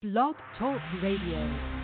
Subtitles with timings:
[0.00, 1.77] Blog Talk Radio.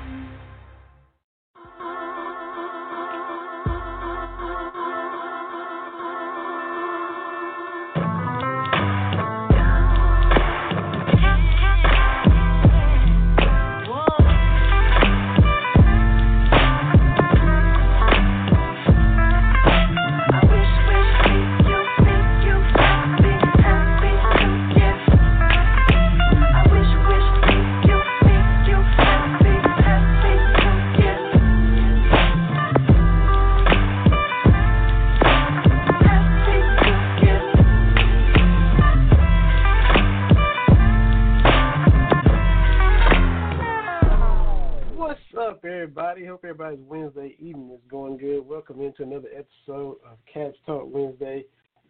[46.44, 48.46] Everybody's Wednesday evening is going good.
[48.46, 51.46] Welcome into another episode of Cats Talk Wednesday.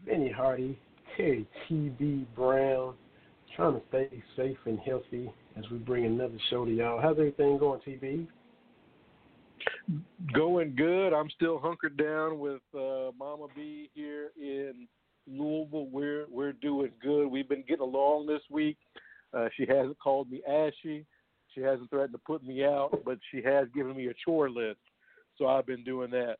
[0.06, 0.78] Benny Hardy,
[1.16, 2.24] Terry T.B.
[2.36, 2.94] Brown,
[3.56, 7.00] trying to stay safe and healthy as we bring another show to y'all.
[7.02, 8.28] How's everything going, TB?
[10.32, 11.12] Going good.
[11.12, 14.86] I'm still hunkered down with uh, Mama B here in
[15.26, 15.88] Louisville.
[15.90, 17.26] We're we're doing good.
[17.26, 18.76] We've been getting along this week.
[19.36, 21.06] Uh, she hasn't called me ashy.
[21.54, 24.80] She hasn't threatened to put me out, but she has given me a chore list.
[25.38, 26.36] So I've been doing that.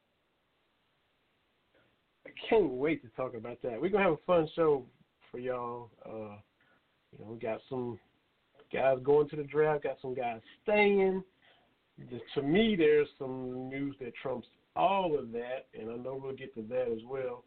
[2.27, 3.81] I can't wait to talk about that.
[3.81, 4.87] We're gonna have a fun show
[5.31, 5.91] for y'all.
[6.05, 6.37] Uh,
[7.13, 7.99] you know, we got some
[8.73, 11.23] guys going to the draft, got some guys staying.
[12.11, 16.35] Just, to me, there's some news that trumps all of that, and I know we'll
[16.35, 17.45] get to that as well.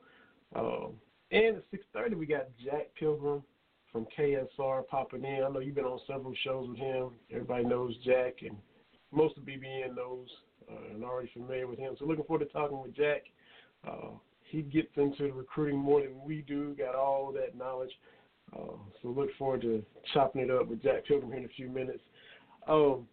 [0.56, 0.94] Um,
[1.32, 3.44] and at six thirty, we got Jack Pilgrim
[3.92, 5.44] from KSR popping in.
[5.44, 7.12] I know you've been on several shows with him.
[7.32, 8.58] Everybody knows Jack, and
[9.12, 10.28] most of BBN knows
[10.70, 11.96] uh, and already familiar with him.
[11.98, 13.24] So looking forward to talking with Jack.
[13.88, 14.12] Uh,
[14.50, 16.76] he gets into the recruiting more than we do.
[16.78, 17.92] Got all that knowledge.
[18.56, 21.70] Uh, so look forward to chopping it up with Jack Pilgrim here in a few
[21.70, 22.02] minutes.
[22.68, 23.08] Um,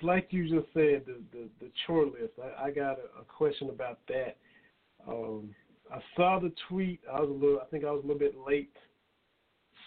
[0.00, 2.32] like you just said, the the, the chore list.
[2.42, 4.36] I, I got a, a question about that.
[5.06, 5.50] Um,
[5.90, 7.00] I saw the tweet.
[7.10, 7.60] I was a little.
[7.60, 8.72] I think I was a little bit late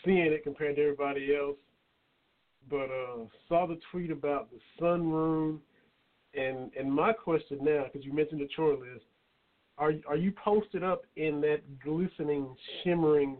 [0.04, 1.58] seeing it compared to everybody else,
[2.70, 5.60] but uh, saw the tweet about the sunroom.
[6.34, 9.06] And and my question now, because you mentioned the chore list,
[9.78, 13.38] are are you posted up in that glistening, shimmering,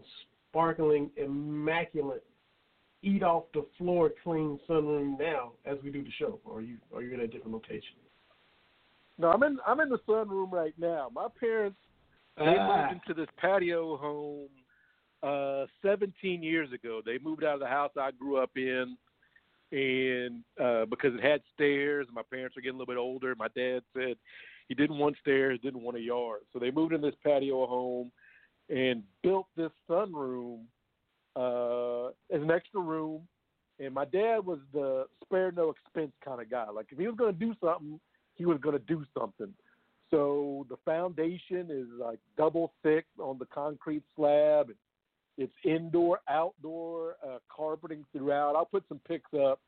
[0.50, 2.24] sparkling, immaculate,
[3.02, 6.78] eat off the floor clean sunroom now as we do the show, or are you
[6.94, 7.96] are you in a different location?
[9.18, 11.10] No, I'm in I'm in the sunroom right now.
[11.12, 11.78] My parents
[12.36, 12.88] they Ah.
[12.90, 14.48] moved into this patio home
[15.22, 17.00] uh 17 years ago.
[17.04, 18.96] They moved out of the house I grew up in
[19.72, 23.34] and uh because it had stairs, my parents are getting a little bit older.
[23.34, 24.16] My dad said
[24.68, 26.40] he didn't want stairs, didn't want a yard.
[26.52, 28.12] So they moved in this patio home
[28.68, 30.64] and built this sunroom
[31.34, 33.26] uh as an extra room.
[33.78, 36.68] And my dad was the spare no expense kind of guy.
[36.70, 38.00] Like if he was going to do something,
[38.34, 39.52] he was going to do something.
[40.10, 44.70] So the foundation is like double thick on the concrete slab.
[45.38, 48.56] It's indoor, outdoor uh, carpeting throughout.
[48.56, 49.60] I'll put some pics up.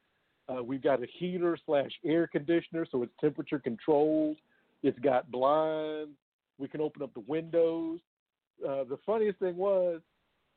[0.49, 4.39] Uh, we've got a heater slash air conditioner, so it's temperature controlled.
[4.83, 6.17] It's got blinds.
[6.59, 8.01] We can open up the windows.
[8.67, 10.01] Uh, the funniest thing was,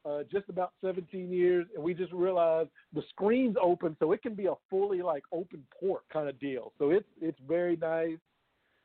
[0.06, 4.34] uh, just about 17 years, and we just realized the screen's open, so it can
[4.34, 6.74] be a fully like open port kind of deal.
[6.80, 8.18] So it's it's very nice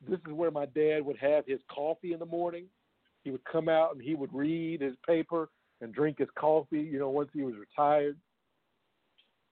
[0.05, 2.65] this is where my dad would have his coffee in the morning.
[3.23, 5.49] He would come out and he would read his paper
[5.81, 8.17] and drink his coffee, you know, once he was retired.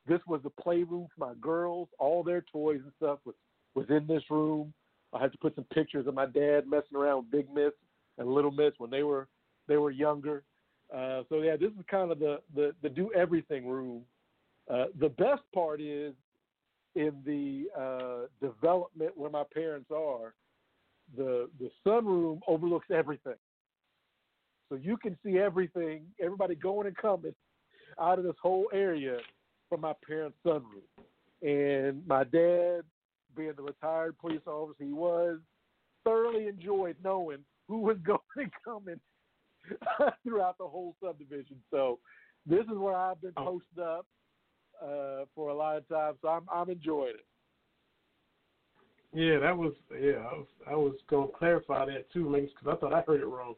[0.07, 1.89] This was the playroom for my girls.
[1.97, 3.35] All their toys and stuff was,
[3.73, 4.73] was in this room.
[5.13, 7.71] I had to put some pictures of my dad messing around with Big Miss
[8.17, 9.27] and Little Miss when they were
[9.67, 10.43] they were younger.
[10.93, 14.03] Uh, so yeah, this is kind of the, the, the do everything room.
[14.71, 16.13] Uh, the best part is
[16.95, 20.33] in the uh, development where my parents are,
[21.15, 23.35] the the sunroom overlooks everything.
[24.69, 27.35] So you can see everything, everybody going and coming
[27.99, 29.17] out of this whole area
[29.69, 30.81] from my parents' sunroom.
[31.41, 32.81] And my dad,
[33.35, 35.39] being the retired police officer he was,
[36.03, 38.99] thoroughly enjoyed knowing who was going and coming
[40.23, 41.57] throughout the whole subdivision.
[41.71, 41.99] So
[42.45, 44.05] this is where I've been posted up
[44.83, 46.13] uh, for a lot of time.
[46.21, 47.25] So I'm I'm enjoying it.
[49.13, 50.17] Yeah, that was yeah.
[50.17, 53.55] I was I was gonna clarify that too, because I thought I heard it wrong.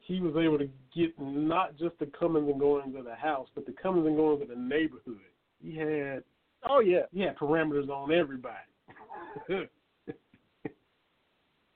[0.00, 3.66] He was able to get not just the comings and goings of the house, but
[3.66, 5.20] the comings and goings of the neighborhood.
[5.62, 6.24] He had
[6.68, 8.56] Oh yeah, he had parameters on everybody.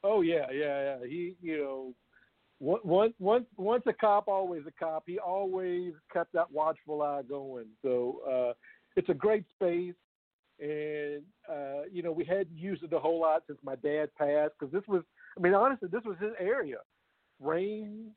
[0.05, 0.97] oh yeah, yeah, yeah.
[1.07, 1.95] He you know
[2.59, 5.05] Once once once a cop, always a cop.
[5.07, 7.67] He always kept that watchful eye going.
[7.83, 8.53] So uh,
[8.97, 9.95] it's a great space,
[10.59, 14.55] and uh, you know we hadn't used it a whole lot since my dad passed
[14.59, 15.03] because this was,
[15.37, 16.79] I mean, honestly, this was his area.
[17.41, 18.11] Rain,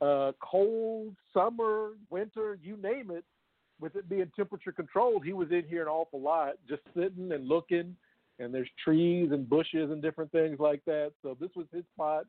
[0.00, 3.24] uh, cold, summer, winter, you name it.
[3.80, 7.48] With it being temperature controlled, he was in here an awful lot, just sitting and
[7.48, 7.96] looking.
[8.38, 11.12] And there's trees and bushes and different things like that.
[11.22, 12.24] So this was his spot.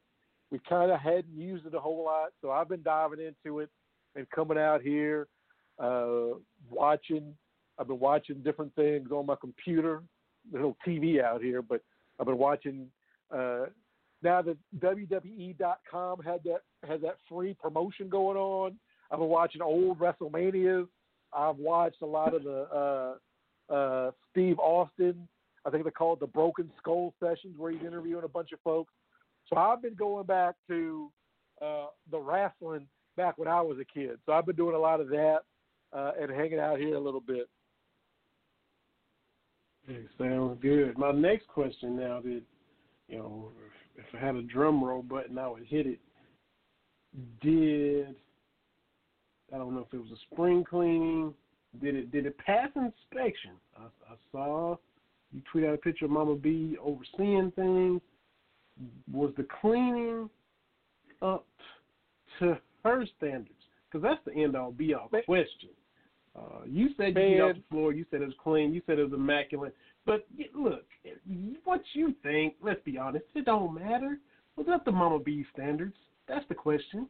[0.52, 3.70] We kind of hadn't used it a whole lot, so I've been diving into it
[4.16, 5.28] and coming out here,
[5.80, 6.36] uh,
[6.70, 7.34] watching.
[7.80, 10.04] I've been watching different things on my computer.
[10.52, 11.82] No TV out here, but
[12.20, 12.88] I've been watching.
[13.34, 13.68] Uh,
[14.24, 18.76] now that WWE.com had that has that free promotion going on,
[19.10, 20.88] I've been watching old WrestleManias.
[21.34, 23.18] I've watched a lot of the
[23.70, 25.28] uh, uh, Steve Austin.
[25.66, 28.60] I think they call it the Broken Skull sessions, where he's interviewing a bunch of
[28.62, 28.92] folks.
[29.54, 31.12] So I've been going back to
[31.62, 32.88] uh, the wrestling
[33.18, 34.18] back when I was a kid.
[34.26, 35.40] So I've been doing a lot of that
[35.94, 37.50] uh, and hanging out here a little bit.
[39.86, 40.98] Hey, sounds good.
[40.98, 42.42] My next question now that
[43.08, 43.52] you know,
[43.98, 46.00] if, if I had a drum roll button, I would hit it.
[47.42, 48.16] Did
[49.54, 51.34] I don't know if it was a spring cleaning?
[51.82, 53.52] Did it did it pass inspection?
[53.78, 54.78] I, I saw
[55.34, 58.02] you tweet out a picture of Mama B overseeing things
[59.12, 60.30] was the cleaning
[61.22, 61.46] up
[62.40, 63.50] to her standards?
[63.92, 65.70] Because that's the end all be all question.
[66.38, 67.94] Uh, you said you beat off the floor.
[67.94, 68.74] You said it was clean.
[68.74, 69.76] You said it was immaculate.
[70.06, 70.26] But
[70.56, 70.86] look,
[71.66, 72.56] what you think?
[72.62, 73.26] Let's be honest.
[73.36, 74.18] It don't matter.
[74.56, 75.96] Was that the Mama B standards?
[76.28, 77.08] That's the question.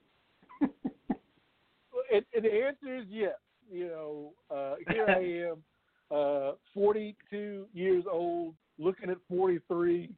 [0.62, 3.36] and, and the answer is yes.
[3.72, 5.64] You know, uh, here I am,
[6.12, 10.10] uh, 42 years old, looking at 43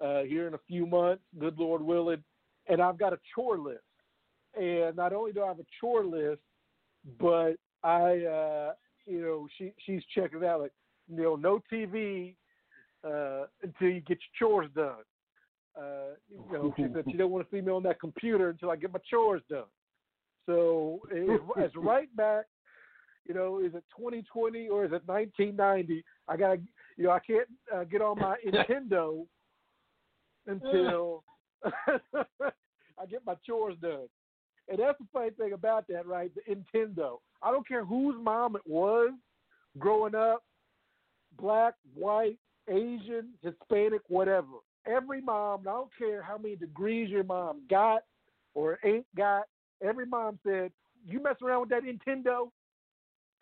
[0.00, 2.22] uh, here in a few months, good Lord willing,
[2.68, 3.80] and I've got a chore list.
[4.58, 6.40] And not only do I have a chore list,
[7.20, 8.72] but I, uh,
[9.06, 10.72] you know, she she's checking out like,
[11.08, 12.34] you know, no TV
[13.04, 15.04] uh, until you get your chores done.
[15.78, 18.70] Uh, you know, she said she don't want to see me on that computer until
[18.70, 19.64] I get my chores done.
[20.46, 22.46] So it's, it's right back.
[23.26, 26.04] You know, is it 2020 or is it 1990?
[26.26, 26.58] I got,
[26.96, 29.26] you know, I can't uh, get on my Nintendo
[30.46, 31.24] until
[31.64, 34.08] I get my chores done.
[34.68, 36.30] And that's the funny thing about that, right?
[36.34, 37.18] The Nintendo.
[37.42, 39.10] I don't care whose mom it was
[39.78, 40.44] growing up,
[41.38, 42.38] black, white,
[42.68, 44.58] Asian, Hispanic, whatever.
[44.86, 48.02] Every mom, I don't care how many degrees your mom got
[48.54, 49.44] or ain't got,
[49.82, 50.72] every mom said,
[51.06, 52.50] You mess around with that Nintendo?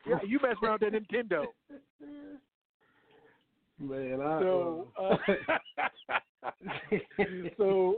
[0.06, 1.46] Yeah, you mess around with that Nintendo.
[3.80, 5.16] Man, I, so, uh,
[7.56, 7.96] so,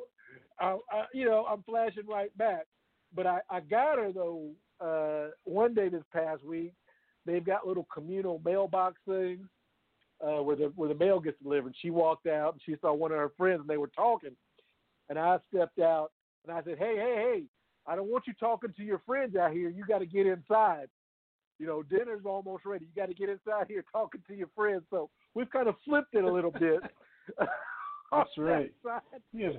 [0.58, 2.66] I, I, you know, I'm flashing right back.
[3.14, 4.50] But I, I got her though.
[4.80, 6.72] Uh, one day this past week,
[7.26, 9.46] they've got little communal mailbox things
[10.24, 11.74] uh, where the where the mail gets delivered.
[11.80, 14.36] She walked out and she saw one of her friends and they were talking,
[15.08, 16.12] and I stepped out
[16.46, 17.42] and I said, "Hey, hey, hey!
[17.86, 19.68] I don't want you talking to your friends out here.
[19.68, 20.88] You got to get inside.
[21.58, 22.86] You know, dinner's almost ready.
[22.86, 26.14] You got to get inside here talking to your friends." So we've kind of flipped
[26.14, 26.80] it a little bit.
[28.16, 28.72] That's right.
[28.84, 29.02] That
[29.32, 29.50] yeah.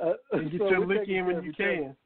[0.00, 1.96] Uh, and get so your lick in when you can.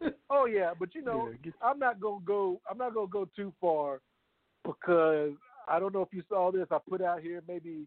[0.30, 2.58] Oh yeah, but you know, Yeah, I'm not gonna go.
[2.70, 4.00] I'm not gonna go too far
[4.64, 5.32] because
[5.68, 6.66] I don't know if you saw this.
[6.70, 7.86] I put out here maybe,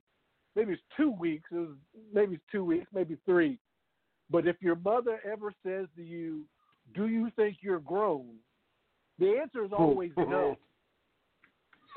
[0.55, 1.49] maybe it's two weeks.
[1.51, 1.75] It was
[2.13, 3.57] maybe it's two weeks, maybe three.
[4.29, 6.43] But if your mother ever says to you,
[6.93, 8.35] "Do you think you're grown?"
[9.21, 10.57] the answer is always no.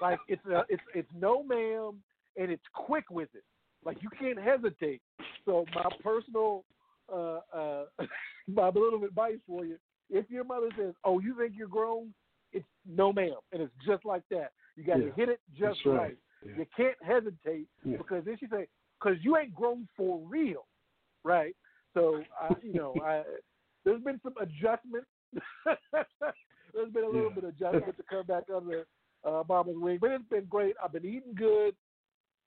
[0.00, 2.02] Like it's a, it's it's no, ma'am,
[2.36, 3.44] and it's quick with it.
[3.84, 5.00] Like you can't hesitate.
[5.44, 6.64] So my personal,
[7.12, 7.84] uh, uh,
[8.48, 9.76] my little advice for you:
[10.10, 12.12] if your mother says, "Oh, you think you're grown?"
[12.54, 14.52] it's no, ma'am, and it's just like that.
[14.76, 15.96] You got to Yeah, hit it just right.
[15.96, 16.18] right.
[16.46, 16.58] Yeah.
[16.58, 17.96] You can't hesitate Yeah.
[17.98, 20.66] because then she say, "Because you ain't grown for real,
[21.24, 21.56] right?"
[21.94, 23.24] So I, you know, I
[23.84, 25.04] there's been some adjustment.
[25.64, 28.86] there's been a little bit of adjustment to come back under
[29.24, 30.76] uh, Mama's wing, but it's been great.
[30.82, 31.74] I've been eating good.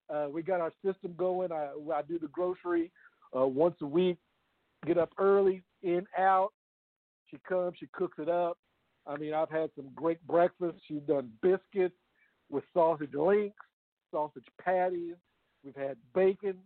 [0.10, 1.52] Uh, we got our system going.
[1.52, 2.92] I I do the grocery
[3.38, 4.18] uh, once a week.
[4.86, 6.54] Get up early, in out.
[7.30, 8.58] She comes, she cooks it up.
[9.06, 10.78] I mean, I've had some great breakfast.
[10.88, 11.96] She's done biscuits
[12.50, 13.58] with sausage links,
[14.12, 15.16] sausage patties.
[15.64, 16.58] We've had bacon.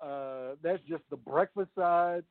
[0.00, 2.24] Uh, that's just the breakfast side.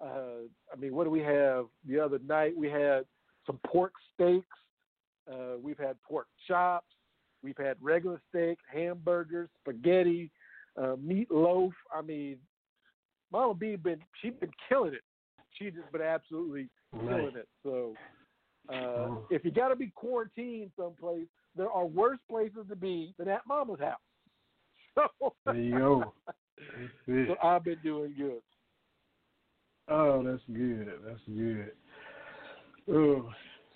[0.00, 2.56] Uh, I mean, what do we have the other night?
[2.56, 3.04] We had
[3.46, 4.46] some pork steaks.
[5.30, 6.86] Uh, we've had pork chops.
[7.46, 10.32] We've had regular steak, hamburgers, spaghetti,
[10.76, 11.70] uh, meatloaf.
[11.94, 12.38] I mean,
[13.30, 15.02] Mama B been she's been killing it.
[15.56, 16.68] She's just been absolutely
[17.06, 17.48] killing it.
[17.62, 17.94] So
[18.68, 18.72] Uh,
[19.06, 19.22] Mhm.
[19.30, 23.46] If you got to be quarantined someplace, there are worse places to be than at
[23.46, 24.00] Mama's house.
[25.20, 26.12] So, There you go.
[27.28, 28.42] So I've been doing good.
[29.86, 30.90] Oh, that's good.
[31.04, 31.70] That's good.
[32.90, 33.30] Oh,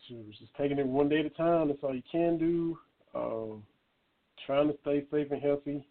[0.09, 1.69] it's just taking it one day at a time.
[1.69, 2.77] That's all you can do.
[3.15, 3.65] Um,
[4.47, 5.85] trying to stay safe and healthy.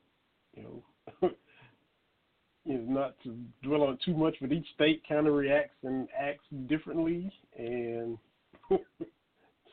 [0.56, 1.30] You know,
[2.66, 6.46] is not to dwell on too much, but each state kind of reacts and acts
[6.68, 7.32] differently.
[7.58, 8.18] And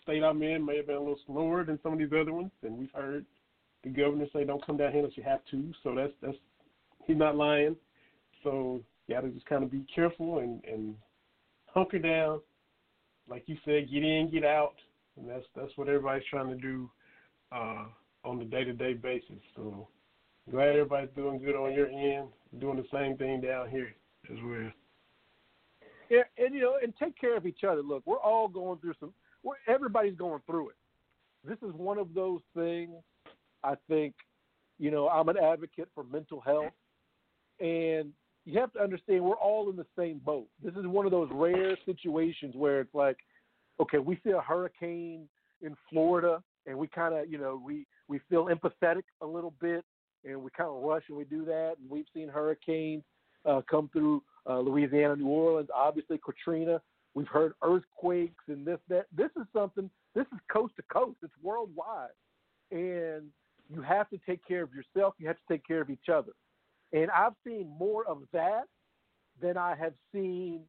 [0.02, 2.50] state I'm in may have been a little slower than some of these other ones,
[2.62, 3.26] and we've heard
[3.84, 6.38] the governor say, "Don't come down here unless you have to." So that's that's
[7.06, 7.76] he's not lying.
[8.42, 10.94] So you got to just kind of be careful and and
[11.66, 12.40] hunker down,
[13.28, 14.74] like you said, get in, get out,
[15.16, 16.90] and that's that's what everybody's trying to do
[17.52, 17.84] uh,
[18.24, 19.40] on the day to day basis.
[19.54, 19.88] So
[20.50, 22.28] glad everybody's doing good on your end,
[22.60, 23.94] doing the same thing down here
[24.30, 24.70] as well.
[26.08, 27.82] Yeah, and you know, and take care of each other.
[27.82, 29.12] Look, we're all going through some.
[29.68, 30.76] Everybody's going through it.
[31.44, 32.94] This is one of those things.
[33.62, 34.14] I think,
[34.78, 36.72] you know, I'm an advocate for mental health,
[37.60, 38.12] and
[38.44, 40.46] you have to understand we're all in the same boat.
[40.62, 43.18] This is one of those rare situations where it's like,
[43.80, 45.28] okay, we see a hurricane
[45.62, 49.85] in Florida, and we kind of, you know, we we feel empathetic a little bit,
[50.25, 51.75] and we kind of rush and we do that.
[51.80, 53.04] And we've seen hurricanes
[53.44, 56.80] uh, come through uh, Louisiana, New Orleans, obviously Katrina.
[57.14, 59.06] We've heard earthquakes and this, that.
[59.16, 62.11] This is something, this is coast to coast, it's worldwide.
[62.70, 63.28] And
[63.70, 66.32] you have to take care of yourself, you have to take care of each other.
[66.92, 68.64] And I've seen more of that
[69.40, 70.61] than I have seen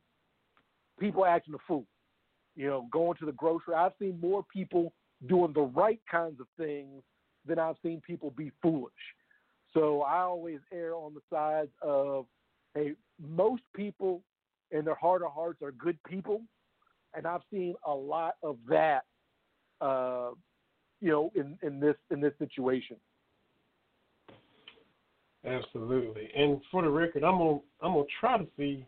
[1.00, 1.86] people acting a fool.
[2.56, 3.76] You know, going to the grocery.
[3.76, 4.94] I've seen more people
[5.26, 7.02] doing the right kinds of things
[7.46, 8.92] than I've seen people be foolish.
[9.74, 12.26] So I always err on the side of,
[12.74, 14.22] hey, most people
[14.72, 16.42] in their heart of hearts are good people,
[17.14, 19.06] and I've seen a lot of that,
[19.82, 20.32] uh,
[21.02, 22.98] you know, in, in this in this situation.
[25.46, 26.30] Absolutely.
[26.36, 28.86] And for the record, I'm gonna I'm gonna try to see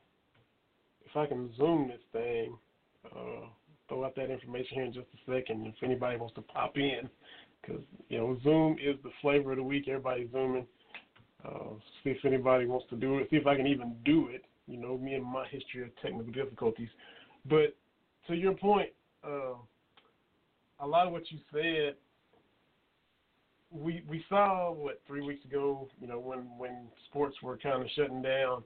[1.05, 2.57] if I can zoom this thing.
[3.05, 3.47] Uh,
[3.89, 5.67] throw out that information here in just a second.
[5.67, 7.09] If anybody wants to pop in,
[7.61, 9.87] because you know Zoom is the flavor of the week.
[9.87, 10.65] Everybody's zooming.
[11.45, 13.27] Uh, see if anybody wants to do it.
[13.29, 14.45] See if I can even do it.
[14.67, 16.89] You know, me and my history of technical difficulties.
[17.49, 17.75] But
[18.27, 18.89] to your point,
[19.23, 19.55] uh,
[20.79, 21.95] a lot of what you said
[23.71, 27.89] we we saw what three weeks ago, you know, when when sports were kind of
[27.95, 28.63] shutting down.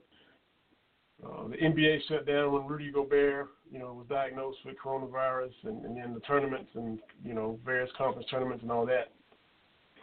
[1.22, 5.84] Uh, the NBA shut down when Rudy Gobert, you know, was diagnosed with coronavirus, and,
[5.84, 9.12] and then the tournaments and you know various conference tournaments and all that.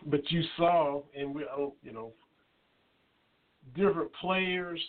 [0.06, 2.12] But you saw, and we, I don't, you know,
[3.76, 4.80] different players,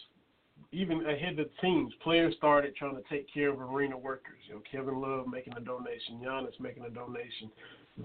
[0.70, 4.38] even ahead of teams, players started trying to take care of arena workers.
[4.48, 7.50] You know, Kevin Love making a donation, Giannis making a donation,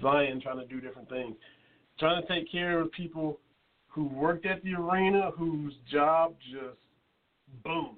[0.01, 1.35] Zion trying to do different things
[1.99, 3.39] trying to take care of people
[3.87, 6.77] who worked at the arena whose job just
[7.63, 7.95] boom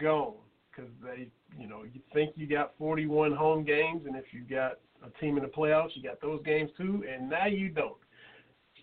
[0.00, 0.34] gone
[0.70, 4.78] because they you know you think you got 41 home games and if you got
[5.04, 7.96] a team in the playoffs you got those games too and now you don't.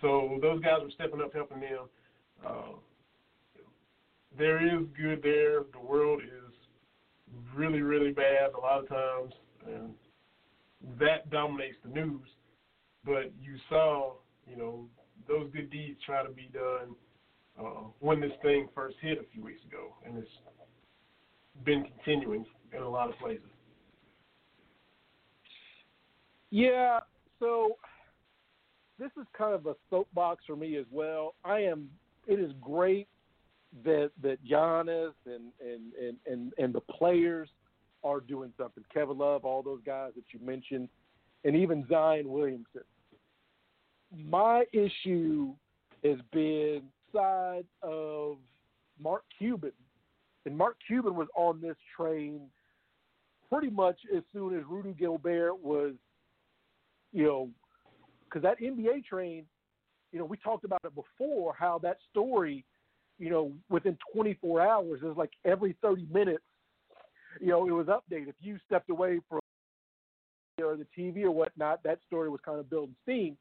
[0.02, 1.86] So those guys were stepping up helping them.
[2.46, 2.78] Uh,
[4.38, 5.64] there is good there.
[5.74, 6.54] The world is
[7.56, 9.34] really really bad a lot of times
[9.68, 9.94] and
[11.00, 12.28] that dominates the news.
[13.06, 14.14] But you saw
[14.50, 14.86] you know,
[15.28, 16.96] those good deeds try to be done
[17.60, 20.30] uh, when this thing first hit a few weeks ago, and it's
[21.66, 23.44] been continuing in a lot of places.
[26.52, 27.00] Yeah,
[27.40, 27.78] so
[28.98, 31.36] this is kind of a soapbox for me as well.
[31.46, 31.90] I am.
[32.28, 33.08] It is great
[33.84, 37.50] that that Giannis and and and and, and the players
[38.04, 38.84] are doing something.
[38.94, 40.90] Kevin Love, all those guys that you mentioned,
[41.44, 42.82] and even Zion Williamson.
[44.12, 45.54] My issue
[46.04, 48.38] has been side of
[49.02, 49.72] Mark Cuban,
[50.46, 52.42] and Mark Cuban was on this train
[53.50, 55.94] pretty much as soon as Rudy Gobert was,
[57.12, 57.50] you know,
[58.26, 59.46] because that NBA train,
[60.12, 62.64] you know, we talked about it before how that story,
[63.18, 66.44] you know, within 24 hours is like every 30 minutes,
[67.42, 68.30] you know, it was updated.
[68.30, 69.40] If you stepped away from
[70.62, 73.38] or the TV or whatnot, that story was kind of building steam.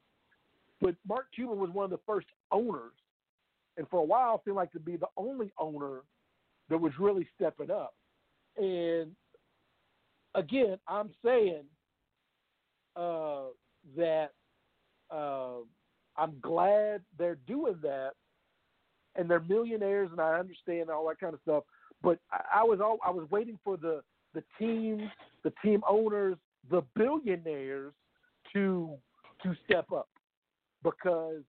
[0.81, 2.93] But Mark Cuban was one of the first owners,
[3.77, 6.01] and for a while seemed like to be the only owner
[6.69, 7.93] that was really stepping up.
[8.57, 9.11] And
[10.35, 11.63] again, I'm saying
[12.95, 13.45] uh,
[13.97, 14.29] that
[15.11, 15.59] uh,
[16.17, 18.11] I'm glad they're doing that,
[19.15, 21.63] and they're millionaires, and I understand all that kind of stuff.
[22.01, 24.01] But I, I was all I was waiting for the
[24.33, 25.09] the teams,
[25.43, 26.37] the team owners,
[26.69, 27.93] the billionaires
[28.53, 28.95] to
[29.43, 30.09] to step up
[30.83, 31.41] because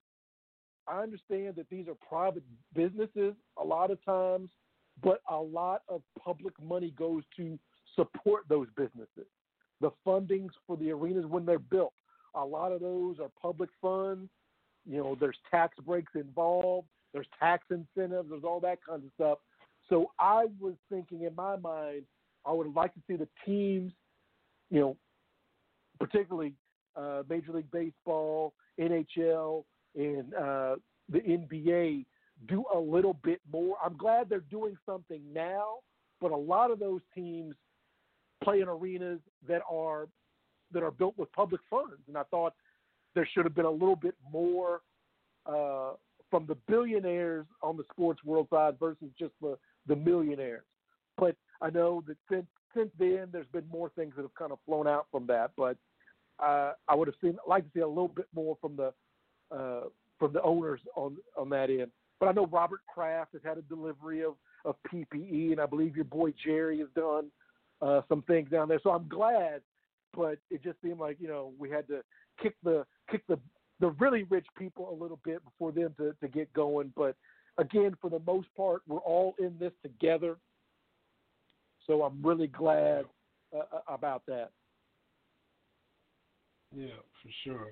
[0.86, 2.42] I understand that these are private
[2.74, 4.50] businesses a lot of times,
[5.02, 7.58] but a lot of public money goes to
[7.96, 9.26] support those businesses.
[9.80, 11.92] The fundings for the arenas when they're built,
[12.34, 14.28] a lot of those are public funds.
[14.86, 19.38] You know, there's tax breaks involved, there's tax incentives, there's all that kind of stuff.
[19.88, 22.02] So I was thinking in my mind,
[22.46, 23.92] I would like to see the teams,
[24.70, 24.96] you know,
[25.98, 26.54] particularly
[26.96, 29.64] uh, Major League Baseball, NHL,
[29.94, 30.76] and uh,
[31.10, 32.06] the NBA
[32.48, 33.76] do a little bit more.
[33.84, 35.76] I'm glad they're doing something now,
[36.20, 37.54] but a lot of those teams
[38.42, 40.08] play in arenas that are
[40.72, 42.54] that are built with public funds, and I thought
[43.14, 44.82] there should have been a little bit more
[45.46, 45.92] uh,
[46.30, 50.64] from the billionaires on the sports world side versus just the the millionaires.
[51.18, 54.58] But I know that since since then, there's been more things that have kind of
[54.64, 55.50] flown out from that.
[55.56, 55.76] But
[56.38, 58.92] uh, I would have seen like to see a little bit more from the
[59.54, 61.90] uh, from the owners on on that end.
[62.20, 64.34] But I know Robert Kraft has had a delivery of
[64.66, 67.30] of PPE, and I believe your boy Jerry has done
[67.80, 68.80] uh, some things down there.
[68.82, 69.62] So I'm glad,
[70.14, 72.02] but it just seemed like you know we had to
[72.42, 73.38] kick the kick the
[73.80, 76.92] the really rich people a little bit before them to to get going.
[76.94, 77.16] But
[77.56, 80.36] again, for the most part, we're all in this together.
[81.86, 83.06] So I'm really glad
[83.54, 84.50] uh, uh about that.
[86.76, 86.86] Yeah,
[87.22, 87.70] for sure.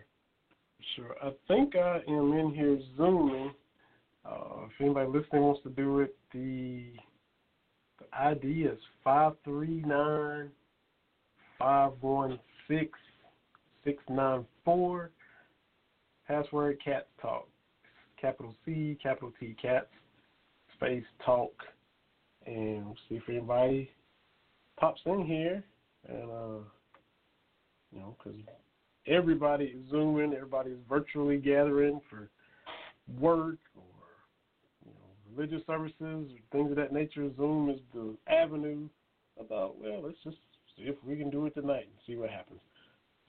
[0.78, 1.17] For sure.
[1.23, 3.52] I think I am in here zooming.
[4.25, 6.93] Uh, if anybody listening wants to do it, the
[7.99, 10.51] the ID is five three nine
[11.59, 12.91] five one six
[13.85, 15.11] six nine four.
[16.27, 17.49] Password Cats Talk.
[18.21, 19.87] Capital C, capital T Cats,
[20.75, 21.53] space Talk,
[22.47, 23.91] and we'll see if anybody
[24.79, 25.63] pops in here,
[26.09, 26.65] and uh,
[27.93, 28.39] you know, because
[29.07, 32.29] everybody is zooming, everybody is virtually gathering for
[33.19, 33.59] work
[35.38, 37.30] religious services things of that nature.
[37.36, 38.89] Zoom is the avenue.
[39.39, 40.39] About well, let's just
[40.76, 42.58] see if we can do it tonight and see what happens.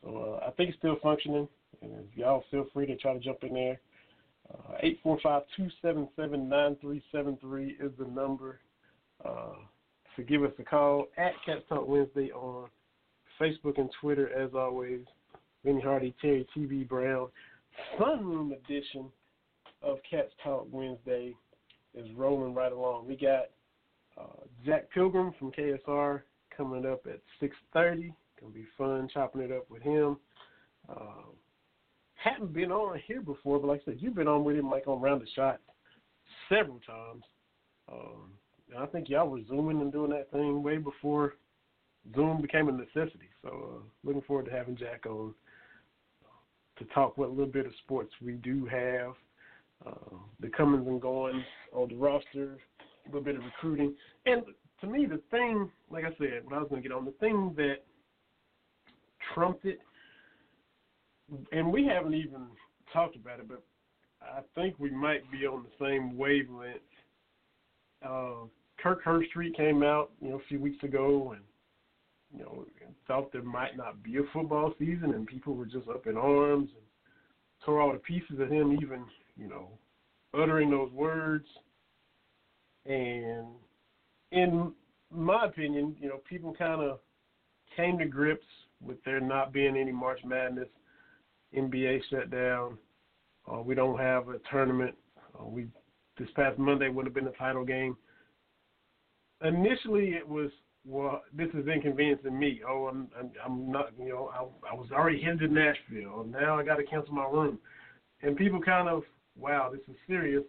[0.04, 1.48] So uh, I think it's still functioning,
[1.84, 3.80] and y'all feel free to try to jump in there.
[4.52, 8.60] Uh, eight four five two seven seven nine three seven three is the number.
[9.24, 9.54] Uh,
[10.16, 12.68] to give us a call at Cats Talk Wednesday on
[13.40, 15.02] Facebook and Twitter, as always.
[15.64, 16.86] Vinny Hardy, Terry T.B.
[16.86, 17.28] Brown.
[18.00, 19.06] Sunroom edition
[19.84, 21.36] of Cats Talk Wednesday
[21.94, 23.08] is rolling right along.
[23.08, 23.46] We got
[24.20, 26.22] uh, Jack Pilgrim from KSR
[26.56, 28.14] coming up at 6.30.
[28.40, 30.18] Going to be fun chopping it up with him.
[30.90, 31.28] Uh,
[32.16, 34.88] haven't been on here before, but like I said, you've been on with him, Mike,
[34.88, 35.60] on Round the Shot
[36.48, 37.24] several times.
[37.92, 38.32] Um,
[38.78, 41.34] I think y'all were zooming and doing that thing way before
[42.16, 43.30] Zoom became a necessity.
[43.42, 45.34] So uh, looking forward to having Jack on
[46.78, 49.14] to talk what little bit of sports we do have,
[49.86, 52.58] uh, the comings and goings on the roster,
[53.06, 54.44] a little bit of recruiting, and
[54.82, 57.12] to me the thing, like I said, when I was going to get on, the
[57.20, 57.78] thing that
[59.34, 59.80] trumped it,
[61.52, 62.48] and we haven't even
[62.92, 63.64] talked about it, but
[64.22, 66.82] I think we might be on the same wavelength.
[68.04, 68.48] Uh,
[68.82, 71.42] Kirk Herbstreit came out, you know, a few weeks ago and
[72.32, 72.66] you know,
[73.08, 76.70] thought there might not be a football season and people were just up in arms
[76.76, 76.86] and
[77.66, 79.04] tore all the pieces of him even,
[79.40, 79.70] you know,
[80.34, 81.46] uttering those words.
[82.86, 83.48] And
[84.32, 84.74] in
[85.12, 87.00] my opinion, you know, people kind of
[87.76, 88.46] came to grips
[88.82, 90.68] with there not being any March Madness,
[91.56, 92.78] NBA shut down.
[93.52, 94.96] Uh, we don't have a tournament.
[95.40, 95.68] Uh, we
[96.18, 97.96] this past Monday would have been the title game
[99.44, 100.52] initially it was
[100.86, 102.62] well, this is inconveniencing me.
[102.68, 106.26] Oh, I'm, I'm, I'm not, you know, I, I was already headed to Nashville.
[106.28, 107.60] Now I got to cancel my room.
[108.22, 109.04] And people kind of,
[109.40, 110.44] wow, this is serious.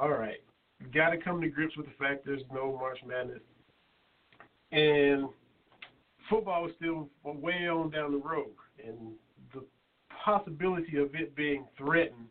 [0.00, 0.38] All right,
[0.94, 3.40] got to come to grips with the fact there's no March Madness.
[4.72, 5.28] And
[6.28, 8.50] football is still way on down the road.
[8.84, 9.12] And
[9.54, 9.64] the
[10.24, 12.28] possibility of it being threatened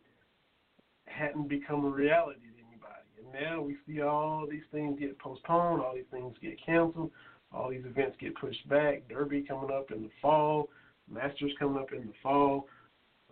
[1.06, 3.06] hadn't become a reality to anybody.
[3.18, 7.10] And now we see all these things get postponed, all these things get canceled,
[7.52, 9.08] all these events get pushed back.
[9.08, 10.68] Derby coming up in the fall,
[11.10, 12.66] Masters coming up in the fall,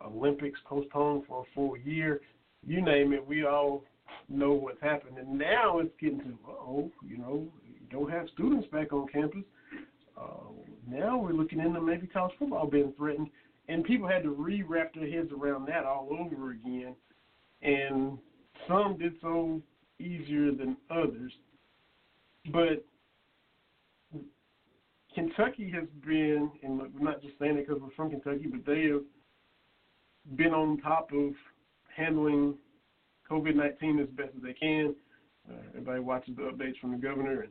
[0.04, 2.20] Olympics postponed for a full year.
[2.66, 3.84] You name it, we all
[4.28, 5.18] know what's happened.
[5.18, 9.42] And now it's getting to, oh, you know, you don't have students back on campus.
[10.16, 10.50] Uh,
[10.88, 13.28] now we're looking into maybe college football being threatened.
[13.68, 16.94] And people had to re wrap their heads around that all over again.
[17.62, 18.18] And
[18.68, 19.60] some did so
[19.98, 21.32] easier than others.
[22.52, 22.84] But
[25.14, 28.84] Kentucky has been, and we're not just saying it because we're from Kentucky, but they
[28.88, 29.02] have
[30.36, 31.32] been on top of
[31.96, 32.54] handling
[33.30, 34.94] COVID 19 as best as they can.
[35.48, 37.50] Uh, everybody watches the updates from the governor and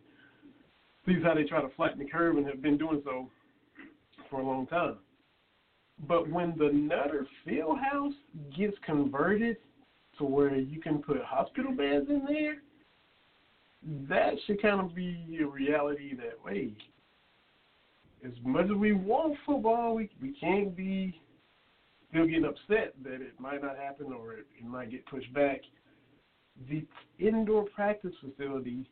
[1.05, 3.29] sees how they try to flatten the curve and have been doing so
[4.29, 4.97] for a long time.
[6.07, 8.13] But when the Nutter Fieldhouse
[8.57, 9.57] gets converted
[10.17, 12.57] to where you can put hospital beds in there,
[14.09, 16.77] that should kind of be a reality that, wait,
[18.25, 21.19] as much as we want football, we, we can't be
[22.13, 25.61] still getting upset that it might not happen or it, it might get pushed back.
[26.69, 26.85] The
[27.17, 28.87] indoor practice facility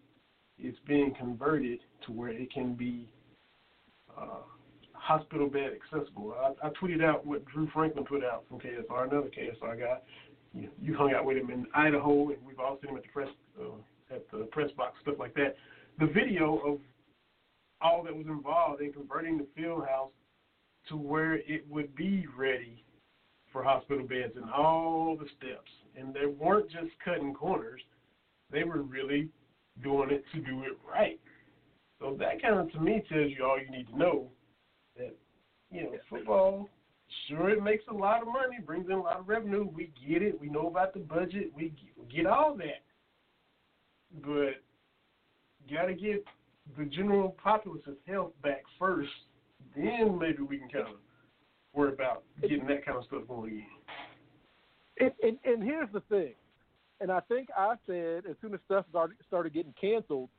[0.57, 3.07] is being converted to where it can be
[4.17, 4.41] uh,
[4.93, 6.33] hospital bed accessible.
[6.33, 9.97] I, I tweeted out what Drew Franklin put out from KSR, another KSR guy.
[10.53, 13.09] You, you hung out with him in Idaho, and we've all seen him at the
[13.09, 13.29] press
[13.59, 15.55] uh, at the press box, stuff like that.
[15.99, 16.79] The video of
[17.81, 20.11] all that was involved in converting the field house
[20.89, 22.83] to where it would be ready
[23.51, 25.69] for hospital beds and all the steps.
[25.97, 27.81] And they weren't just cutting corners;
[28.51, 29.29] they were really
[29.83, 31.19] doing it to do it right.
[31.99, 34.29] So that kind of, to me, tells you all you need to know
[34.97, 35.15] that
[35.71, 36.69] you know football.
[37.27, 39.67] Sure, it makes a lot of money, brings in a lot of revenue.
[39.73, 40.39] We get it.
[40.39, 41.51] We know about the budget.
[41.53, 41.73] We
[42.13, 42.83] get all that,
[44.23, 44.61] but
[45.69, 46.23] got to get
[46.77, 49.09] the general populace's health back first.
[49.75, 50.95] Then maybe we can kind of
[51.73, 53.65] worry about getting that kind of stuff going again.
[54.99, 56.33] And, and, and here's the thing,
[56.99, 58.85] and I think I said as soon as stuff
[59.27, 60.29] started getting canceled,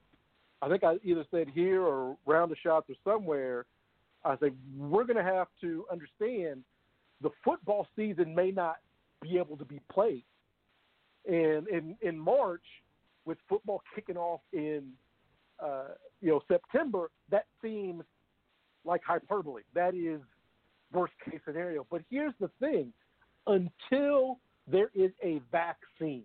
[0.60, 3.66] I think I either said here or round the shots or somewhere–
[4.24, 6.62] I said we're going to have to understand
[7.20, 8.76] the football season may not
[9.20, 10.24] be able to be played,
[11.26, 12.62] and in in March
[13.24, 14.90] with football kicking off in
[15.62, 18.04] uh, you know September, that seems
[18.84, 19.62] like hyperbole.
[19.74, 20.20] That is
[20.92, 21.86] worst case scenario.
[21.90, 22.92] But here's the thing:
[23.46, 26.24] until there is a vaccine,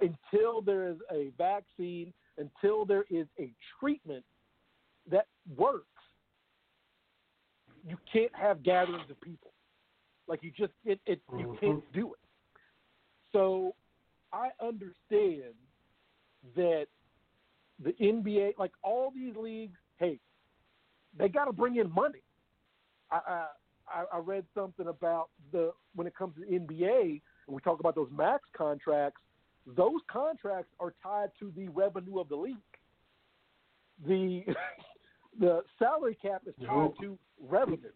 [0.00, 4.24] until there is a vaccine, until there is a treatment
[5.10, 5.86] that works
[7.86, 9.52] you can't have gatherings of people.
[10.26, 11.40] Like you just it, it mm-hmm.
[11.40, 12.20] you can't do it.
[13.32, 13.74] So
[14.32, 15.54] I understand
[16.56, 16.86] that
[17.82, 20.18] the NBA, like all these leagues, hey,
[21.16, 22.22] they got to bring in money.
[23.10, 23.46] I,
[23.88, 27.80] I I read something about the when it comes to the NBA, and we talk
[27.80, 29.20] about those max contracts.
[29.76, 32.56] Those contracts are tied to the revenue of the league.
[34.06, 34.44] The
[35.40, 37.92] the salary cap is tied to revenue.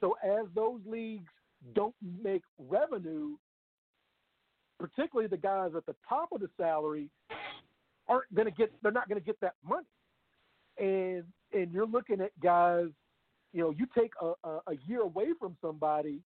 [0.00, 1.30] So as those leagues
[1.74, 3.36] don't make revenue,
[4.78, 7.08] particularly the guys at the top of the salary
[8.08, 9.86] aren't going to get they're not going to get that money.
[10.78, 12.88] And and you're looking at guys,
[13.56, 16.20] you know, you take a, a, a year away from somebody,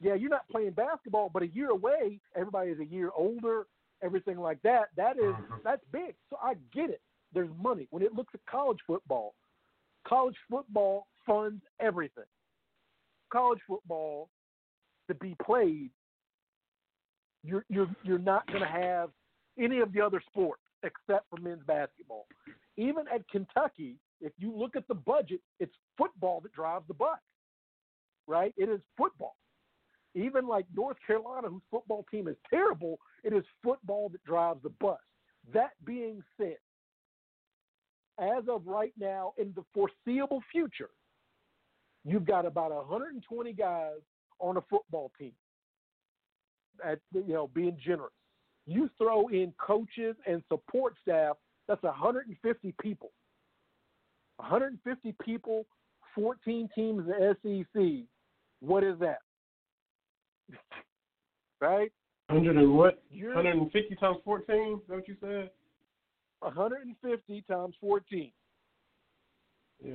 [0.00, 3.66] yeah, you're not playing basketball, but a year away, everybody is a year older,
[4.04, 4.84] everything like that.
[4.96, 5.54] That is mm-hmm.
[5.64, 6.14] that's big.
[6.30, 7.00] So I get it.
[7.34, 7.88] There's money.
[7.90, 9.34] When it looks at college football,
[10.06, 12.22] college football funds everything.
[13.32, 14.28] College football
[15.08, 15.90] to be played,
[17.42, 19.10] you're you're you're not going to have
[19.58, 22.26] any of the other sports except for men's basketball.
[22.76, 27.18] Even at Kentucky, if you look at the budget, it's football that drives the bus.
[28.26, 28.52] Right?
[28.56, 29.36] It is football.
[30.14, 34.72] Even like North Carolina, whose football team is terrible, it is football that drives the
[34.80, 34.98] bus.
[35.52, 36.56] That being said,
[38.18, 40.90] as of right now, in the foreseeable future,
[42.04, 44.00] you've got about 120 guys
[44.40, 45.32] on a football team.
[46.84, 48.12] At you know, being generous,
[48.66, 51.36] you throw in coaches and support staff.
[51.66, 53.10] That's 150 people.
[54.38, 55.66] 150 people,
[56.14, 58.06] 14 teams in the SEC.
[58.60, 59.18] What is that?
[61.60, 61.92] right?
[62.28, 63.02] 100 and what?
[63.10, 64.56] 150 times 14?
[64.56, 65.50] Is that what you said?
[66.40, 68.32] 150 times 14.
[69.84, 69.92] Yeah.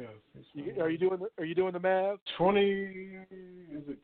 [0.53, 2.17] You, are you doing the Are you doing the math?
[2.37, 2.61] Twenty.
[2.61, 3.99] Is it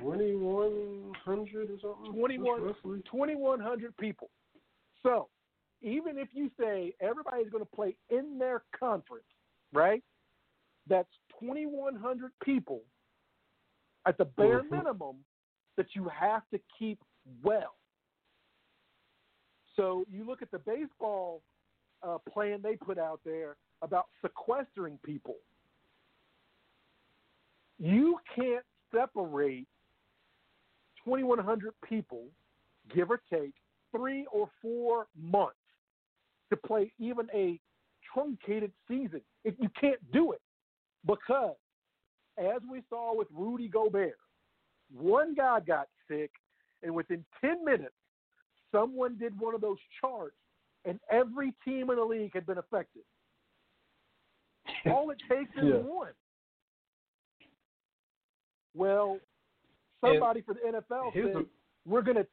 [0.00, 2.12] twenty one hundred or something?
[2.12, 4.30] 21, 2100 people.
[5.02, 5.28] So,
[5.82, 9.24] even if you say everybody's going to play in their conference,
[9.74, 10.02] right?
[10.88, 11.08] That's
[11.38, 12.82] twenty one hundred people
[14.06, 14.76] at the bare mm-hmm.
[14.76, 15.16] minimum
[15.76, 16.98] that you have to keep
[17.42, 17.74] well.
[19.76, 21.42] So you look at the baseball
[22.02, 25.36] uh, plan they put out there about sequestering people.
[27.78, 29.66] You can't separate
[31.04, 32.26] 2,100 people,
[32.94, 33.54] give or take,
[33.94, 35.56] three or four months
[36.50, 37.58] to play even a
[38.14, 40.40] truncated season if you can't do it.
[41.06, 41.56] Because
[42.38, 44.16] as we saw with Rudy Gobert,
[44.96, 46.30] one guy got sick,
[46.82, 47.94] and within 10 minutes,
[48.72, 50.36] someone did one of those charts,
[50.84, 53.02] and every team in the league had been affected.
[54.86, 55.76] All it takes is Yeah.
[55.76, 56.12] one.
[58.74, 59.18] Well,
[60.00, 61.44] somebody for the NFL said, a-
[61.86, 62.26] we're going to.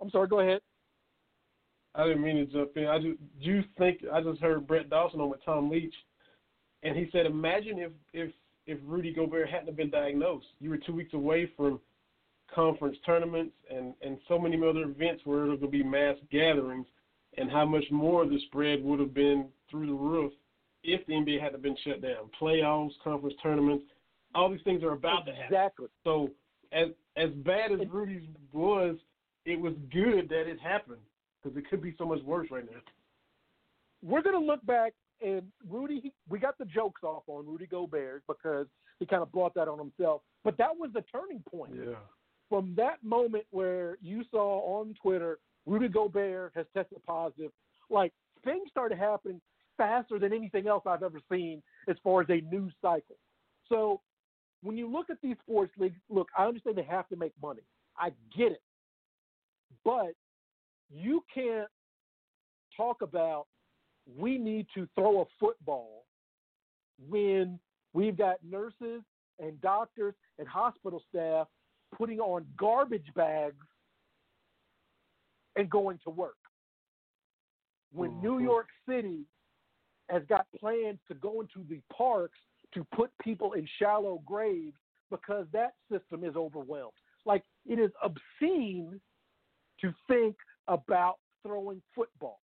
[0.00, 0.60] I'm sorry, go ahead.
[1.96, 2.86] I didn't mean to jump in.
[2.86, 5.94] I just do you think I just heard Brett Dawson on with Tom Leach,
[6.82, 8.32] and he said, imagine if if
[8.66, 11.80] if Rudy Gobert hadn't been diagnosed, you were two weeks away from
[12.54, 16.86] conference tournaments and and so many other events where there would be mass gatherings,
[17.38, 20.32] and how much more the spread would have been through the roof
[20.84, 22.30] if the NBA hadn't been shut down.
[22.40, 23.84] Playoffs, conference tournaments,
[24.34, 25.46] all these things are about to happen.
[25.46, 25.86] Exactly.
[26.04, 26.30] So
[26.72, 28.96] as as bad as Rudy's was,
[29.46, 31.00] it was good that it happened
[31.46, 32.80] because it could be so much worse right now.
[34.02, 37.66] we're going to look back and Rudy, he- we got the jokes off on Rudy
[37.66, 38.66] Gobert because
[38.98, 40.20] he kind of brought that on himself.
[40.44, 41.72] But that was the turning point.
[41.74, 41.94] Yeah.
[42.48, 47.50] From that moment where you saw on Twitter, Rudy Gobert has tested positive,
[47.90, 48.12] like
[48.44, 49.40] things started happening
[49.76, 53.16] faster than anything else I've ever seen as far as a news cycle.
[53.68, 54.00] So
[54.62, 57.62] when you look at these sports leagues, look, I understand they have to make money.
[57.98, 58.62] I get it.
[59.84, 60.14] But
[60.90, 61.68] you can't
[62.76, 63.46] talk about
[64.16, 66.04] we need to throw a football
[67.08, 67.58] when
[67.92, 69.02] we've got nurses
[69.38, 71.48] and doctors and hospital staff
[71.96, 73.66] putting on garbage bags
[75.56, 76.36] and going to work.
[77.92, 78.44] When New Mhm.
[78.44, 79.26] York City
[80.08, 82.38] has got plans to go into the parks
[82.72, 84.78] to put people in shallow graves
[85.10, 86.96] because that system is overwhelmed.
[87.24, 89.00] Like it is obscene
[89.78, 90.36] to think
[90.68, 92.40] about throwing football.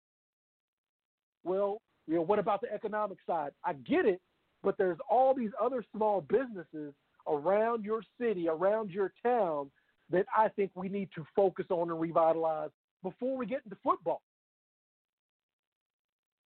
[1.44, 3.52] Well, you know, what about the economic side?
[3.64, 4.22] I get it,
[4.64, 6.94] but there's all these other small businesses
[7.28, 9.70] around your city, around your town
[10.10, 12.70] that I think we need to focus on and revitalize
[13.04, 14.22] before we get into football.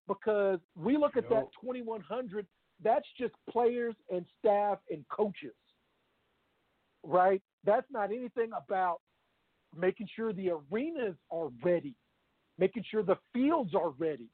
[0.07, 2.45] Because we look at that 2100,
[2.83, 5.53] that's just players and staff and coaches.
[7.03, 7.41] Right?
[7.63, 8.99] That's not anything about
[9.77, 11.95] making sure the arenas are ready,
[12.57, 14.27] making sure the fields are ready.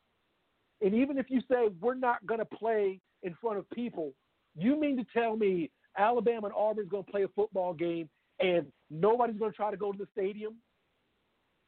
[0.81, 4.13] And even if you say we're not going to play in front of people,
[4.55, 8.09] you mean to tell me Alabama and Auburn is going to play a football game
[8.39, 10.55] and nobody's going to try to go to the stadium?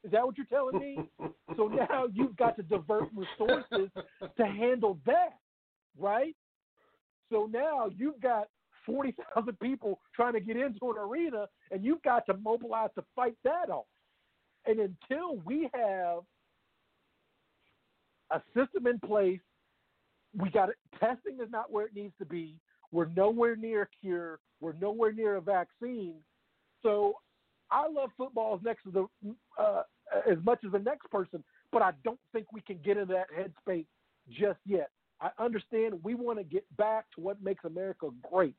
[0.04, 0.98] Is that what you're telling me?
[1.56, 3.90] so now you've got to divert resources
[4.36, 5.38] to handle that,
[5.98, 6.34] right?
[7.30, 8.48] So now you've got
[8.86, 13.36] 40,000 people trying to get into an arena, and you've got to mobilize to fight
[13.44, 13.86] that off.
[14.66, 16.20] And until we have
[18.30, 19.40] a system in place,
[20.36, 20.76] we got it.
[20.98, 22.56] Testing is not where it needs to be.
[22.92, 24.38] We're nowhere near a cure.
[24.60, 26.16] We're nowhere near a vaccine.
[26.82, 27.14] So
[27.70, 29.82] I love football as next to the uh,
[30.28, 33.26] as much as the next person, but I don't think we can get into that
[33.30, 33.86] headspace
[34.30, 34.90] just yet.
[35.20, 38.56] I understand we want to get back to what makes America great,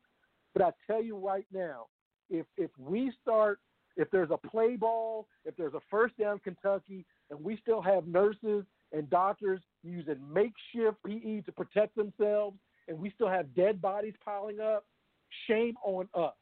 [0.54, 1.88] but I tell you right now,
[2.30, 3.60] if if we start,
[3.98, 8.08] if there's a play ball, if there's a first down Kentucky, and we still have
[8.08, 14.14] nurses and doctors using makeshift PE to protect themselves, and we still have dead bodies
[14.24, 14.86] piling up,
[15.48, 16.34] shame on us.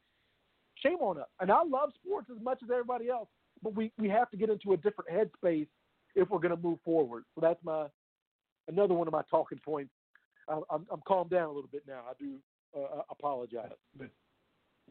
[0.84, 1.28] Shame on us.
[1.40, 3.28] And I love sports as much as everybody else,
[3.62, 5.68] but we, we have to get into a different headspace
[6.16, 7.26] if we're going to move forward.
[7.36, 7.88] So that's my
[8.68, 9.92] another one of my talking points.
[10.48, 12.02] I, I'm, I'm calmed down a little bit now.
[12.10, 12.38] I do
[12.78, 13.72] uh, apologize.
[13.98, 14.10] But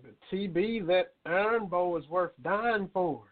[0.03, 3.25] but TB, that Iron Bowl is worth dying for.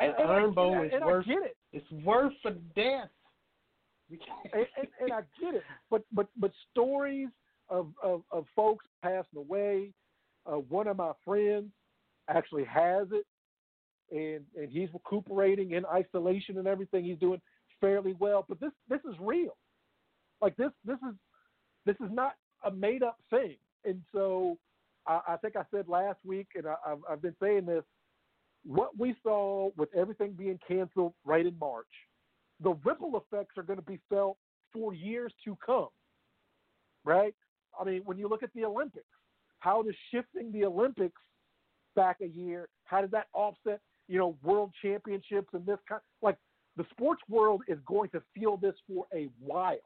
[0.00, 1.56] And, The and I- Iron Bowl and I, is and I worth- get it.
[1.72, 3.08] It's worth for death.
[4.10, 7.28] And, and, and I get it, but but but stories
[7.68, 9.92] of of, of folks passing away.
[10.46, 11.70] Uh, one of my friends
[12.28, 13.24] actually has it,
[14.10, 17.04] and and he's recuperating in isolation and everything.
[17.04, 17.40] He's doing
[17.80, 19.56] fairly well, but this this is real.
[20.42, 21.14] Like this this is
[21.86, 24.58] this is not a made up thing, and so
[25.06, 27.84] I, I think I said last week, and I, I've, I've been saying this.
[28.64, 31.86] What we saw with everything being canceled right in March
[32.62, 34.36] the ripple effects are going to be felt
[34.72, 35.88] for years to come,
[37.04, 37.34] right?
[37.78, 39.06] I mean, when you look at the Olympics,
[39.60, 41.20] how does shifting the Olympics
[41.96, 46.00] back a year, how does that offset, you know, world championships and this kind?
[46.22, 46.36] Like
[46.76, 49.76] the sports world is going to feel this for a while,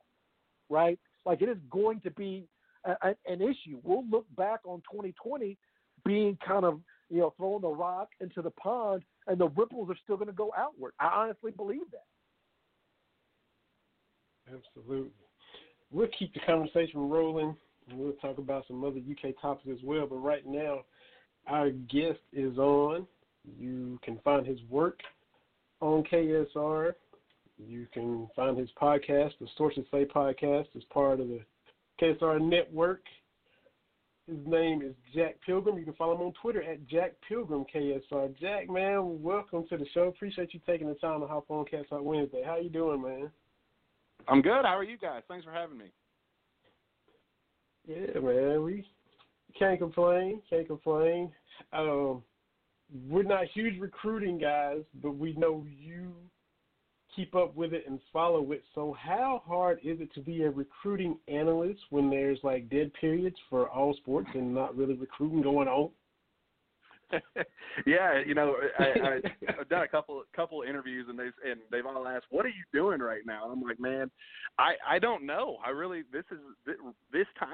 [0.68, 0.98] right?
[1.24, 2.46] Like it is going to be
[2.84, 3.80] a, an issue.
[3.82, 5.56] We'll look back on 2020
[6.04, 9.96] being kind of, you know, throwing the rock into the pond, and the ripples are
[10.02, 10.92] still going to go outward.
[11.00, 12.04] I honestly believe that.
[14.52, 15.10] Absolutely.
[15.90, 17.56] We'll keep the conversation rolling,
[17.88, 20.06] and we'll talk about some other UK topics as well.
[20.06, 20.80] But right now,
[21.46, 23.06] our guest is on.
[23.58, 25.00] You can find his work
[25.80, 26.92] on KSR.
[27.58, 31.40] You can find his podcast, the Sources Say podcast, as part of the
[32.00, 33.02] KSR network.
[34.26, 35.78] His name is Jack Pilgrim.
[35.78, 38.38] You can follow him on Twitter at Jack Pilgrim KSR.
[38.40, 40.04] Jack, man, welcome to the show.
[40.04, 42.42] Appreciate you taking the time to hop on KSR Wednesday.
[42.44, 43.30] How you doing, man?
[44.26, 44.64] I'm good.
[44.64, 45.22] How are you guys?
[45.28, 45.86] Thanks for having me.
[47.86, 48.86] Yeah, man, we
[49.58, 50.40] can't complain.
[50.48, 51.30] Can't complain.
[51.74, 52.22] Um,
[53.08, 56.12] we're not huge recruiting guys, but we know you
[57.14, 58.64] keep up with it and follow it.
[58.74, 63.36] So, how hard is it to be a recruiting analyst when there's like dead periods
[63.48, 65.90] for all sports and not really recruiting going on?
[67.86, 69.20] yeah, you know, I, I,
[69.60, 72.64] I've done a couple couple interviews, and they and they've all asked, "What are you
[72.72, 74.10] doing right now?" And I'm like, "Man,
[74.58, 75.58] I I don't know.
[75.64, 76.38] I really this is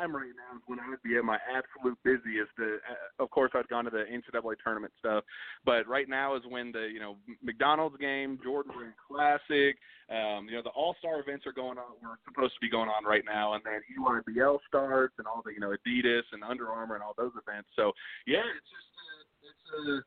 [0.01, 2.53] time right now is when I would be at my absolute busiest.
[2.59, 5.25] Uh, of course, I'd gone to the NCAA tournament stuff,
[5.65, 9.77] but right now is when the you know McDonald's game, Jordan Brand Classic,
[10.09, 12.01] um, you know, the All Star events are going on.
[12.03, 15.53] We're supposed to be going on right now, and then EYBL starts, and all the
[15.53, 17.69] you know Adidas and Under Armour and all those events.
[17.77, 17.93] So
[18.27, 18.89] yeah, it's just.
[18.97, 20.01] Uh, it's uh,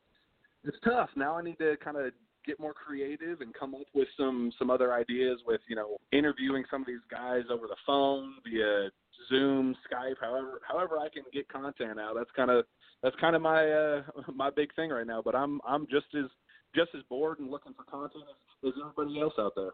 [0.65, 1.09] it's tough.
[1.15, 2.13] Now I need to kind of
[2.45, 6.63] get more creative and come up with some some other ideas with you know interviewing
[6.69, 8.89] some of these guys over the phone via
[9.29, 12.15] Zoom, Skype, however however I can get content out.
[12.15, 12.65] That's kind of
[13.01, 14.01] that's kind of my uh,
[14.35, 15.21] my big thing right now.
[15.23, 16.25] But I'm I'm just as
[16.75, 18.23] just as bored and looking for content
[18.63, 19.73] as, as everybody else out there.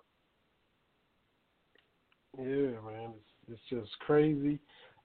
[2.38, 4.60] Yeah, man, it's it's just crazy.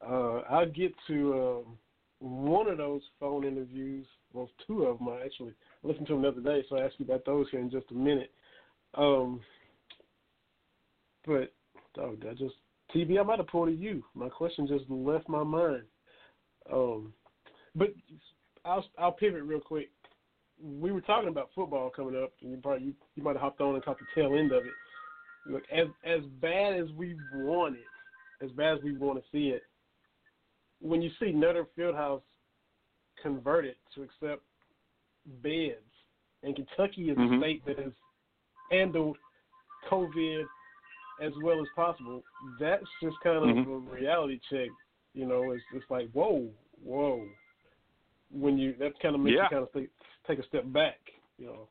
[0.07, 1.79] Uh, I'll get to um,
[2.19, 6.29] one of those phone interviews well, two of them I actually listened to them the
[6.29, 8.33] other day, so I'll ask you about those here in just a minute.
[8.95, 9.41] Um,
[11.25, 11.53] but
[11.99, 12.55] oh, that just
[12.95, 14.05] TB, I might have pulled to you.
[14.15, 15.83] My question just left my mind.
[16.73, 17.13] Um,
[17.75, 17.89] but
[18.65, 19.91] I'll I'll pivot real quick.
[20.63, 23.61] We were talking about football coming up, and you probably you, you might have hopped
[23.61, 24.73] on and caught the tail end of it.
[25.47, 29.49] Look, as as bad as we want it, as bad as we want to see
[29.49, 29.63] it,
[30.81, 32.23] when you see Nutter Fieldhouse
[33.23, 34.43] converted to accept
[35.43, 35.81] beds.
[36.43, 37.35] And Kentucky is mm-hmm.
[37.35, 37.93] a state that has
[38.71, 39.17] handled
[39.91, 40.45] COVID
[41.23, 42.23] as well as possible.
[42.61, 43.71] That's just kind of mm-hmm.
[43.71, 44.69] a reality check.
[45.15, 46.49] You know, it's it's like whoa,
[46.83, 47.25] whoa.
[48.31, 49.45] When you that kind of makes yeah.
[49.45, 49.89] you kind of think,
[50.27, 50.99] take a step back.
[51.39, 51.69] You know.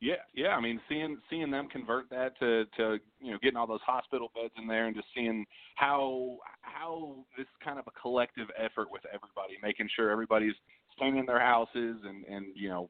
[0.00, 0.48] Yeah, yeah.
[0.48, 4.30] I mean, seeing seeing them convert that to to you know getting all those hospital
[4.34, 9.02] beds in there and just seeing how how this kind of a collective effort with
[9.06, 10.54] everybody, making sure everybody's
[10.96, 12.88] staying in their houses and and you know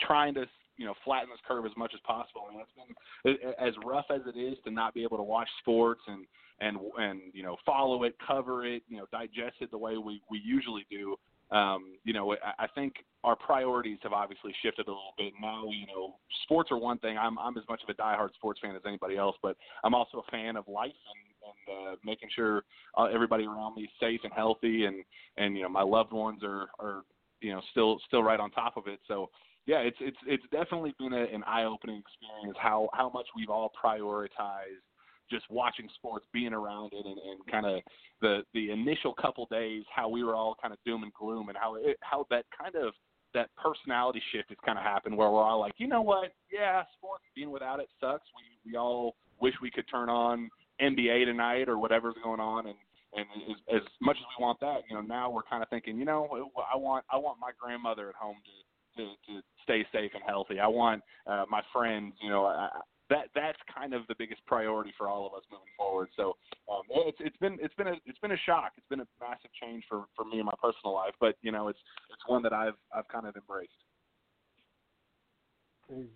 [0.00, 0.44] trying to
[0.80, 2.48] you know flatten this curve as much as possible.
[2.48, 5.48] I mean, it's been as rough as it is to not be able to watch
[5.60, 6.24] sports and
[6.60, 10.22] and and you know follow it, cover it, you know digest it the way we
[10.30, 11.16] we usually do
[11.52, 15.32] um, you know, I, I think our priorities have obviously shifted a little bit.
[15.40, 17.18] Now, you know, sports are one thing.
[17.18, 20.18] I'm I'm as much of a diehard sports fan as anybody else, but I'm also
[20.26, 22.62] a fan of life and, and uh, making sure
[22.96, 25.04] uh, everybody around me is safe and healthy, and
[25.38, 27.02] and you know, my loved ones are are
[27.40, 29.00] you know still still right on top of it.
[29.08, 29.30] So
[29.66, 33.70] yeah, it's it's it's definitely been a, an eye-opening experience how how much we've all
[33.82, 34.82] prioritized
[35.30, 37.80] just watching sports, being around it, and, and kind of
[38.20, 41.58] the the initial couple days, how we were all kind of doom and gloom, and
[41.58, 42.92] how it, how that kind of
[43.32, 46.82] that personality shift has kind of happened, where we're all like, you know what, yeah,
[46.98, 48.26] sports being without it sucks.
[48.36, 50.50] We we all wish we could turn on
[50.82, 52.76] NBA tonight or whatever's going on, and
[53.14, 55.98] and as, as much as we want that, you know, now we're kind of thinking,
[55.98, 56.28] you know,
[56.72, 58.69] I want I want my grandmother at home to
[59.00, 60.60] to, to stay safe and healthy.
[60.60, 62.68] I want uh, my friends, you know, I,
[63.10, 66.08] that that's kind of the biggest priority for all of us moving forward.
[66.16, 66.36] So
[66.70, 68.72] um, it's it's been it's been a it's been a shock.
[68.76, 71.68] It's been a massive change for for me in my personal life, but you know
[71.68, 71.78] it's
[72.12, 73.72] it's one that I've I've kind of embraced.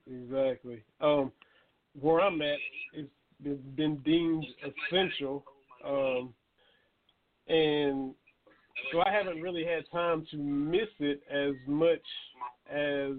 [0.07, 0.85] Exactly.
[1.01, 1.33] Um,
[2.01, 2.59] where I'm at,
[2.93, 3.09] it's
[3.77, 5.45] been deemed essential,
[5.85, 6.33] um,
[7.49, 8.15] and
[8.93, 12.03] so I haven't really had time to miss it as much
[12.71, 13.13] as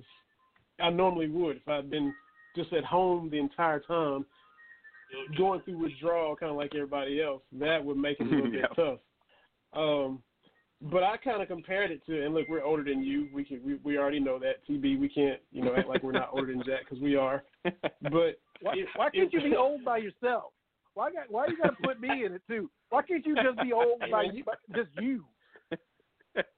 [0.79, 2.13] I normally would if I'd been
[2.55, 4.25] just at home the entire time,
[5.37, 8.65] going through withdrawal, kind of like everybody else, that would make it a little bit
[8.75, 8.99] tough.
[9.73, 10.21] Um,
[10.81, 13.27] but I kind of compared it to, and look, we're older than you.
[13.33, 14.67] We can, we, we already know that.
[14.69, 17.43] TB, we can't, you know, act like we're not older than Jack because we are.
[17.63, 20.51] But why, it, why can't it, you be old by yourself?
[20.93, 22.69] Why got, why you got to put me in it too?
[22.89, 24.43] Why can't you just be old by you,
[24.73, 25.25] just you?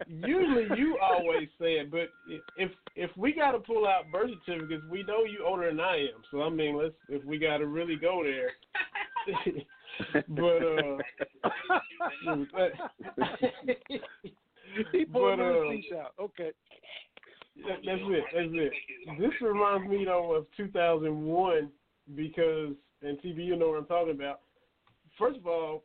[0.08, 2.10] Usually you always say it, but
[2.58, 5.98] if if we got to pull out birth certificates, we know you older than I
[5.98, 6.22] am.
[6.32, 8.52] So I mean, let's if we got to really go there,
[10.30, 10.98] but uh,
[14.92, 16.14] he pulled but, his uh, teeth out.
[16.20, 16.52] Okay.
[17.68, 18.24] That, that's it.
[18.34, 18.74] That's it.
[19.20, 21.70] This reminds me though of 2001
[22.16, 24.42] because, and TV, you know what I'm talking about.
[25.18, 25.84] First of all,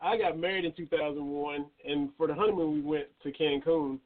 [0.00, 3.98] I got married in 2001, and for the honeymoon we went to Cancun,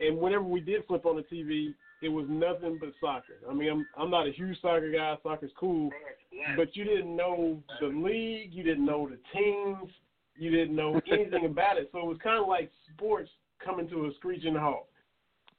[0.00, 3.38] and whenever we did flip on the TV, it was nothing but soccer.
[3.48, 5.16] I mean, I'm I'm not a huge soccer guy.
[5.22, 5.90] Soccer's cool,
[6.56, 9.90] but you didn't know the league, you didn't know the teams,
[10.36, 11.88] you didn't know anything about it.
[11.92, 13.30] So it was kind of like sports
[13.64, 14.86] coming to a screeching halt.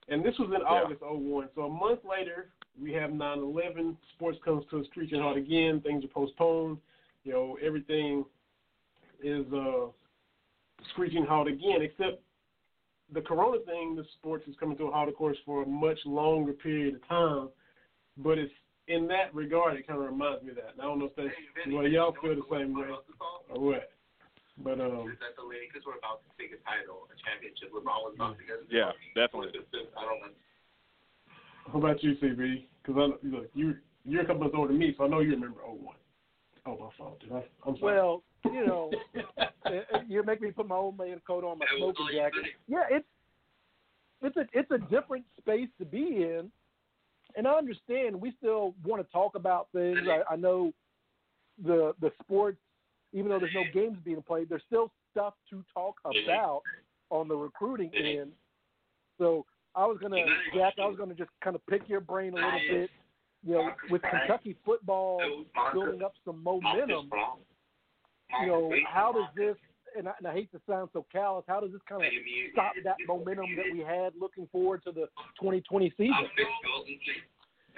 [0.09, 0.67] And this was in Yeah.
[0.67, 1.49] August '01.
[1.55, 2.49] So a month later,
[2.81, 3.97] we have 9/11.
[4.15, 5.81] Sports comes to a screeching halt again.
[5.81, 6.77] Things are postponed.
[7.23, 8.23] You know, everything
[9.23, 9.87] is uh,
[10.91, 12.21] screeching halt again, except
[13.13, 13.95] the corona thing.
[13.95, 17.07] The sports is coming to a halt, of course, for a much longer period of
[17.07, 17.49] time.
[18.17, 18.51] But it's
[18.87, 20.73] in that regard, it kind of reminds me of that.
[20.73, 21.29] And I don't know if that's
[21.67, 22.87] well, y'all feel the same way
[23.49, 23.89] or what.
[24.63, 25.69] But um, Is that the lady?
[25.69, 27.69] Because we're about to take a title, a championship.
[27.69, 28.57] LeBron was about to get.
[28.73, 29.53] Yeah, definitely.
[29.53, 30.33] I don't know.
[31.71, 32.65] how about you, CB?
[32.81, 35.31] Because I look, you you're a couple months older than me, so I know you
[35.31, 35.93] remember '01.
[36.65, 37.19] Oh, my fault.
[37.21, 37.31] Dude.
[37.31, 37.95] I, I'm sorry.
[37.95, 38.91] Well, you know,
[39.37, 42.43] uh, uh, you make me put my old man coat on, my smoking jacket.
[42.67, 43.05] Yeah, it's
[44.21, 46.51] it's a it's a different space to be in,
[47.35, 49.99] and I understand we still want to talk about things.
[50.09, 50.73] I, I know
[51.63, 52.57] the the sports,
[53.13, 56.61] even though there's no games being played, there's still stuff to talk about
[57.09, 58.31] on the recruiting end.
[59.17, 59.45] So
[59.75, 60.17] I was gonna,
[60.55, 62.89] Jack, I was gonna just kind of pick your brain a little bit.
[63.45, 65.21] You know, with Kentucky football
[65.73, 67.09] building up some momentum
[68.41, 69.55] you know, how does this,
[69.97, 72.11] and I, and I hate to sound so callous, how does this kind of
[72.53, 75.07] stop that momentum that we had looking forward to the
[75.39, 76.13] 2020 season?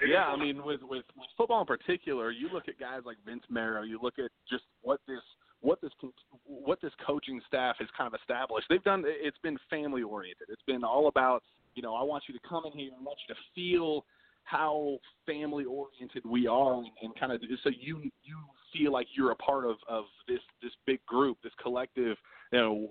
[0.06, 3.42] Yeah, I mean, with, with with football in particular, you look at guys like Vince
[3.50, 3.82] Marrow.
[3.82, 5.20] You look at just what this
[5.60, 6.12] what this con-
[6.46, 8.66] what this coaching staff has kind of established.
[8.70, 9.04] They've done.
[9.06, 10.48] It's been family oriented.
[10.48, 11.42] It's been all about
[11.74, 12.90] you know I want you to come in here.
[12.98, 14.06] I want you to feel
[14.44, 18.38] how family oriented we are, and, and kind of so you you
[18.72, 22.16] feel like you're a part of of this this big group, this collective.
[22.52, 22.88] You know,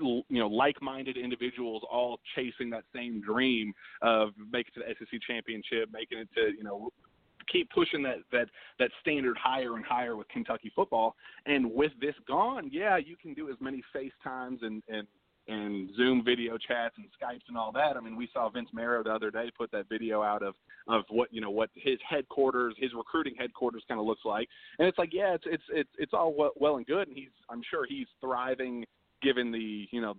[0.00, 5.20] you know, like-minded individuals all chasing that same dream of making it to the SEC
[5.26, 6.90] championship, making it to you know
[7.50, 11.16] keep pushing that that that standard higher and higher with Kentucky football.
[11.46, 15.06] And with this gone, yeah, you can do as many FaceTimes and and
[15.46, 17.96] and Zoom video chats and Skypes and all that.
[17.96, 20.54] I mean, we saw Vince Marrow the other day put that video out of
[20.88, 24.48] of what you know what his headquarters, his recruiting headquarters, kind of looks like.
[24.78, 27.62] And it's like, yeah, it's it's it's it's all well, and good, and he's I'm
[27.70, 28.84] sure he's thriving
[29.22, 30.14] given the you know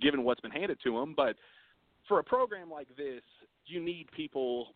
[0.00, 1.14] given what's been handed to him.
[1.16, 1.36] But
[2.08, 3.22] for a program like this,
[3.66, 4.74] you need people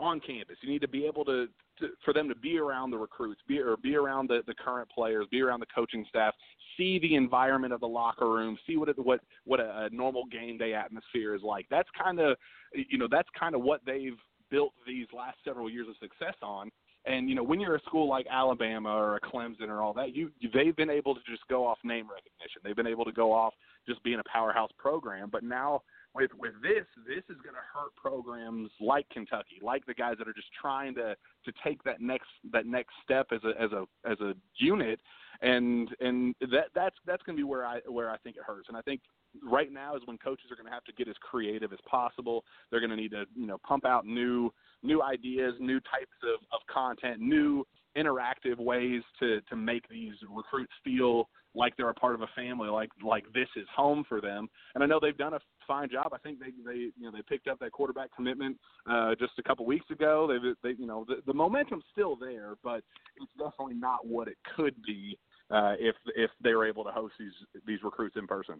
[0.00, 0.56] on campus.
[0.62, 1.46] You need to be able to,
[1.78, 4.88] to for them to be around the recruits, be or be around the, the current
[4.90, 6.34] players, be around the coaching staff,
[6.76, 10.24] see the environment of the locker room, see what it, what what a, a normal
[10.26, 11.66] game day atmosphere is like.
[11.70, 12.36] That's kind of
[12.72, 14.18] you know that's kind of what they've
[14.50, 16.70] built these last several years of success on.
[17.06, 20.14] And you know, when you're a school like Alabama or a Clemson or all that,
[20.14, 22.62] you they've been able to just go off name recognition.
[22.62, 23.52] They've been able to go off
[23.86, 25.28] just being a powerhouse program.
[25.30, 25.82] But now
[26.14, 30.28] with with this, this is going to hurt programs like Kentucky, like the guys that
[30.28, 33.84] are just trying to to take that next that next step as a as a
[34.08, 35.00] as a unit,
[35.42, 38.68] and and that that's that's going to be where I where I think it hurts.
[38.68, 39.00] And I think
[39.42, 42.44] right now is when coaches are going to have to get as creative as possible.
[42.70, 44.52] They're going to need to you know pump out new
[44.82, 50.72] new ideas, new types of, of content, new interactive ways to to make these recruits
[50.84, 54.48] feel like they're a part of a family, like like this is home for them.
[54.74, 56.08] And I know they've done a fine job.
[56.12, 58.56] I think they they you know they picked up that quarterback commitment
[58.90, 60.28] uh, just a couple weeks ago.
[60.28, 62.82] They they you know the, the momentum's still there, but
[63.16, 65.18] it's definitely not what it could be
[65.50, 67.32] uh, if if they were able to host these
[67.66, 68.56] these recruits in person.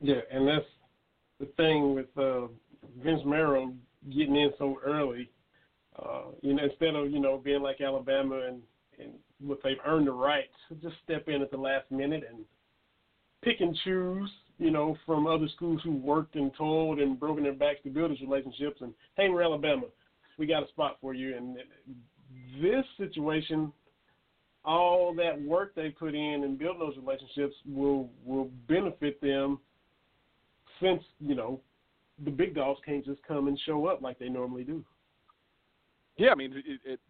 [0.00, 0.66] Yeah, and that's
[1.40, 2.48] the thing with uh,
[3.02, 3.72] Vince Marrow
[4.10, 5.30] getting in so early.
[5.98, 8.60] Uh, you know, instead of you know being like Alabama and
[8.98, 12.44] and what they've earned the right to just step in at the last minute and
[13.42, 17.52] pick and choose, you know, from other schools who worked and toiled and broken their
[17.52, 18.80] backs to build these relationships.
[18.80, 19.86] And hey, we're Alabama,
[20.38, 21.36] we got a spot for you.
[21.36, 21.56] And
[22.60, 23.72] this situation,
[24.64, 29.60] all that work they put in and building those relationships will will benefit them
[30.80, 31.60] since you know
[32.24, 34.84] the big dogs can't just come and show up like they normally do.
[36.16, 37.00] Yeah, I mean, it, it,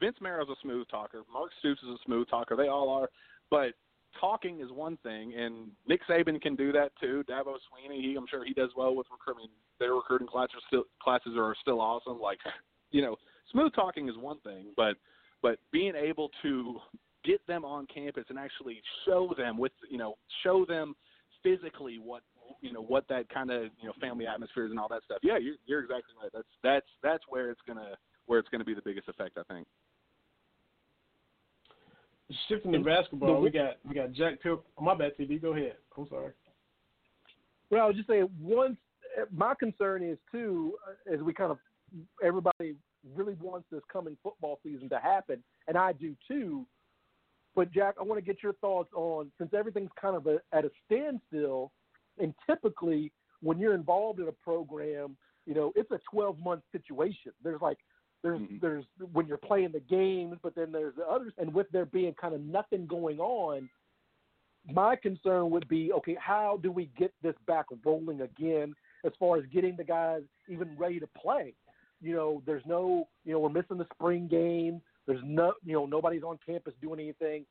[0.00, 1.22] Vince Marrow's a smooth talker.
[1.32, 2.56] Mark Stoops is a smooth talker.
[2.56, 3.10] They all are,
[3.50, 3.74] but
[4.18, 7.22] talking is one thing, and Nick Saban can do that too.
[7.28, 9.50] Dabo Swinney, he, I'm sure he does well with recruiting.
[9.78, 12.20] Their recruiting classes are still classes are still awesome.
[12.20, 12.38] Like,
[12.90, 13.16] you know,
[13.52, 14.94] smooth talking is one thing, but
[15.42, 16.78] but being able to
[17.24, 20.94] get them on campus and actually show them with you know show them
[21.42, 22.22] physically what
[22.60, 25.18] you know what that kind of you know family atmospheres and all that stuff.
[25.22, 26.30] Yeah, you're, you're exactly right.
[26.32, 27.96] That's that's that's where it's gonna
[28.26, 29.66] where it's gonna be the biggest effect, I think.
[32.48, 34.62] Shifting to basketball, we got we got Jack Pil.
[34.78, 35.42] Oh, my bad, TB.
[35.42, 35.74] Go ahead.
[35.96, 36.32] I'm sorry.
[37.70, 38.28] Well, I was just saying.
[38.40, 38.76] Once
[39.34, 41.58] my concern is too, uh, as we kind of
[42.22, 42.76] everybody
[43.16, 46.66] really wants this coming football season to happen, and I do too.
[47.56, 50.64] But Jack, I want to get your thoughts on since everything's kind of a, at
[50.64, 51.72] a standstill,
[52.18, 55.16] and typically when you're involved in a program,
[55.46, 57.32] you know it's a 12 month situation.
[57.42, 57.78] There's like
[58.22, 58.60] there's Mhm.
[58.60, 62.14] there's when you're playing the games, but then there's the others, and with there being
[62.14, 63.68] kind of nothing going on,
[64.66, 69.36] my concern would be okay, how do we get this back rolling again as far
[69.38, 71.54] as getting the guys even ready to play?
[72.00, 74.82] You know, there's no, you know, we're missing the spring game.
[75.06, 77.46] There's no, you know, nobody's on campus doing anything.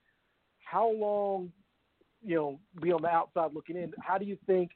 [0.63, 1.51] How long,
[2.23, 3.93] you know, be on the outside looking in?
[3.99, 4.71] How do you think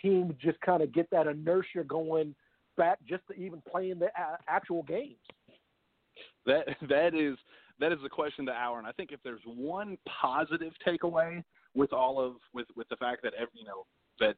[0.00, 2.34] teams just kind of get that inertia going
[2.76, 4.08] back just to even playing the
[4.48, 5.16] actual games?
[6.46, 7.36] That that is
[7.78, 11.42] that is the question the hour, and I think if there's one positive takeaway
[11.74, 13.84] with all of with with the fact that every you know
[14.20, 14.36] that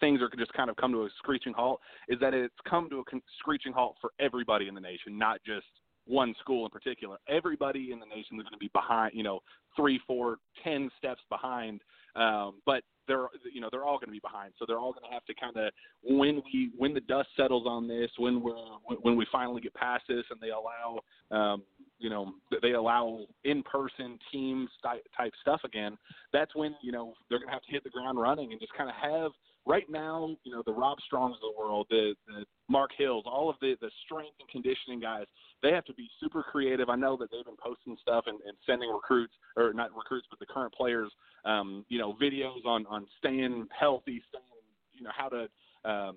[0.00, 3.00] things are just kind of come to a screeching halt is that it's come to
[3.00, 3.02] a
[3.38, 5.66] screeching halt for everybody in the nation, not just
[6.08, 7.18] one school in particular.
[7.28, 9.40] Everybody in the nation is going to be behind, you know,
[9.76, 11.80] three, four, ten steps behind.
[12.16, 14.52] Um, but they're, you know, they're all going to be behind.
[14.58, 17.64] So they're all going to have to kind of when we when the dust settles
[17.66, 18.56] on this, when we're
[19.02, 21.00] when we finally get past this, and they allow,
[21.30, 21.62] um,
[21.98, 22.32] you know,
[22.62, 25.96] they allow in-person teams type type stuff again.
[26.32, 28.72] That's when you know they're going to have to hit the ground running and just
[28.74, 29.32] kind of have
[29.66, 33.48] right now, you know, the Rob Strongs of the world, the, the Mark Hills, all
[33.50, 35.26] of the the strength and conditioning guys,
[35.62, 36.88] they have to be super creative.
[36.88, 40.38] I know that they've been posting stuff and, and sending recruits or not recruits, but
[40.38, 41.10] the current players,
[41.44, 44.44] um, you know, videos on on staying healthy, staying,
[44.92, 45.48] you know, how to,
[45.90, 46.16] um,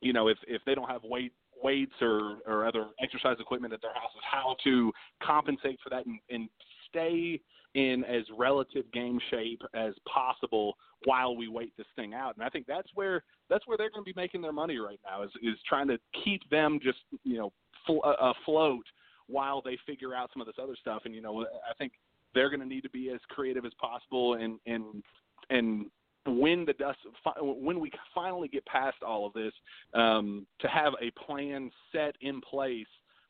[0.00, 1.32] you know, if if they don't have weight
[1.62, 6.18] weights or or other exercise equipment at their houses, how to compensate for that and,
[6.30, 6.48] and
[6.88, 7.40] stay
[7.74, 12.34] in as relative game shape as possible while we wait this thing out.
[12.36, 15.00] And I think that's where that's where they're going to be making their money right
[15.04, 17.52] now is is trying to keep them just you know
[17.86, 18.84] fl- uh, afloat
[19.26, 21.02] while they figure out some of this other stuff.
[21.04, 21.92] And you know I think
[22.34, 25.02] they're going to need to be as creative as possible and and
[25.50, 25.86] and
[26.26, 26.98] when the dust
[27.40, 29.52] when we finally get past all of this
[29.92, 32.86] um, to have a plan set in place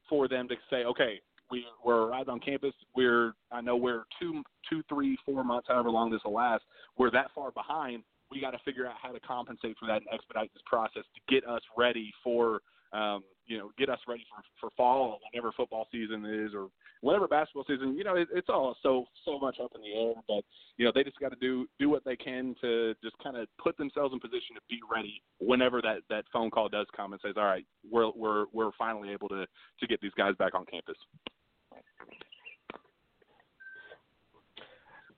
[0.09, 1.21] for them to say okay
[1.55, 2.75] we we're right on campus.
[2.97, 6.65] We're I know we're two two three four months, however long this will last.
[6.99, 8.03] We're that far behind.
[8.31, 11.33] We got to figure out how to compensate for that and expedite this process to
[11.33, 12.61] get us ready for
[12.93, 16.69] um, you know get us ready for for fall whenever football season is or
[17.03, 17.97] whenever basketball season.
[17.97, 20.45] You know it, it's all so so much up in the air, but
[20.77, 23.47] you know they just got to do do what they can to just kind of
[23.63, 27.21] put themselves in position to be ready whenever that that phone call does come and
[27.25, 29.47] says all right we're we're we're finally able to
[29.79, 30.97] to get these guys back on campus.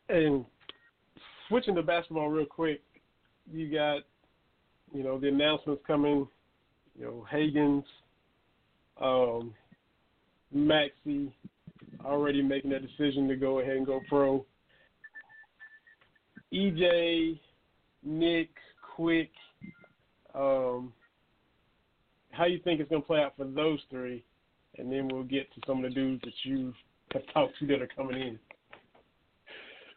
[0.09, 0.45] And
[1.49, 2.81] switching to basketball real quick,
[3.53, 4.03] you got,
[4.93, 6.27] you know, the announcements coming,
[6.99, 7.85] you know, Hagans,
[9.01, 9.55] um,
[10.53, 11.35] Maxey
[12.05, 14.45] already making that decision to go ahead and go pro.
[16.53, 17.39] EJ,
[18.05, 18.51] Nick,
[18.95, 19.31] Quick,
[20.35, 20.93] um,
[22.31, 24.25] how you think it's going to play out for those three,
[24.79, 26.73] and then we'll get to some of the dudes that you
[27.13, 28.39] have talked to that are coming in.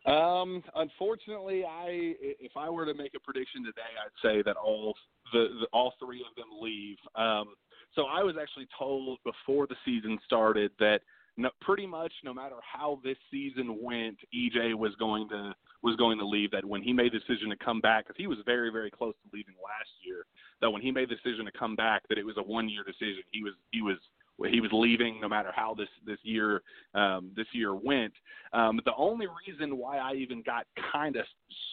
[0.09, 4.95] Um, unfortunately, I if I were to make a prediction today, I'd say that all
[5.31, 6.97] the, the all three of them leave.
[7.15, 7.53] Um,
[7.95, 11.01] so I was actually told before the season started that
[11.37, 15.53] no, pretty much no matter how this season went, EJ was going to
[15.83, 16.49] was going to leave.
[16.51, 19.13] That when he made the decision to come back, because he was very very close
[19.13, 20.25] to leaving last year,
[20.61, 22.83] that when he made the decision to come back, that it was a one year
[22.83, 23.21] decision.
[23.31, 23.97] He was he was
[24.47, 26.61] he was leaving no matter how this this year
[26.93, 28.13] um, this year went.
[28.53, 31.25] Um, the only reason why I even got kind of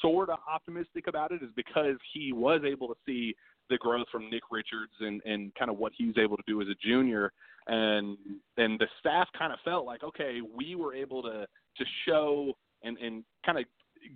[0.02, 3.34] sort of optimistic about it is because he was able to see
[3.70, 6.60] the growth from Nick Richards and and kind of what he was able to do
[6.60, 7.32] as a junior,
[7.66, 8.16] and
[8.56, 11.46] and the staff kind of felt like okay, we were able to
[11.76, 12.52] to show
[12.82, 13.64] and and kind of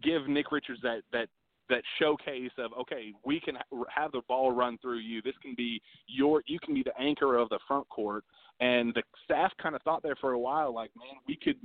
[0.02, 1.28] give Nick Richards that that
[1.70, 3.56] that showcase of okay, we can
[3.94, 5.22] have the ball run through you.
[5.22, 8.24] This can be your you can be the anchor of the front court.
[8.60, 11.56] And the staff kind of thought there for a while, like, man, we could.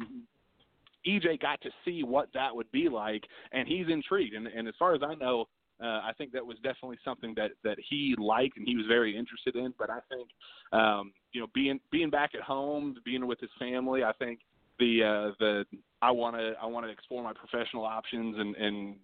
[1.05, 4.33] EJ got to see what that would be like, and he's intrigued.
[4.33, 5.45] And, and as far as I know,
[5.79, 9.15] uh, I think that was definitely something that that he liked and he was very
[9.15, 9.73] interested in.
[9.77, 10.29] But I think,
[10.71, 14.39] um, you know, being being back at home, being with his family, I think
[14.79, 15.65] the uh, the
[16.01, 18.95] I want to I want to explore my professional options and and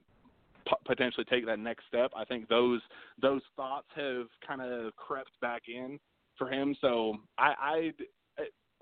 [0.68, 2.12] p- potentially take that next step.
[2.16, 2.82] I think those
[3.22, 6.00] those thoughts have kind of crept back in
[6.38, 6.76] for him.
[6.82, 7.92] So I I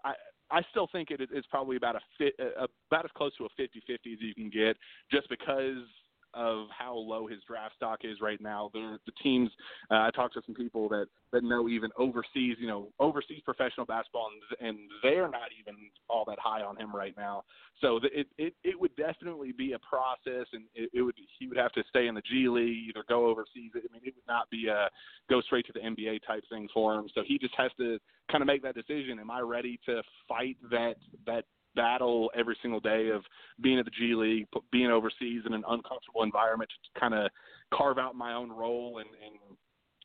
[0.04, 0.14] I,
[0.52, 4.14] I still think it is probably about a fit, about as close to a 50-50
[4.14, 4.78] as you can get,
[5.12, 5.84] just because
[6.34, 8.70] of how low his draft stock is right now.
[8.74, 9.50] The, the teams
[9.92, 13.86] uh, I talked to some people that that know even overseas, you know, overseas professional
[13.86, 15.76] basketball, and, and they're not even
[16.10, 17.44] all that high on him right now.
[17.82, 21.48] So the, it it it would definitely be a process, and it, it would he
[21.48, 23.72] would have to stay in the G League, either go overseas.
[23.76, 24.90] I mean, it would not be a
[25.30, 27.08] go straight to the NBA type thing for him.
[27.14, 28.00] So he just has to
[28.32, 29.20] kind of make that decision.
[29.20, 31.46] Am I ready to fight that that
[31.76, 33.24] battle every single day of
[33.62, 37.30] being at the G League, being overseas in an uncomfortable environment to kind of
[37.74, 39.58] carve out my own role and, and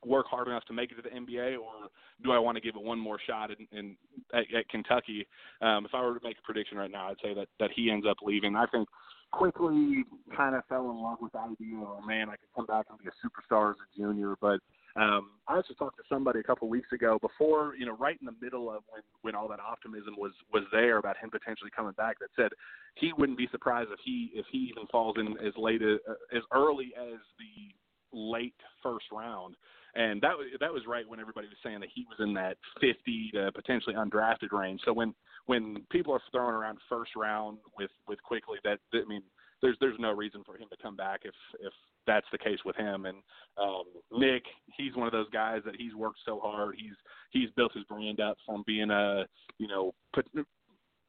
[0.04, 1.88] work hard enough to make it to the NBA, or
[2.22, 3.96] do I want to give it one more shot in, in
[4.32, 5.26] at, at Kentucky?
[5.60, 7.90] Um, if I were to make a prediction right now, I'd say that that he
[7.90, 8.56] ends up leaving.
[8.56, 8.88] I think
[9.32, 10.04] Quickley
[10.36, 11.76] kind of fell in love with the idea.
[11.78, 14.60] Oh man, I could come back and be a superstar as a junior, but
[14.96, 18.26] um, I actually talked to somebody a couple weeks ago before, you know, right in
[18.26, 21.92] the middle of when when all that optimism was was there about him potentially coming
[21.92, 22.18] back.
[22.20, 22.52] That said,
[22.94, 25.98] he wouldn't be surprised if he if he even falls in as late as,
[26.34, 27.74] as early as the
[28.16, 29.56] late first round.
[29.96, 32.56] And that was that was right when everybody was saying that he was in that
[32.80, 34.80] 50 to potentially undrafted range.
[34.84, 35.12] So when
[35.46, 39.22] when people are throwing around first round with with Quickley, that I mean,
[39.64, 41.72] there's there's no reason for him to come back if if
[42.06, 43.06] that's the case with him.
[43.06, 43.16] And
[43.56, 44.42] um, Nick,
[44.76, 46.76] he's one of those guys that he's worked so hard.
[46.78, 46.92] He's
[47.30, 49.24] he's built his brand up from being a
[49.58, 50.26] you know put,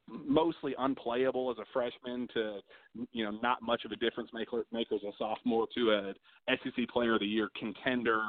[0.08, 2.60] mostly unplayable as a freshman to
[3.12, 6.14] you know not much of a difference maker, maker as a sophomore to a
[6.48, 8.22] SEC Player of the Year contender.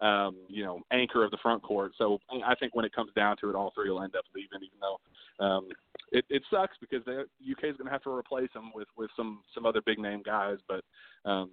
[0.00, 1.92] Um, you know, anchor of the front court.
[1.96, 4.58] So I think when it comes down to it, all three will end up leaving,
[4.58, 5.68] even though um,
[6.14, 9.10] it, it sucks because the UK is going to have to replace them with with
[9.16, 10.58] some some other big name guys.
[10.68, 10.84] But
[11.28, 11.50] um,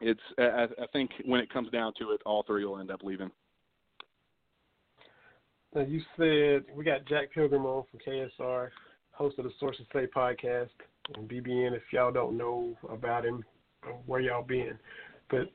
[0.00, 3.02] it's I, I think when it comes down to it, all three will end up
[3.02, 3.30] leaving.
[5.74, 8.70] Now you said we got Jack Pilgrim on from KSR,
[9.12, 10.70] host of the Sources Say podcast
[11.14, 11.72] and BBN.
[11.74, 13.44] If y'all don't know about him,
[14.06, 14.78] where y'all been,
[15.30, 15.52] but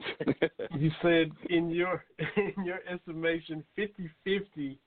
[0.78, 2.04] you said in your
[2.36, 4.78] in your estimation 50-50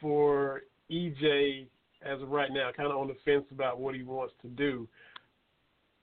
[0.00, 1.66] for EJ
[2.04, 4.88] as of right now, kind of on the fence about what he wants to do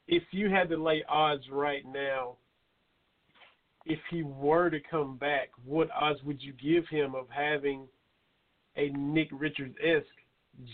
[0.09, 2.35] if you had to lay odds right now,
[3.85, 7.87] if he were to come back, what odds would you give him of having
[8.75, 10.07] a Nick Richards esque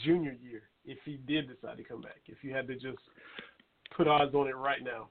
[0.06, 2.22] junior year if he did decide to come back?
[2.28, 2.98] If you had to just
[3.96, 5.10] put odds on it right now.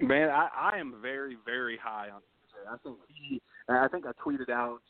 [0.00, 2.20] Man, I, I am very, very high on.
[2.68, 3.40] I think he.
[3.68, 4.80] I think I tweeted out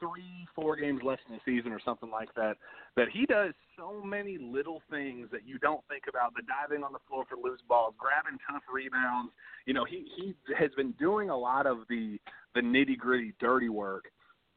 [0.00, 2.56] three, four games left in the season or something like that,
[2.96, 6.34] that he does so many little things that you don't think about.
[6.34, 9.30] The diving on the floor for loose balls, grabbing tough rebounds.
[9.66, 12.18] You know, he he has been doing a lot of the
[12.54, 14.04] the nitty gritty, dirty work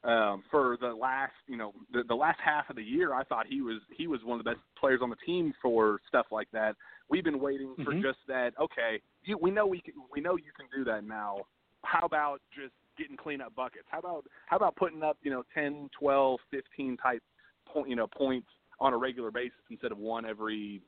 [0.03, 3.13] um, for the last, you know, the, the last half of the year.
[3.13, 5.99] I thought he was he was one of the best players on the team for
[6.07, 6.75] stuff like that.
[7.09, 8.01] We've been waiting for mm-hmm.
[8.01, 8.53] just that.
[8.59, 11.37] Okay, you, we know we can, we know you can do that now.
[11.83, 13.85] How about just getting cleanup buckets?
[13.89, 17.23] How about how about putting up you know 10, 12, 15 type
[17.67, 18.47] point you know points
[18.79, 20.81] on a regular basis instead of one every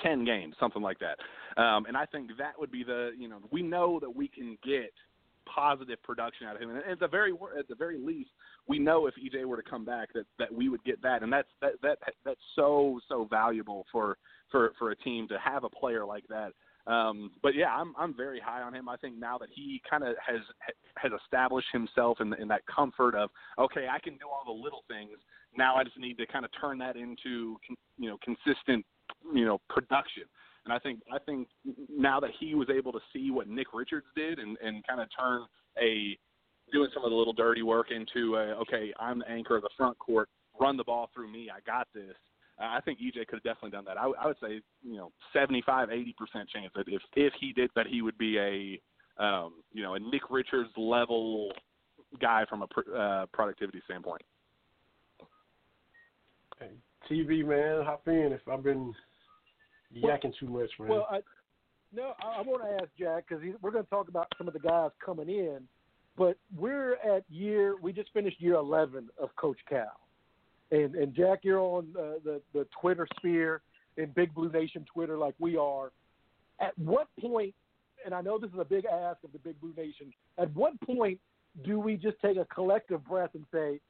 [0.00, 1.18] 10 games, something like that.
[1.60, 4.58] Um, and I think that would be the, you know, we know that we can
[4.64, 4.92] get
[5.52, 6.70] positive production out of him.
[6.70, 8.30] And at the very at the very least,
[8.66, 11.32] we know if EJ were to come back that that we would get that, and
[11.32, 14.16] that's that that that's so so valuable for
[14.50, 16.52] for for a team to have a player like that
[16.86, 18.88] um, but yeah, I'm I'm very high on him.
[18.88, 20.40] I think now that he kind of has
[20.96, 24.84] has established himself in, in that comfort of okay, I can do all the little
[24.88, 25.18] things.
[25.56, 27.56] Now I just need to kind of turn that into
[27.98, 28.84] you know consistent
[29.34, 30.24] you know production.
[30.64, 31.48] And I think I think
[31.88, 35.08] now that he was able to see what Nick Richards did and and kind of
[35.18, 35.46] turn
[35.82, 36.18] a
[36.72, 39.70] doing some of the little dirty work into a, okay, I'm the anchor of the
[39.76, 40.28] front court,
[40.58, 42.16] run the ball through me, I got this
[42.58, 43.98] I think EJ could have definitely done that.
[43.98, 47.70] I, I would say, you know, 75, 80 percent chance that if if he did
[47.74, 51.52] that, he would be a, um, you know, a Nick Richards level
[52.20, 54.22] guy from a pr- uh, productivity standpoint.
[56.60, 56.70] Hey,
[57.10, 58.94] TV man, hop in if I've been
[59.96, 60.88] yakking too much, man.
[60.88, 61.20] Well, I,
[61.92, 64.54] no, I, I want to ask Jack because we're going to talk about some of
[64.54, 65.60] the guys coming in,
[66.16, 67.74] but we're at year.
[67.82, 70.03] We just finished year 11 of Coach Cal
[70.74, 73.62] and and Jack, you're on uh, the the Twitter sphere
[73.96, 75.92] and Big Blue Nation Twitter like we are.
[76.60, 77.54] At what point?
[78.04, 80.12] And I know this is a big ask of the Big Blue Nation.
[80.38, 81.18] At what point
[81.64, 83.80] do we just take a collective breath and say,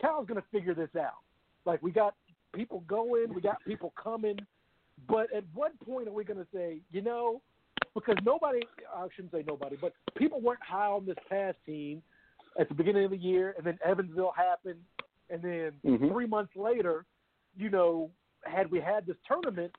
[0.00, 1.18] Cal's going to figure this out?
[1.64, 2.14] Like we got
[2.52, 4.38] people going, we got people coming,
[5.08, 7.40] but at what point are we going to say, you know,
[7.94, 8.60] because nobody,
[8.94, 12.02] I shouldn't say nobody, but people weren't high on this past team
[12.58, 14.80] at the beginning of the year, and then Evansville happened,
[15.30, 16.10] and then Mhm.
[16.10, 17.04] three months later,
[17.56, 18.10] you know,
[18.44, 19.74] had we had this tournament,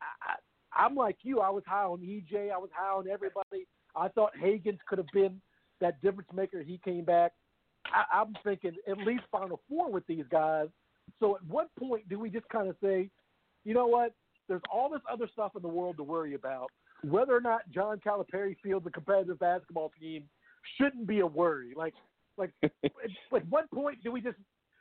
[0.00, 1.40] I, I, I'm like you.
[1.40, 2.50] I was high on EJ.
[2.50, 3.66] I was high on everybody.
[3.94, 5.40] I thought Hagans could have been
[5.80, 6.62] that difference maker.
[6.62, 7.32] He came back.
[7.86, 10.68] I, I'm thinking at least Final Four with these guys.
[11.18, 13.10] So at what point do we just kind of say,
[13.64, 14.14] you know what?
[14.48, 16.70] There's all this other stuff in the world to worry about.
[17.02, 20.24] Whether or not John Calipari fields a competitive basketball team
[20.76, 21.72] shouldn't be a worry.
[21.74, 21.94] Like,
[22.36, 24.36] like, at, at what point do we just,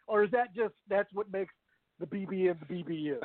[0.10, 1.54] or is that just that's what makes
[2.00, 3.20] the BBN the BBN?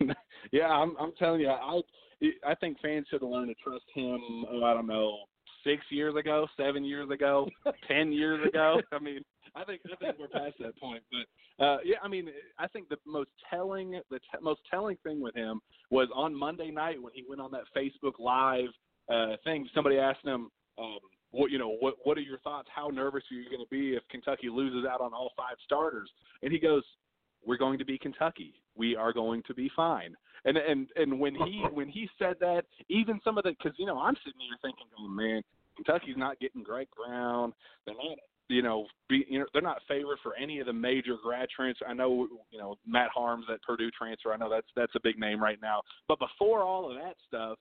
[0.52, 1.80] yeah, I'm I'm telling you, I
[2.46, 4.44] I think fans should have learned to trust him.
[4.50, 5.18] Oh, I don't know,
[5.64, 7.48] six years ago, seven years ago,
[7.88, 8.80] ten years ago.
[8.92, 9.20] I mean,
[9.54, 11.02] I think I think we're past that point.
[11.10, 12.28] But uh, yeah, I mean,
[12.58, 15.60] I think the most telling the t- most telling thing with him
[15.90, 18.70] was on Monday night when he went on that Facebook Live
[19.12, 19.68] uh, thing.
[19.74, 20.50] Somebody asked him.
[20.78, 20.98] Um,
[21.32, 22.68] what you know what what are your thoughts?
[22.74, 26.08] How nervous are you going to be if Kentucky loses out on all five starters?
[26.42, 26.84] And he goes
[27.44, 28.54] we're going to be Kentucky.
[28.76, 30.14] We are going to be fine.
[30.44, 33.86] And and and when he when he said that even some of the because you
[33.86, 35.42] know I'm sitting here thinking oh man
[35.76, 37.52] Kentucky's not getting Greg Brown.
[37.86, 38.18] They're not
[38.48, 41.86] you know be you know they're not favored for any of the major grad transfer.
[41.86, 44.32] I know you know Matt Haarms that Purdue transfer.
[44.32, 45.82] I know that's that's a big name right now.
[46.08, 47.58] But before all of that stuff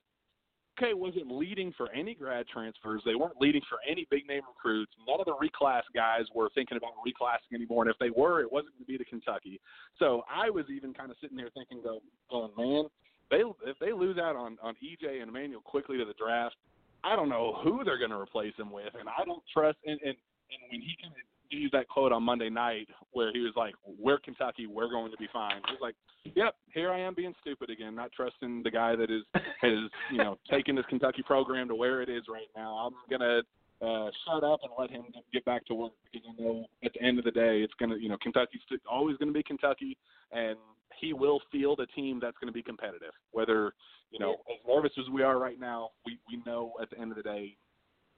[0.81, 3.01] UK wasn't leading for any grad transfers.
[3.05, 4.91] They weren't leading for any big name recruits.
[5.07, 7.83] None of the reclass guys were thinking about reclassing anymore.
[7.83, 9.59] And if they were, it wasn't going to be to Kentucky.
[9.99, 11.99] So I was even kind of sitting there thinking, go,
[12.31, 12.85] oh, going, man,
[13.29, 16.55] they if they lose out on on EJ and Immanuel Quickley to the draft,
[17.03, 19.77] I don't know who they're going to replace him with, and I don't trust.
[19.85, 20.15] And and
[20.51, 21.23] and when he kind of
[21.57, 25.17] used that quote on Monday night where he was like, "We're Kentucky, we're going to
[25.17, 25.95] be fine." He was like,
[26.35, 30.17] "Yep, here I am being stupid again, not trusting the guy that is has you
[30.17, 32.75] know taken this Kentucky program to where it is right now.
[32.75, 33.41] I'm gonna
[33.81, 37.01] uh, shut up and let him get back to work because I know at the
[37.01, 39.97] end of the day, it's gonna you know Kentucky's always going to be Kentucky,
[40.31, 40.57] and
[40.99, 43.11] he will field a team that's going to be competitive.
[43.31, 43.73] Whether
[44.11, 47.11] you know as nervous as we are right now, we we know at the end
[47.11, 47.55] of the day,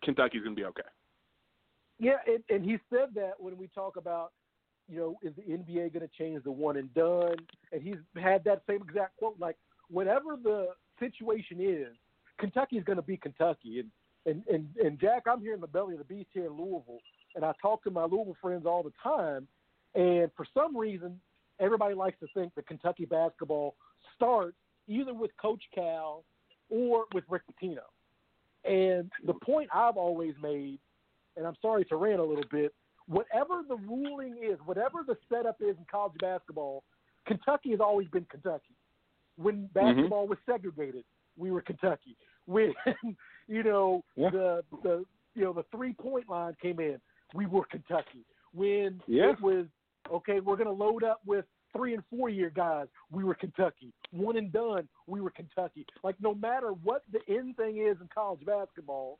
[0.03, 0.81] Kentucky's going to be okay.
[1.99, 4.31] Yeah, and, and he said that when we talk about,
[4.89, 7.35] you know, is the NBA going to change the one and done?
[7.71, 9.57] And he's had that same exact quote, like,
[9.89, 10.69] whatever the
[10.99, 11.95] situation is,
[12.39, 13.79] Kentucky is going to be Kentucky.
[13.79, 13.89] And,
[14.25, 16.99] and, and, and Jack, I'm here in the belly of the beast here in Louisville,
[17.35, 19.47] and I talk to my Louisville friends all the time.
[19.95, 21.19] And for some reason,
[21.59, 23.75] everybody likes to think that Kentucky basketball
[24.15, 26.23] starts either with Coach Cal
[26.69, 27.83] or with Rick Pitino.
[28.65, 30.79] And the point I've always made
[31.38, 32.73] and I'm sorry to rant a little bit,
[33.07, 36.84] whatever the ruling is, whatever the setup is in college basketball,
[37.25, 38.75] Kentucky has always been Kentucky.
[39.38, 39.73] When mm-hmm.
[39.73, 41.03] basketball was segregated,
[41.38, 42.15] we were Kentucky.
[42.45, 42.73] When
[43.47, 44.29] you know Yeah.
[44.29, 45.05] the the
[45.36, 46.99] you know the three point line came in,
[47.34, 48.25] we were Kentucky.
[48.53, 49.31] When Yeah.
[49.31, 49.65] it was
[50.11, 53.91] okay, we're going to load up with three and four year guys, we were Kentucky.
[54.11, 55.86] One and done, we were Kentucky.
[56.03, 59.17] Like no matter what the end thing is in college basketball,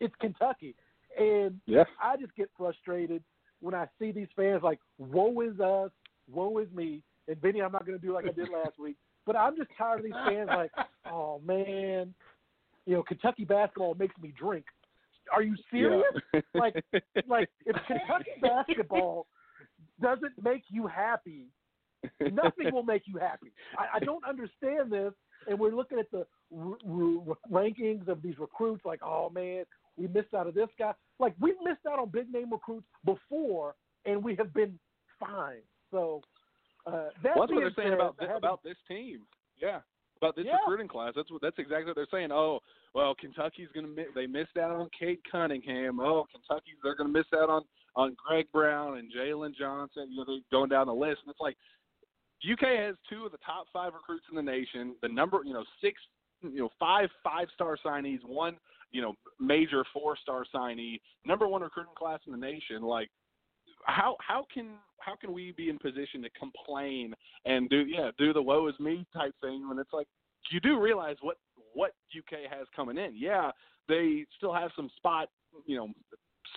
[0.00, 0.74] it's Kentucky.
[1.18, 1.84] And Yeah.
[2.02, 3.22] I just get frustrated
[3.60, 5.90] when I see these fans like, woe is us,
[6.30, 7.02] woe is me.
[7.28, 9.70] And Benny, I'm not going to do like I did last week, but I'm just
[9.78, 10.72] tired of these fans like,
[11.06, 12.12] oh man,
[12.86, 14.64] you know, Kentucky basketball makes me drink.
[15.32, 16.04] Are you serious?
[16.54, 16.74] Like,
[17.26, 19.26] like if Kentucky basketball
[20.00, 21.46] doesn't make you happy,
[22.20, 23.52] nothing will make you happy.
[23.78, 25.12] I, I don't understand this,
[25.48, 28.84] and we're looking at the r- r- rankings of these recruits.
[28.84, 29.64] Like, oh man,
[29.96, 30.92] we missed out of this guy.
[31.18, 33.74] Like we've missed out on big name recruits before,
[34.04, 34.78] and we have been
[35.20, 35.62] fine.
[35.90, 36.22] So
[36.86, 39.20] uh, that's what they're saying about this, about this team.
[39.60, 39.80] Yeah,
[40.16, 40.56] about this Yeah.
[40.56, 41.12] recruiting class.
[41.14, 42.32] That's what that's exactly what they're saying.
[42.32, 42.60] Oh,
[42.94, 44.06] well, Kentucky's going to miss.
[44.14, 46.00] They missed out on Cade Cunningham.
[46.00, 47.62] Oh, Kentucky's they're going to miss out on
[47.94, 50.08] on Greg Brown and Jalen Johnson.
[50.10, 51.56] You know, they're going down the list, and it's like
[52.42, 54.96] UK has two of the top five recruits in the nation.
[55.02, 56.00] The number, you know, six,
[56.42, 58.56] you know, five five star signees, one,
[58.90, 62.82] you know, major four star signee, number one recruiting class in the nation.
[62.82, 63.08] Like,
[63.84, 67.14] how how can how can we be in position to complain
[67.44, 70.06] and do yeah do the woe is me type thing when it's like
[70.50, 71.36] you do realize what
[71.74, 73.12] what UK has coming in.
[73.14, 73.50] Yeah,
[73.88, 75.28] they still have some spot
[75.66, 75.88] you know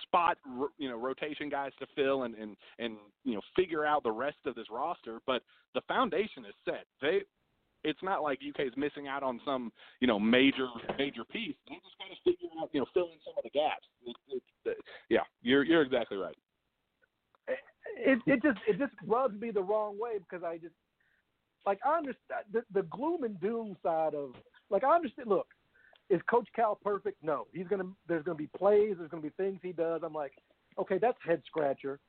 [0.02, 0.38] spot
[0.78, 4.38] you know rotation guys to fill and and and you know figure out the rest
[4.46, 5.42] of this roster, but
[5.74, 6.84] the foundation is set.
[7.00, 7.20] They
[7.86, 10.68] it's not like UK is missing out on some you know major
[10.98, 11.54] major piece.
[11.68, 13.86] They just got to figure out you know fill in some of the gaps.
[14.04, 14.76] It, it, it,
[15.08, 16.36] yeah, you're you're exactly right.
[17.96, 20.74] it it just it just rubs me the wrong way because I just
[21.64, 24.32] like I understand the, the gloom and doom side of
[24.68, 25.28] like I understand.
[25.28, 25.46] Look,
[26.10, 27.22] is Coach Cal perfect?
[27.22, 27.86] No, he's gonna.
[28.08, 28.96] There's gonna be plays.
[28.98, 30.02] There's gonna be things he does.
[30.04, 30.32] I'm like,
[30.78, 32.00] okay, that's head scratcher.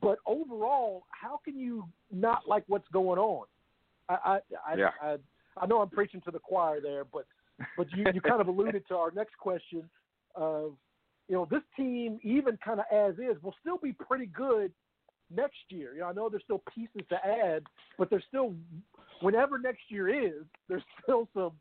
[0.00, 3.46] But overall, how can you not like what's going on?
[4.08, 4.90] I I I, Yeah.
[5.00, 5.16] I,
[5.58, 7.26] I know I'm preaching to the choir there, but
[7.76, 9.88] but you you kind of alluded to our next question
[10.34, 10.74] of
[11.28, 14.72] you know this team even kind of as is will still be pretty good
[15.34, 15.94] next year.
[15.94, 17.64] You know I know there's still pieces to add,
[17.98, 18.54] but there's still
[19.20, 21.52] whenever next year is, there's still some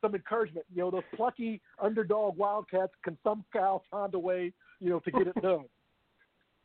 [0.00, 0.66] some encouragement.
[0.74, 5.26] You know those plucky underdog Wildcats can somehow find a way you know to get
[5.26, 5.64] it done.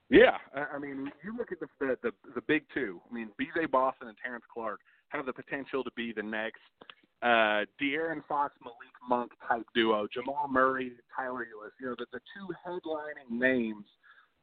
[0.09, 2.99] Yeah, I I mean, you look at the the the, the big two.
[3.09, 3.67] I mean, B.J.
[3.67, 4.81] Boston and Terrence Clarke
[5.14, 6.61] have the potential to be the next
[7.24, 10.07] uh, De'Aaron Fox, Malik Monk type duo.
[10.14, 11.72] Jamal Murray, Tyler Ulis.
[11.80, 13.86] You know, the, the two headlining names.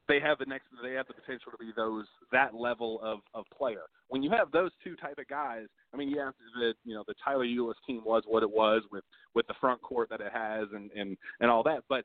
[0.09, 0.65] They have the next.
[0.83, 3.83] They have the potential to be those that level of of player.
[4.09, 7.15] When you have those two type of guys, I mean, yeah, the you know the
[7.23, 9.05] Tyler Ulis team was what it was with
[9.35, 12.05] with the front court that it has and and and all that, but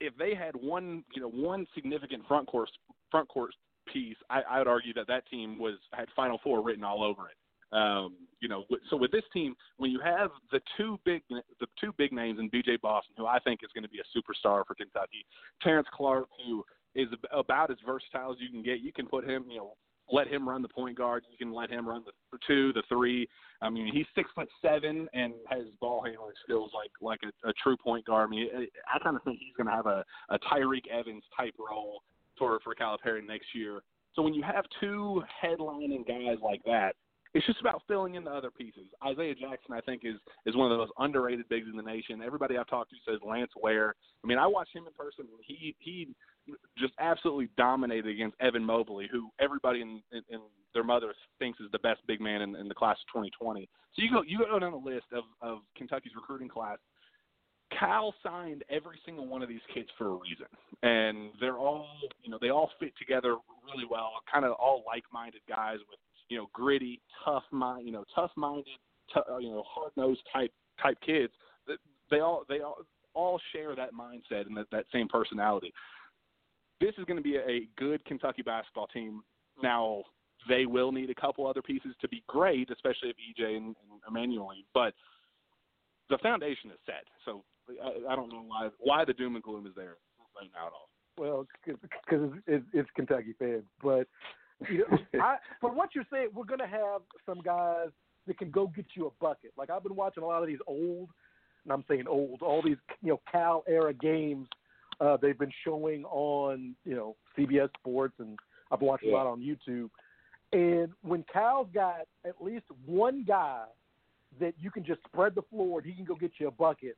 [0.00, 2.68] if they had one, you know, one significant front court
[3.10, 3.54] front court
[3.90, 7.28] piece, I, I would argue that that team was had Final Four written all over
[7.28, 7.36] it.
[7.72, 11.92] Um, you know, so with this team, when you have the two big the two
[11.96, 12.78] big names in B.J.
[12.82, 15.24] Boston, who I think is going to be a superstar for Kentucky,
[15.62, 16.64] Terrence Clarke, who
[16.94, 18.80] is about as versatile as you can get.
[18.80, 19.74] You can put him, you know,
[20.10, 21.24] let him run the point guard.
[21.30, 23.28] You can let him run the two, the three.
[23.62, 27.52] I mean, he's six foot seven and has ball handling skills like like a, a
[27.62, 28.28] true point guard.
[28.28, 28.48] I mean,
[28.92, 32.02] I, kind of think he's going to have a, a Tyreke Evans type role
[32.38, 33.82] for for Calipari next year.
[34.14, 36.96] So when you have two headlining guys like that,
[37.34, 38.84] it's just about filling in the other pieces.
[39.04, 42.20] Isaiah Jackson, I think, is is one of the most underrated bigs in the nation.
[42.24, 43.94] Everybody I've talked to says Lance Ware.
[44.22, 45.26] I mean, I watched him in person.
[45.46, 46.08] He he
[46.78, 50.40] just absolutely dominated against Evan Mobley, who everybody in, in, in
[50.74, 53.68] their mother thinks is the best big man in, in the class of 2020.
[53.94, 56.78] So you go you go down the list of of Kentucky's recruiting class.
[57.78, 60.46] Cal signed every single one of these kids for a reason,
[60.82, 61.86] and they're all
[62.22, 64.12] you know they all fit together really well.
[64.30, 65.98] Kind of all like-minded guys with
[66.32, 68.64] you know gritty, tough mind, you know tough-minded,
[69.12, 70.50] t- uh, you know hard-nosed type
[70.82, 71.32] type kids.
[72.10, 72.78] They all they all
[73.14, 75.72] all share that mindset and that that same personality.
[76.80, 79.22] This is going to be a, good Kentucky basketball team.
[79.62, 80.02] Now
[80.48, 84.00] they will need a couple other pieces to be great, especially if EJ and, and
[84.08, 84.50] Immanuel.
[84.74, 84.94] But
[86.10, 87.04] the foundation is set.
[87.24, 87.44] So
[87.84, 89.96] I, I don't know why why the doom and gloom is there
[90.34, 90.88] right now at all.
[91.18, 94.08] Well, because it's, it's Kentucky fans, but
[94.70, 97.88] you know, I, from what you're saying, we're going to have some guys
[98.26, 99.52] that can go get you a bucket.
[99.56, 101.08] Like I've been watching a lot of these old,
[101.64, 104.48] and I'm saying old, all these you know Cal era games.
[105.00, 108.38] Uh, they've been showing on you know CBS Sports, and
[108.70, 109.90] I've been watched a lot on YouTube.
[110.52, 113.64] And when Cal's got at least one guy
[114.38, 116.96] that you can just spread the floor and he can go get you a bucket,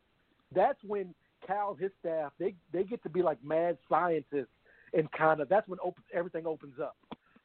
[0.54, 1.14] that's when
[1.46, 4.48] Cal and his staff they they get to be like mad scientists
[4.92, 6.96] and kind of that's when opens everything opens up.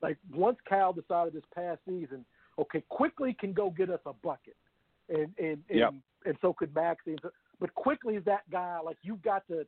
[0.02, 2.26] Like once Cal decided this past season,
[2.58, 4.56] okay, Quickley can go get us a bucket,
[5.10, 5.94] and and and, Yep.
[6.26, 7.18] and so could Maxey.
[7.60, 9.66] But Quickley is that guy like you've got to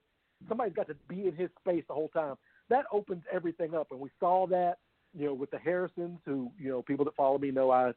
[0.47, 2.35] somebody's got to be in his space the whole time.
[2.69, 4.77] That opens everything up, and we saw that
[5.13, 7.93] you know with the Harrisons, who you know people that follow me know I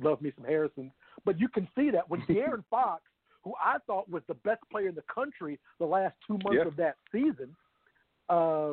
[0.00, 0.92] love me some Harrisons.
[1.24, 3.02] But you can see that when De'Aaron Fox,
[3.44, 6.66] who I thought was the best player in the country the last two months Yeah.
[6.66, 7.54] of that season,
[8.28, 8.72] uh,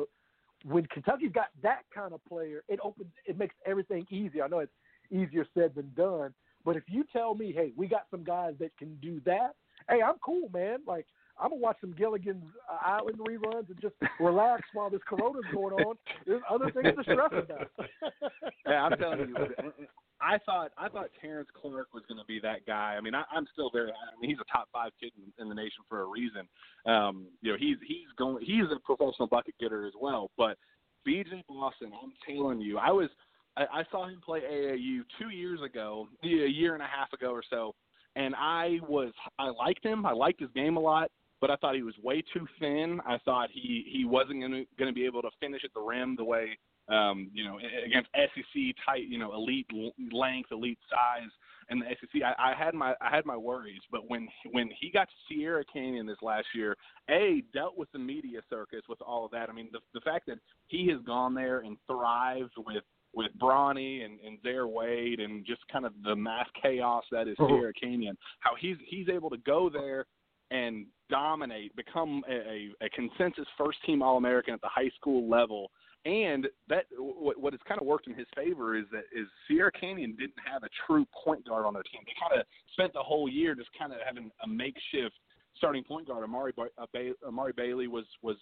[0.64, 4.44] when Kentucky's got that kind of player, it opens, it makes everything easier.
[4.44, 4.72] I know it's
[5.10, 6.34] easier said than done,
[6.64, 9.54] but if you tell me, hey, we got some guys that can do that,
[9.88, 10.80] hey, I'm cool, man.
[10.86, 11.06] Like
[11.40, 12.44] I'm gonna watch some Gilligan's
[12.84, 15.96] Island reruns and just relax while this Corona's going on.
[16.26, 17.70] There's other things to stress about.
[18.66, 19.72] Yeah, I'm telling you,
[20.20, 22.96] I thought I thought Terrence Clarke was going to be that guy.
[22.98, 23.90] I mean, I, I'm still very.
[23.90, 26.48] I mean, he's a top five kid in, in the nation for a reason.
[26.86, 28.44] Um, you know, he's he's going.
[28.44, 30.30] He's a professional bucket getter as well.
[30.36, 30.58] But
[31.06, 33.08] BJ Boston, I'm telling you, I was.
[33.56, 37.30] I, I saw him play AAU two years ago, a year and a half ago
[37.30, 37.74] or so,
[38.16, 39.12] and I was.
[39.38, 40.04] I liked him.
[40.04, 41.10] I liked his game a lot.
[41.40, 43.00] But I thought he was way too thin.
[43.06, 46.24] I thought he he wasn't going to be able to finish at the rim the
[46.24, 46.58] way
[46.88, 49.66] um, you know, against SEC tight you know, elite
[50.12, 51.30] length, elite size,
[51.68, 52.22] and the SEC.
[52.22, 55.64] I, I had my I had my worries, but when when he got to Sierra
[55.70, 56.76] Canyon this last year,
[57.10, 59.50] a dealt with the media circus with all of that.
[59.50, 62.84] I mean, the the fact that he has gone there and thrived with
[63.14, 67.36] with Bronny and, and Zaire Wade and just kind of the mass chaos that is
[67.36, 70.06] Sierra Canyon, how he's he's able to go there
[70.50, 75.28] and dominate, become a, a, a consensus first team All American at the high school
[75.28, 75.70] level,
[76.04, 79.72] and that what what has kind of worked in his favor is that is Sierra
[79.72, 82.00] Canyon didn't have a true point guard on their team.
[82.06, 85.16] They kind of spent the whole year just kind of having a makeshift
[85.56, 86.24] starting point guard.
[86.24, 86.86] Amari uh,
[87.26, 88.36] Amari Bailey was was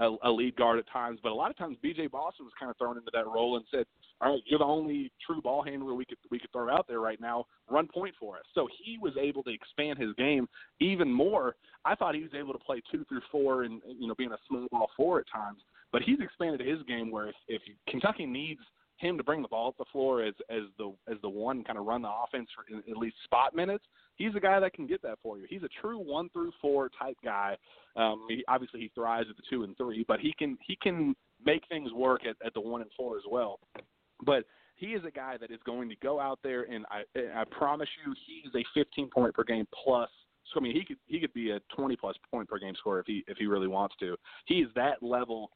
[0.00, 2.70] a, a lead guard at times, but a lot of times BJ Boston was kind
[2.70, 3.84] of thrown into that role and said,
[4.20, 7.00] "All right, you're the only true ball handler we could we could throw out there
[7.00, 7.44] right now.
[7.70, 10.48] Run point for us." So he was able to expand his game
[10.80, 11.54] even more.
[11.84, 14.38] I thought he was able to play two through four and you know being a
[14.48, 15.60] small ball four at times,
[15.92, 18.60] but he's expanded his game where if, if Kentucky needs
[19.00, 21.78] him to bring the ball up the floor as as the as the one kind
[21.78, 23.84] of run the offense for at least spot minutes.
[24.16, 25.46] He's a guy that can get that for you.
[25.48, 27.56] He's a true one through four type guy.
[27.96, 31.14] Um, he, obviously, he thrives at the two and three, but he can he can
[31.44, 33.58] make things work at, at the one and four as well.
[34.24, 34.44] But
[34.76, 37.02] he is a guy that is going to go out there and I
[37.34, 40.10] I promise you he is a 15 point per game plus.
[40.52, 43.00] So I mean he could he could be a 20 plus point per game scorer
[43.00, 44.16] if he if he really wants to.
[44.46, 45.50] He is that level.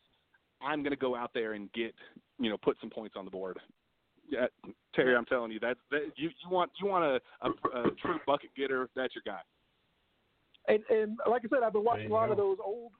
[0.64, 1.94] I'm going to go out there and get
[2.38, 3.58] you know put some points on the board.
[4.28, 4.46] Yeah,
[4.94, 8.18] Terry, I'm telling you that, that you you want you want a, a, a true
[8.26, 8.88] bucket getter.
[8.96, 9.40] That's your guy.
[10.68, 12.32] And and like I said, I've been watching a lot go.
[12.32, 12.92] of those old,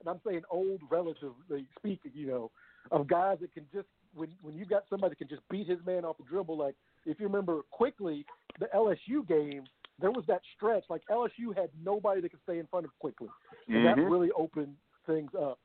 [0.00, 2.50] and I'm saying old relatively speaking, you know,
[2.90, 5.78] of guys that can just when when you've got somebody that can just beat his
[5.86, 6.58] man off the dribble.
[6.58, 6.74] Like
[7.06, 8.26] if you remember Quickley
[8.58, 9.64] the LSU game,
[10.00, 10.84] there was that stretch.
[10.90, 13.28] Like LSU had nobody that could stay in front of Quickley,
[13.68, 14.10] and that Mhm.
[14.10, 15.58] really opened things up.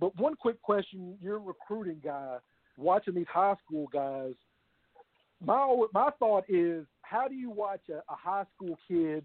[0.00, 2.38] But one quick question: You're a recruiting guy,
[2.76, 4.34] watching these high school guys.
[5.44, 9.24] My my thought is, how do you watch a, a high school kid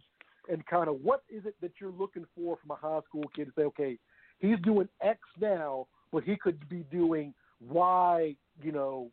[0.49, 3.45] and kind of what is it that you're looking for from a high school kid
[3.45, 3.97] to say, okay,
[4.39, 9.11] he's doing X now, but he could be doing Y, you know,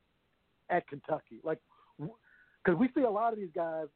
[0.70, 1.40] at Kentucky.
[1.44, 1.58] Like,
[1.98, 3.86] because we see a lot of these guys,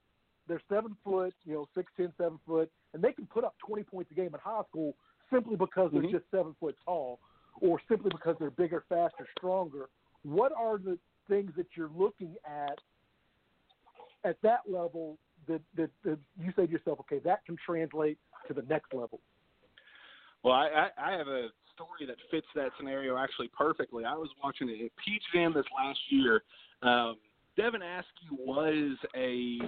[0.48, 3.84] they're seven foot, you know, six, ten, seven foot, and they can put up 20
[3.84, 4.94] points a game in high school
[5.32, 6.10] simply because they're Mhm.
[6.10, 7.20] just seven foot tall
[7.60, 9.88] or simply because they're bigger, faster, stronger.
[10.22, 10.98] What are the
[11.28, 12.78] things that you're looking at
[14.24, 15.16] at that level
[15.48, 19.20] that, that, that you say to yourself, okay, that can translate to the next level?
[20.42, 24.04] Well, I, I, I have a story that fits that scenario actually perfectly.
[24.04, 26.42] I was watching it at Peach Jam this last year.
[26.82, 27.16] Um,
[27.56, 29.58] Devin Askew was a,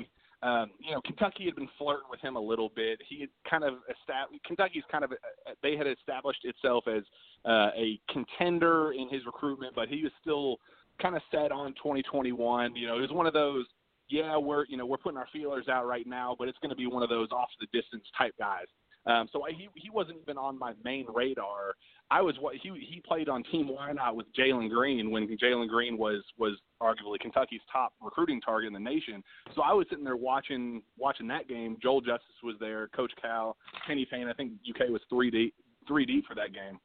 [0.43, 3.01] um, you know, Kentucky had been flirting with him a little bit.
[3.09, 7.03] He had kind of established, Kentucky's kind of, uh, they had established itself as
[7.45, 10.57] uh, a contender in his recruitment, but he was still
[11.01, 12.75] kind of set on 2021.
[12.75, 13.67] You know, it was one of those,
[14.09, 16.77] yeah, we're, you know, we're putting our feelers out right now, but it's going to
[16.77, 18.67] be one of those off the distance type guys.
[19.07, 21.75] Um, so I, he he wasn't even on my main radar.
[22.11, 25.69] I was what he he played on Team Why Not with Jalen Green when Jalen
[25.69, 29.23] Green was was arguably Kentucky's top recruiting target in the nation.
[29.57, 31.79] So I was sitting there watching watching that game.
[31.83, 34.29] Joel Justice was there, Coach Cal, Kenny Payne.
[34.29, 35.55] I think UK was three deep
[35.89, 36.79] three deep for that game.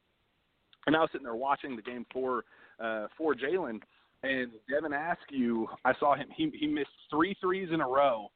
[0.88, 2.46] And I was sitting there watching the game for
[2.84, 3.80] uh, for Jalen
[4.24, 5.68] and Devin Askew.
[5.86, 6.30] I saw him.
[6.36, 8.32] He he missed three threes in a row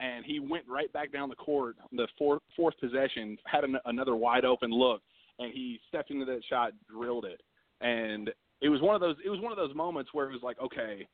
[0.00, 1.76] and he went right back down the court.
[1.92, 5.02] The fourth fourth possession had an, another wide open look,
[5.38, 7.40] and he stepped into that shot, drilled it,
[7.80, 8.30] and
[8.60, 9.16] it was one of those.
[9.24, 11.06] It was one of those moments where it was like, okay,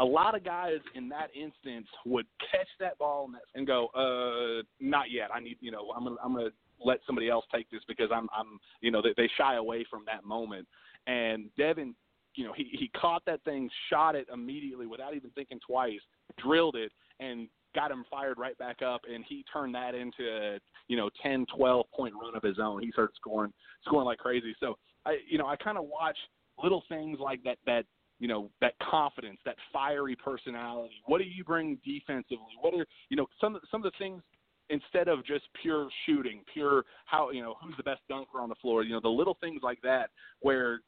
[0.00, 5.10] a lot of guys in that instance would catch that ball and, go, uh, not
[5.10, 5.28] yet.
[5.32, 6.50] I need, you know, I'm gonna I'm gonna
[6.84, 10.04] let somebody else take this because I'm I'm you know they, they shy away from
[10.06, 10.66] that moment.
[11.06, 11.94] And Devin,
[12.34, 16.00] you know, he he caught that thing, shot it immediately without even thinking twice,
[16.42, 20.58] drilled it, and got him fired right back up and he turned that into a
[20.88, 22.82] you know 10 12 point run of his own.
[22.82, 23.52] He started scoring
[23.84, 24.54] scoring like crazy.
[24.60, 26.16] So i you know i kind of watch
[26.62, 27.84] little things like that that
[28.18, 31.02] you know that confidence that fiery personality.
[31.06, 32.56] What do you bring defensively?
[32.60, 34.22] What are you know some of some of the things
[34.70, 38.54] instead of just pure shooting pure how you know who's the best dunker on the
[38.56, 40.10] floor you know the little things like that
[40.40, 40.80] where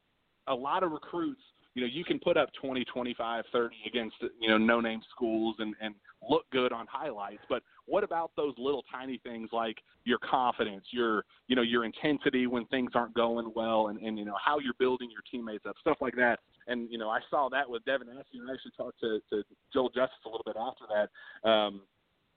[0.47, 1.43] a lot of recruits
[1.75, 5.57] you know you can put up 20 25 30 against you know no name schools
[5.59, 5.95] and and
[6.29, 11.25] look good on highlights but what about those little tiny things like your confidence your
[11.49, 14.75] you know your intensity when things aren't going well and and you know how you're
[14.79, 16.39] building your teammates up stuff like that.
[16.69, 19.43] And you know I saw that with Devin Askew and I actually talked to to
[19.73, 21.83] Joel Justice a little bit after that um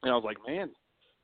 [0.03, 0.71] and I was like man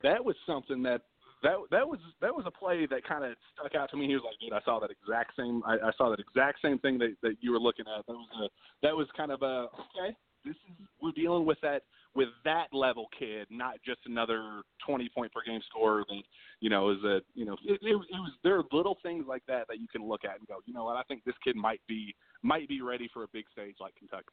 [0.04, 1.02] that was something that
[1.44, 4.08] that that was that was a play that kind of stuck out to me.
[4.08, 5.64] He was like, "Dude, I saw that exact same.
[5.66, 8.06] I, I saw that exact same thing that that you were looking at.
[8.06, 8.50] That was a
[8.86, 9.68] that was kind of a
[9.98, 10.16] okay.
[10.44, 11.84] This is we're dealing with that
[12.14, 16.22] with that level kid, not just another twenty point per game scorer that
[16.60, 19.26] you know is a you know it, it, was- it was there are little things
[19.28, 21.36] like that that you can look at and go, you know what, I think this
[21.44, 22.14] kid might be
[22.44, 24.26] might be ready for a big stage like Kentucky.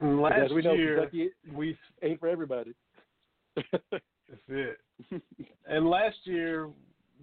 [0.00, 2.74] And last we know year Kentucky we ain't for everybody.
[4.28, 5.22] that's it.
[5.68, 6.68] and last year,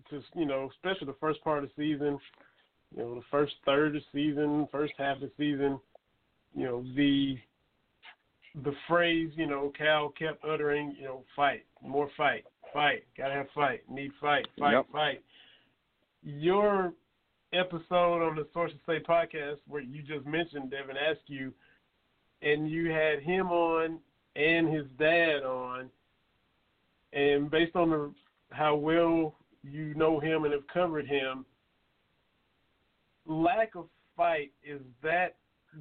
[0.09, 2.19] just you know, especially the first part of the season,
[2.95, 5.79] you know, the first third of the season, first half of the season,
[6.55, 7.37] you know, the
[8.63, 12.43] the phrase, you know, Cal kept uttering, you know, fight, more fight,
[12.73, 14.85] fight, gotta have fight, need fight, fight, Yep.
[14.91, 15.23] fight.
[16.23, 16.93] Your
[17.53, 21.53] episode on the Sources Say podcast where you just mentioned Devin Askew,
[22.41, 23.99] and you had him on
[24.35, 25.89] and his dad on,
[27.13, 28.13] and based on the
[28.51, 31.45] how well you know him and have covered him,
[33.25, 35.35] lack of fight is that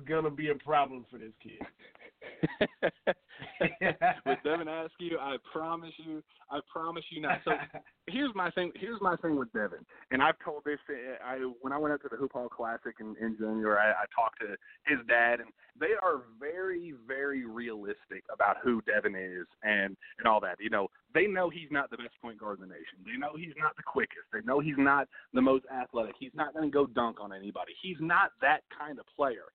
[0.07, 1.61] gonna be a problem for this kid?
[4.27, 7.41] With Devin Askew, I promise you, I promise you not.
[7.45, 7.53] So
[8.09, 8.73] here's my thing.
[8.77, 10.79] Here's my thing with Devin, and I've told this.
[11.25, 14.05] I when I went up to the Hoop Hall Classic in, in January, I, I
[14.15, 14.57] talked to
[14.87, 20.41] his dad, and they are very, very realistic about who Devin is and and all
[20.41, 20.57] that.
[20.61, 22.99] You know, they know he's not the best point guard in the nation.
[23.05, 24.27] They know he's not the quickest.
[24.33, 26.15] They know he's not the most athletic.
[26.19, 27.73] He's not going to go dunk on anybody.
[27.81, 29.51] He's not that kind of player.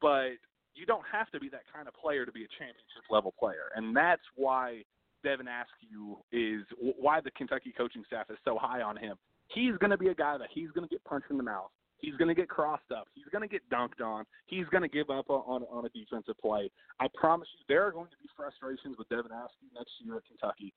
[0.00, 0.36] But
[0.74, 3.70] you don't have to be that kind of player to be a championship level player,
[3.74, 4.82] and that's why
[5.22, 9.16] Devin Askew is why the Kentucky coaching staff is so high on him.
[9.48, 11.70] He's going to be a guy that he's going to get punched in the mouth.
[11.98, 13.08] He's going to get crossed up.
[13.14, 14.24] He's going to get dunked on.
[14.46, 16.70] He's going to give up on on a defensive play.
[17.00, 20.26] I promise you, there are going to be frustrations with Devin Askew next year at
[20.26, 20.74] Kentucky,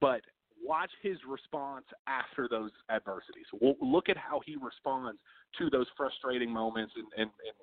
[0.00, 0.20] but
[0.62, 3.46] watch his response after those adversities.
[3.80, 5.18] Look at how he responds
[5.58, 7.56] to those frustrating moments and and and,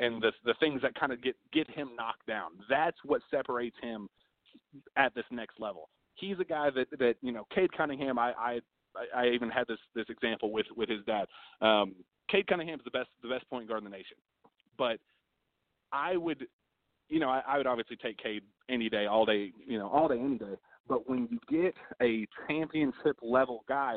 [0.00, 2.50] and the the things that kind of get get him knocked down.
[2.68, 4.08] That's what separates him
[4.96, 5.88] at this next level.
[6.14, 8.18] He's a guy that that you know, Cade Cunningham.
[8.18, 8.60] I I
[9.14, 11.26] I even had this this example with with his dad.
[11.60, 11.94] Um,
[12.28, 14.16] Cade Cunningham's the best the best point guard in the nation,
[14.78, 14.98] but
[15.92, 16.46] I would,
[17.08, 20.08] you know, I, I would obviously take Cade any day, all day, you know, all
[20.08, 20.56] day, any day.
[20.88, 23.96] But when you get a championship level guy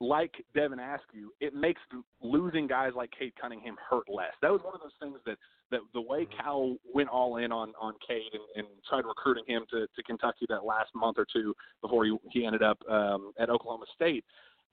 [0.00, 1.80] like Devin Askew, it makes
[2.22, 4.32] losing guys like Cade Cunningham hurt less.
[4.40, 5.36] That was one of those things that
[5.70, 9.64] that the way Cal went all in on on Cade and, and tried recruiting him
[9.70, 13.50] to to Kentucky that last month or two before he he ended up um, at
[13.50, 14.24] Oklahoma State.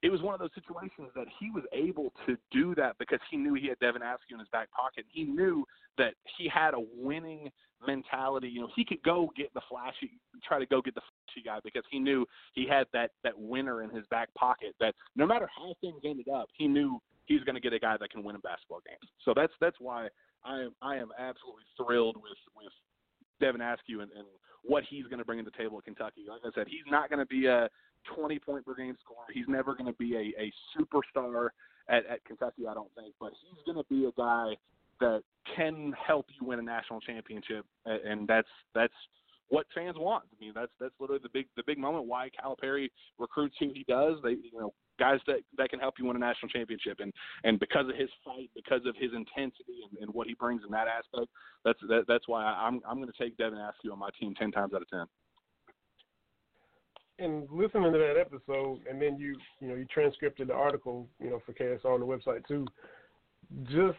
[0.03, 3.37] It was one of those situations that he was able to do that because he
[3.37, 5.05] knew he had Devin Askew in his back pocket.
[5.09, 5.65] He knew
[5.97, 7.49] that he had a winning
[7.85, 8.47] mentality.
[8.47, 11.59] You know, he could go get the flashy, try to go get the flashy guy
[11.63, 14.75] because he knew he had that that winner in his back pocket.
[14.79, 17.97] That no matter how things ended up, he knew he's going to get a guy
[17.99, 19.11] that can win in basketball games.
[19.25, 20.09] So that's that's why
[20.45, 22.73] I am I am absolutely thrilled with with
[23.39, 24.27] Devin Askew and, and
[24.63, 26.25] what he's going to bring to the table at Kentucky.
[26.27, 27.69] Like I said, he's not going to be a
[28.15, 29.27] 20 point per game scorer.
[29.33, 31.49] He's never going to be a, a superstar
[31.89, 34.55] at, at Kentucky, I don't think, but he's going to be a guy
[34.99, 35.23] that
[35.55, 38.93] can help you win a national championship, and that's that's
[39.49, 40.25] what fans want.
[40.25, 43.85] I mean, that's that's literally the big the big moment why Calipari recruits who he
[43.87, 44.17] does.
[44.23, 47.59] They you know guys that that can help you win a national championship, and and
[47.59, 50.87] because of his fight, because of his intensity and, and what he brings in that
[50.87, 51.31] aspect,
[51.63, 54.51] that's that, that's why I'm I'm going to take Devin Askew on my team ten
[54.51, 55.05] times out of ten.
[57.19, 61.29] and listening to that episode, and then you, you know, you transcripted the article, you
[61.29, 62.65] know, for KSR on the website too.
[63.63, 63.97] Just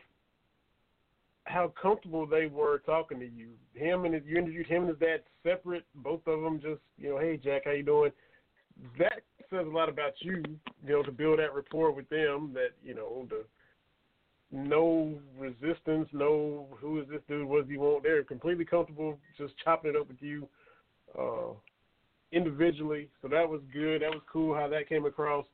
[1.45, 3.51] how comfortable they were talking to you.
[3.75, 6.61] Him and his, you interviewed him and his dad separate, both of them.
[6.61, 8.13] Just, you know, hey Jack, how you doing?
[8.99, 10.43] That says a lot about you,
[10.85, 12.53] you know, to build that rapport with them.
[12.55, 13.45] That you know, the
[14.51, 17.47] no resistance, no who is this dude?
[17.47, 18.03] What does he want?
[18.03, 20.49] They're completely comfortable just chopping it up with you.
[21.19, 21.53] Uh,
[22.33, 23.09] individually.
[23.23, 24.03] So that was good.
[24.03, 25.47] That was cool how that came across.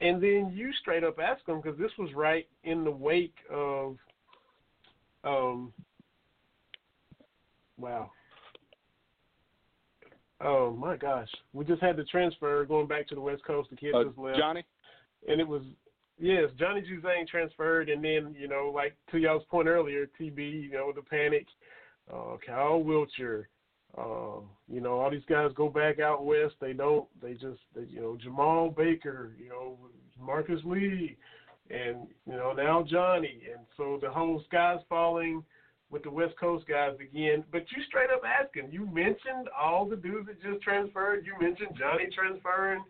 [0.00, 3.96] And then you straight up asked them because this was right in the wake of,
[5.22, 5.72] um,
[7.78, 8.10] wow.
[10.44, 13.70] Oh my gosh, we just had the transfer going back to the West Coast.
[13.70, 14.64] The kid Uh, just left, Johnny,
[15.28, 15.62] and it was
[16.18, 20.72] yes, Johnny Juzang transferred, and then you know, like to y'all's point earlier, TB, you
[20.72, 21.46] know, the panic,
[22.12, 23.44] uh, Kyle Wiltjer,
[23.96, 26.54] uh, you know, all these guys go back out west.
[26.60, 27.06] They don't.
[27.20, 29.78] They just, they, you know, Jemarl Baker, you know,
[30.18, 31.16] Marcus Lee,
[31.70, 35.44] and you know now Johnny, and so the whole sky's falling
[35.92, 37.44] with the West Coast guys again.
[37.52, 38.72] But you straight up asking.
[38.72, 41.24] You mentioned all the dudes that just transferred.
[41.24, 42.82] You mentioned Johnny transferring.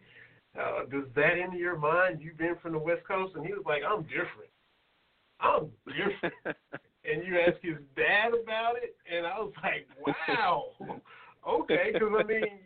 [0.58, 2.20] Uh, does that enter your mind?
[2.22, 4.52] You've been from the West Coast, and he was like, "I'm different.
[5.40, 6.34] I'm different."
[7.04, 9.88] and you ask his dad about it, and I was like,
[10.28, 10.66] wow,
[11.48, 12.60] okay, because I mean,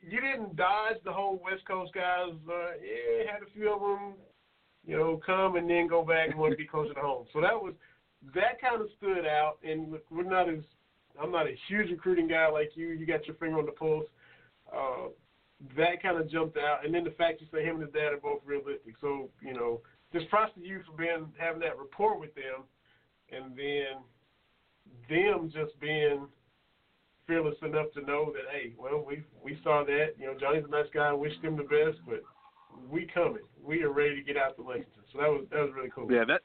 [0.00, 2.32] you didn't dodge the whole West Coast guys.
[2.48, 4.14] Uh, yeah, had a few of them,
[4.86, 7.26] you know, come and then go back and want to be closer to home.
[7.32, 7.74] So that was
[8.34, 10.60] that kind of stood out, and we're not as
[11.20, 12.88] I'm not a huge recruiting guy like you.
[12.88, 14.06] You got your finger on the pulse.
[14.72, 15.08] Uh,
[15.76, 18.12] that kind of jumped out, and then the fact you say him and his dad
[18.12, 18.94] are both realistic.
[19.00, 19.80] So you know,
[20.12, 22.64] just props to you for being having that rapport with them,
[23.32, 24.04] and then
[25.08, 26.26] them just being
[27.26, 30.70] fearless enough to know that hey, well we we saw that you know Johnny's a
[30.70, 32.22] nice guy, wish him the best, but
[32.90, 35.02] we coming, we are ready to get out to Lexington.
[35.12, 36.10] So that was that was really cool.
[36.10, 36.42] Yeah, that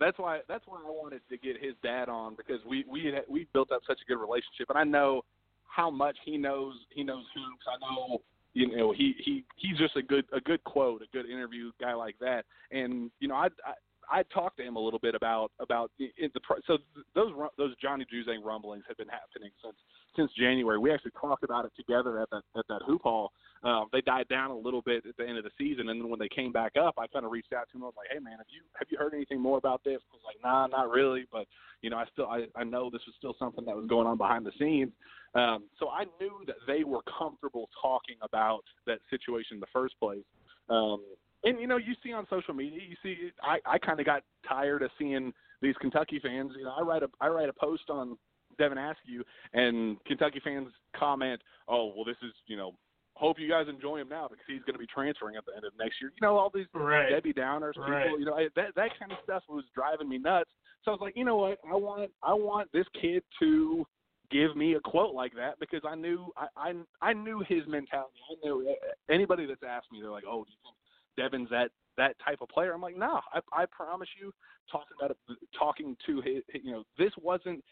[0.00, 3.24] that's why that's why I wanted to get his dad on because we we had,
[3.28, 5.22] we built up such a good relationship, and I know
[5.64, 7.64] how much he knows he knows hoops.
[7.66, 8.22] I know
[8.54, 11.94] you know he he he's just a good a good quote, a good interview guy
[11.94, 13.46] like that, and you know I.
[13.64, 13.74] I
[14.10, 16.78] I talked to him a little bit about about the, the so
[17.14, 19.76] those those Johnny Juzang rumblings have been happening since
[20.16, 20.78] since January.
[20.78, 23.32] We actually talked about it together at that at that hoop hall.
[23.64, 26.08] Um, they died down a little bit at the end of the season, and then
[26.08, 27.82] when they came back up, I kind of reached out to him.
[27.82, 30.14] I was like, "Hey, man, have you have you heard anything more about this?" I
[30.14, 31.46] was like, "Nah, not really," but
[31.82, 34.16] you know, I still I, I know this was still something that was going on
[34.16, 34.92] behind the scenes.
[35.34, 39.98] Um, so I knew that they were comfortable talking about that situation in the first
[39.98, 40.24] place.
[40.70, 41.02] Um,
[41.44, 44.22] and you know, you see on social media, you see, I I kind of got
[44.48, 46.52] tired of seeing these Kentucky fans.
[46.56, 48.16] You know, I write a I write a post on
[48.58, 49.24] Devin Askew,
[49.54, 52.72] and Kentucky fans comment, "Oh, well, this is you know."
[53.14, 55.64] Hope you guys enjoy him now because he's going to be transferring at the end
[55.64, 56.12] of next year.
[56.14, 57.10] You know all these right.
[57.10, 57.90] Debbie Downers people.
[57.90, 58.16] Right.
[58.16, 60.50] You know I, that that kind of stuff was driving me nuts.
[60.84, 61.58] So I was like, you know what?
[61.68, 63.84] I want I want this kid to
[64.30, 68.14] give me a quote like that because I knew I I, I knew his mentality.
[68.30, 70.76] I knew eh, eh, anybody that's asked me, they're like, oh, do you think
[71.16, 72.72] Devin's that that type of player?
[72.72, 74.32] I'm like, no, I, I promise you,
[74.70, 75.16] talking about it,
[75.58, 77.64] talking to his, you know, this wasn't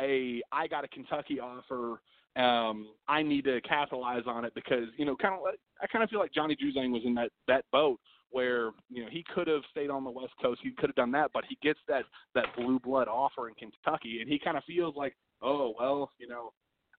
[0.00, 2.00] a I got a Kentucky offer.
[2.36, 5.40] Um, I need to capitalize on it because you know, kind of
[5.82, 7.98] I kind of feel like Johnny Juzang was in that that boat
[8.30, 11.10] where you know he could have stayed on the West Coast, he could have done
[11.12, 12.04] that, but he gets that
[12.34, 16.28] that blue blood offer in Kentucky, and he kind of feels like, oh well, you
[16.28, 16.52] know,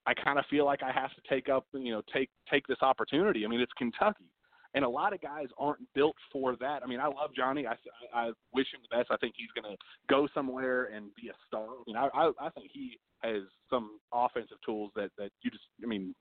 [0.06, 2.82] I kind of feel like I have to take up, you know, take take this
[2.82, 3.44] opportunity.
[3.44, 4.30] I mean, it's Kentucky,
[4.74, 6.82] and a lot of guys aren't built for that.
[6.82, 7.66] I mean, I love Johnny.
[7.66, 7.76] I
[8.14, 9.10] I wish him the best.
[9.10, 9.78] I think he's going to
[10.08, 11.66] go somewhere and be a star.
[11.66, 15.64] I mean, I, I I think he has some offensive tools that that you just.
[15.82, 16.14] I mean,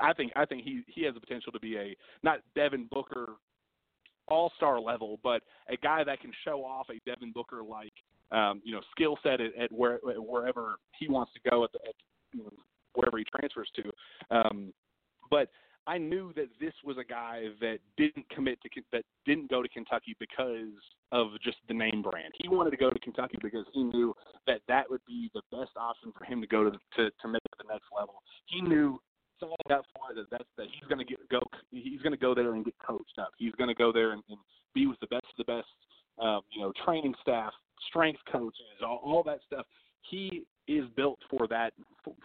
[0.00, 3.34] I think I think he he has the potential to be a not Devin Booker
[4.28, 7.92] all star level, but a guy that can show off a Devin Booker like
[8.32, 11.78] um, you know skill set at, at where wherever he wants to go at, the,
[11.88, 11.94] at
[12.32, 12.50] you know,
[12.94, 14.36] wherever he transfers to.
[14.36, 14.72] Um,
[15.30, 15.48] but
[15.86, 19.68] I knew that this was a guy that didn't commit to that didn't go to
[19.68, 20.74] Kentucky because
[21.12, 22.32] of just the name brand.
[22.42, 24.14] He wanted to go to Kentucky because he knew
[24.46, 27.42] that that would be the best option for him to go to to, to make
[27.44, 28.22] it to the next level.
[28.46, 28.98] He knew
[29.38, 31.40] signing up for that that's that he's going to get go
[31.70, 33.30] he's going to go there and get coached up.
[33.38, 34.38] He's going to go there and, and
[34.74, 35.68] be with the best of the best,
[36.20, 37.52] um, you know, training staff,
[37.88, 39.66] strength coaches, all, all that stuff.
[40.10, 41.72] He is built for that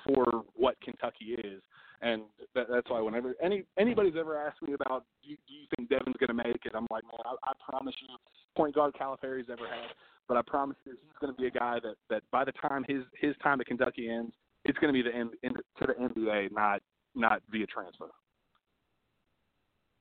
[0.06, 1.62] for what Kentucky is
[2.02, 2.24] and
[2.56, 5.90] that, that's why whenever any anybody's ever asked me about do you, do you think
[5.90, 8.08] Devin's going to make it, I'm like, man, I, I promise you,
[8.56, 9.92] point guard Calipari's ever had,
[10.28, 12.86] but I promise you, he's going to be a guy that that by the time
[12.88, 14.34] his his time at Kentucky ends,
[14.66, 16.82] it's going to be the end, to the NBA, not
[17.16, 18.10] not via transfer.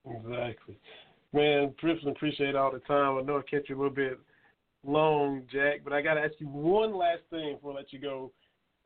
[0.07, 0.79] Exactly,
[1.33, 1.75] man.
[1.79, 3.19] Griffin, appreciate all the time.
[3.19, 4.19] I know I kept you a little bit
[4.87, 7.99] long, Jack, but I got to ask you one last thing before I let you
[7.99, 8.33] go.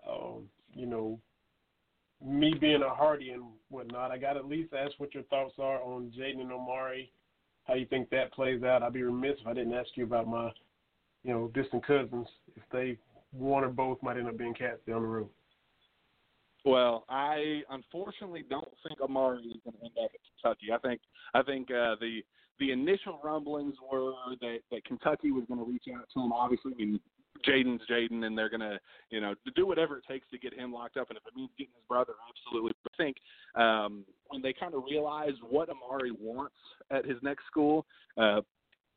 [0.08, 1.20] Um, you know,
[2.24, 5.82] me being a Hardy and whatnot, I got at least ask what your thoughts are
[5.82, 7.12] on Jaden and Amari,
[7.64, 8.82] how you think that plays out.
[8.82, 10.50] I'd be remiss if I didn't ask you about my,
[11.22, 12.26] you know, distant cousins.
[12.56, 12.98] If they
[13.32, 15.28] one or both might end up being cats down the road.
[16.64, 20.72] Well, I unfortunately don't think Amari is going to end up at Kentucky.
[20.72, 21.00] I think
[21.34, 22.20] I think uh, the
[22.58, 26.32] the initial rumblings were that, that Kentucky was going to reach out to him.
[26.32, 27.00] Obviously, mean,
[27.48, 28.78] Jaden's Jaden, and they're gonna,
[29.10, 31.08] you know, do whatever it takes to get him locked up.
[31.10, 32.72] And if it means getting his brother, absolutely.
[32.82, 33.16] But I think
[33.54, 36.56] um, when they kind of realize what Amari wants
[36.90, 38.40] at his next school, uh,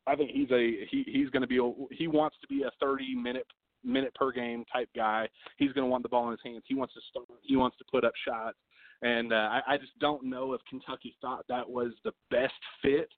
[0.06, 3.14] I think he's a he he's to be a, he wants to be a 30
[3.14, 3.46] minute
[3.84, 5.28] minute per game type guy.
[5.56, 6.62] He's going to want the ball in his hands.
[6.66, 7.26] He wants to start.
[7.42, 8.56] He wants to put up shots.
[9.02, 13.08] And uh, I, I just don't know if Kentucky thought that was the best fit.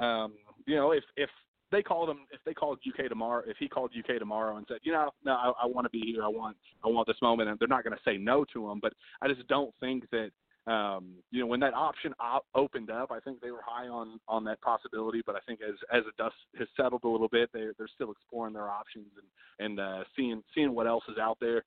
[0.00, 0.34] Um,
[0.66, 1.30] you know, if if
[1.76, 4.78] they called him if they called UK tomorrow if he called UK tomorrow and said
[4.82, 7.50] you know no I, I want to be here I want I want this moment
[7.50, 10.30] and they're not going to say no to him but I just don't think that
[10.70, 14.18] um, you know when that option op- opened up I think they were high on
[14.26, 17.50] on that possibility but I think as as the dust has settled a little bit
[17.52, 19.26] they they're still exploring their options and
[19.58, 21.62] and uh, seeing seeing what else is out there.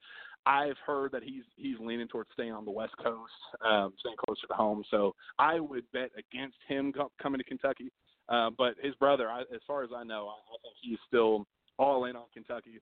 [0.46, 3.32] I've heard that he's he's leaning towards staying on the West Coast,
[3.66, 4.84] um, staying closer to home.
[4.90, 7.92] So I would bet against him co- coming to Kentucky.
[8.30, 11.46] Uh, but his brother, I, as far as I know, I, I think he's still
[11.78, 12.80] all in on Kentucky.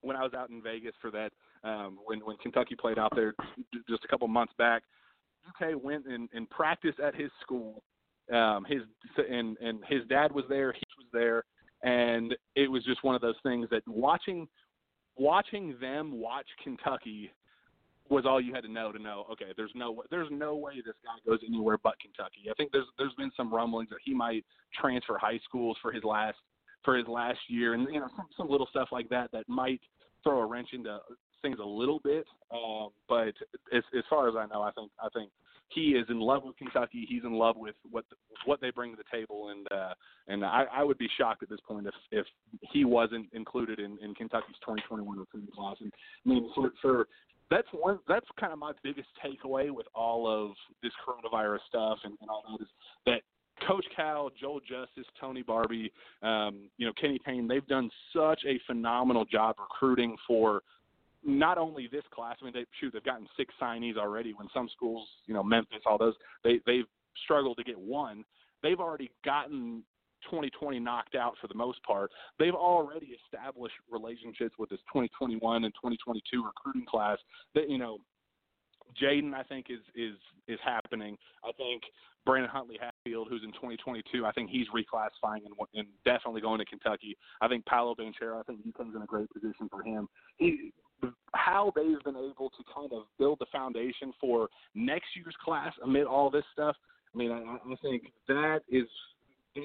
[0.00, 1.30] When I was out in Vegas for that,
[1.64, 3.34] um, when when Kentucky played out there
[3.88, 4.82] just a couple months back,
[5.48, 7.82] UK went and, and practiced at his school.
[8.32, 8.82] Um, his
[9.28, 10.72] and and his dad was there.
[10.72, 11.44] He was there,
[11.82, 14.46] and it was just one of those things that watching
[15.16, 17.30] watching them watch Kentucky
[18.10, 19.26] was all you had to know to know.
[19.32, 22.50] Okay, there's no there's no way this guy goes anywhere but Kentucky.
[22.50, 24.44] I think there's there's been some rumblings that he might
[24.78, 26.38] transfer high schools for his last
[26.84, 29.80] for his last year, and you know some some little stuff like that that might
[30.22, 30.98] throw a wrench into
[31.42, 32.26] things a little bit.
[32.52, 33.34] Um, but
[33.72, 35.30] as as far as I know, I think I think
[35.70, 37.06] he is in love with Kentucky.
[37.08, 38.16] He's in love with what the,
[38.46, 39.94] what they bring to the table, and uh,
[40.28, 42.26] and I, I would be shocked at this point if if
[42.72, 45.76] he wasn't included in, in Kentucky's 2021 recruiting class.
[45.80, 45.92] And
[46.24, 47.08] I mean, for, for
[47.50, 50.52] that's one that's kind of my biggest takeaway with all of
[50.82, 52.68] this coronavirus stuff and, and all that is
[53.06, 53.20] that
[53.66, 55.90] Coach Cal, Joel Justice, Tony Barbee,
[56.22, 60.62] um, you know, Kenny Payne, they've done such a phenomenal job recruiting for
[61.24, 62.36] not only this class.
[62.40, 64.32] I mean, they shoot, they've gotten six signees already.
[64.32, 66.14] When some schools, you know, Memphis, all those,
[66.44, 66.86] they they've
[67.24, 68.24] struggled to get one.
[68.62, 69.82] They've already gotten
[70.24, 72.10] 2020 knocked out for the most part.
[72.38, 77.18] They've already established relationships with this 2021 and 2022 recruiting class.
[77.54, 77.98] That you know,
[79.00, 80.16] Jaden, I think is is
[80.46, 81.16] is happening.
[81.44, 81.82] I think
[82.24, 86.64] Brandon Huntley Hatfield, who's in 2022, I think he's reclassifying and, and definitely going to
[86.66, 87.16] Kentucky.
[87.40, 90.08] I think Paolo Banchero, I think he comes in a great position for him.
[90.36, 90.72] He,
[91.32, 96.04] how they've been able to kind of build the foundation for next year's class amid
[96.04, 96.76] all this stuff.
[97.14, 98.86] I mean, I, I think that is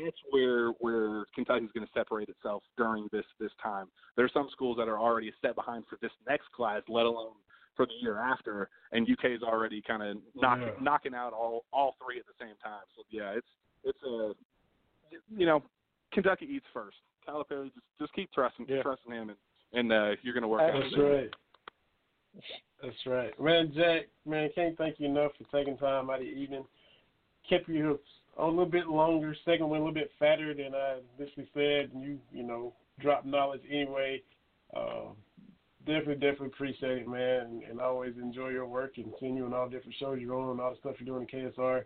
[0.03, 3.87] that's where where Kentucky's going to separate itself during this this time.
[4.15, 7.05] There are some schools that are already a step behind for this next class, let
[7.05, 7.33] alone
[7.75, 10.83] for the year after, and UK is already kind of knocking yeah.
[10.83, 12.83] knocking out all all three at the same time.
[12.95, 13.47] So yeah, it's
[13.83, 14.33] it's a
[15.35, 15.63] you know
[16.11, 16.97] Kentucky eats first.
[17.27, 18.81] Calipari just just keep trusting yeah.
[18.81, 19.37] trusting him, and
[19.73, 20.83] and uh, you're going to work That's out.
[20.83, 21.29] That's right.
[22.81, 23.71] That's right, man.
[23.75, 26.65] Jack, man, can't thank you enough for taking time out of the evening.
[27.49, 27.99] Kept you
[28.37, 29.35] a little bit longer.
[29.45, 31.91] Second one a little bit fatter than I initially said.
[31.93, 34.21] And you, you know, drop knowledge anyway.
[34.75, 35.11] Uh,
[35.85, 37.41] definitely, definitely appreciate it, man.
[37.41, 40.19] And, and I always enjoy your work and seeing you on all the different shows
[40.19, 41.83] you're on and all the stuff you're doing in KSR.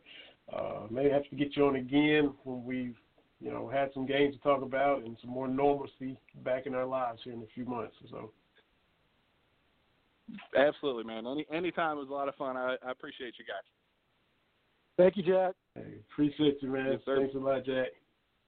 [0.54, 2.96] Uh, maybe have to get you on again when we've,
[3.42, 6.86] you know, had some games to talk about and some more normalcy back in our
[6.86, 8.32] lives here in a few months or so.
[10.58, 11.26] Absolutely, man.
[11.26, 12.58] Any anytime was a lot of fun.
[12.58, 13.64] I, I appreciate you guys.
[14.98, 15.54] Thank you, Jack.
[15.78, 16.92] Hey, appreciate you, man.
[16.92, 17.88] Yes, Thanks a lot, Jack.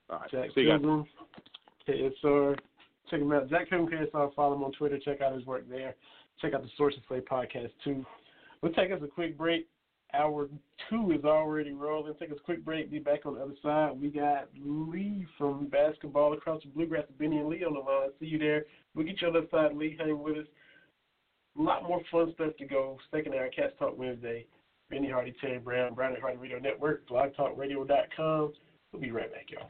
[0.10, 0.32] All right.
[0.32, 1.06] Jack See Pilgrim,
[1.88, 2.58] KSR.
[3.10, 3.50] Check him out.
[3.50, 4.34] Jack Pilgrim KSR.
[4.34, 5.00] Follow him on Twitter.
[5.00, 5.96] Check out his work there.
[6.42, 8.06] Check out the Sources Play podcast too.
[8.62, 9.68] We'll take us a quick break.
[10.14, 10.50] Hour
[10.90, 12.14] two is already rolling.
[12.20, 12.90] Take us a quick break.
[12.90, 13.92] Be back on the other side.
[14.00, 17.06] We got Lee from Basketball Across the Bluegrass.
[17.20, 18.10] Benny and Lee on the line.
[18.20, 18.66] See you there.
[18.96, 19.78] We'll get you on the other side.
[19.78, 20.46] Lee, hang with us.
[21.60, 22.98] A lot more fun stuff to go.
[23.12, 24.48] Second hour Cats Talk Wednesday.
[24.90, 28.54] Benny Hardy, Terry Brown, Brown and Hardy Radio Network, blogtalkradio.com.
[28.92, 29.70] We'll be right back, y'all.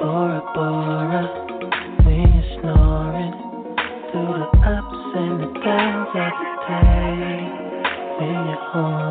[0.00, 1.22] Bora Bora,
[2.04, 3.34] when you're snoring
[4.10, 7.40] through the ups and the downs of the day.
[8.18, 9.05] When you're horny,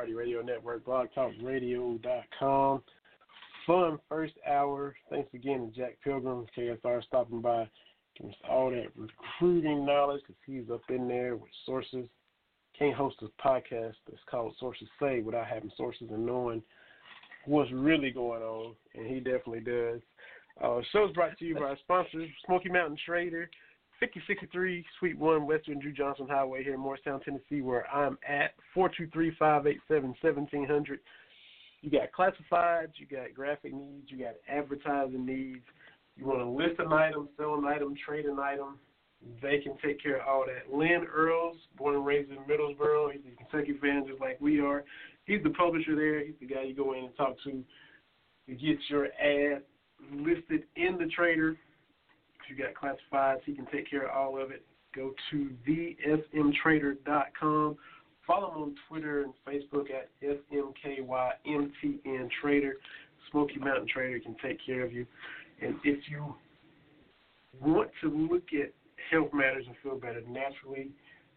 [0.00, 2.82] Hardy Radio Network, blogtalkradio.com.
[3.66, 4.96] Fun first hour.
[5.10, 7.68] Thanks again to Jack Pilgrim, KSR, stopping by,
[8.16, 12.06] giving us all that recruiting knowledge because he's up in there with sources.
[12.78, 16.62] Can't host a podcast that's called Sources Say without having sources and knowing
[17.44, 20.00] what's really going on, and he definitely does.
[20.64, 23.50] Uh, show's brought to you by our sponsors, Smoky Mountain Trader,
[24.00, 30.98] 5063 Suite 1 West Andrew Johnson Highway here in Morristown, Tennessee, where I'm at, 423-587-1700.
[31.82, 35.64] You got classifieds, you got graphic needs, you got advertising needs.
[36.16, 38.78] You want to list an item, sell an item, trade an item,
[39.42, 40.74] they can take care of all that.
[40.74, 44.84] Lynn Earls, born and raised in Middlesboro, he's a Kentucky fan just like we are.
[45.24, 46.24] He's the publisher there.
[46.24, 47.62] He's the guy you go in and talk to
[48.48, 49.62] to get your ad
[50.12, 51.56] listed in the trader.
[52.50, 54.64] You got classifieds, he can take care of all of it.
[54.94, 57.76] Go to thesmtrader.com.
[58.26, 62.76] Follow him on Twitter and Facebook at SMKYMTN Trader.
[63.30, 65.06] Smoky Mountain Trader can take care of you.
[65.62, 66.34] And if you
[67.60, 68.72] want to look at
[69.10, 70.90] health matters and feel better naturally,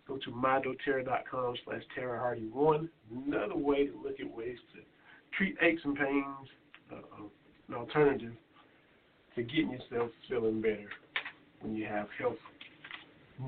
[0.07, 2.89] go to mydoterra.com slash Terra Hardy one.
[3.25, 4.81] Another way to look at ways to
[5.37, 6.49] treat aches and pains,
[6.91, 7.23] uh,
[7.67, 8.33] an alternative
[9.35, 10.89] to getting yourself feeling better
[11.61, 12.37] when you have health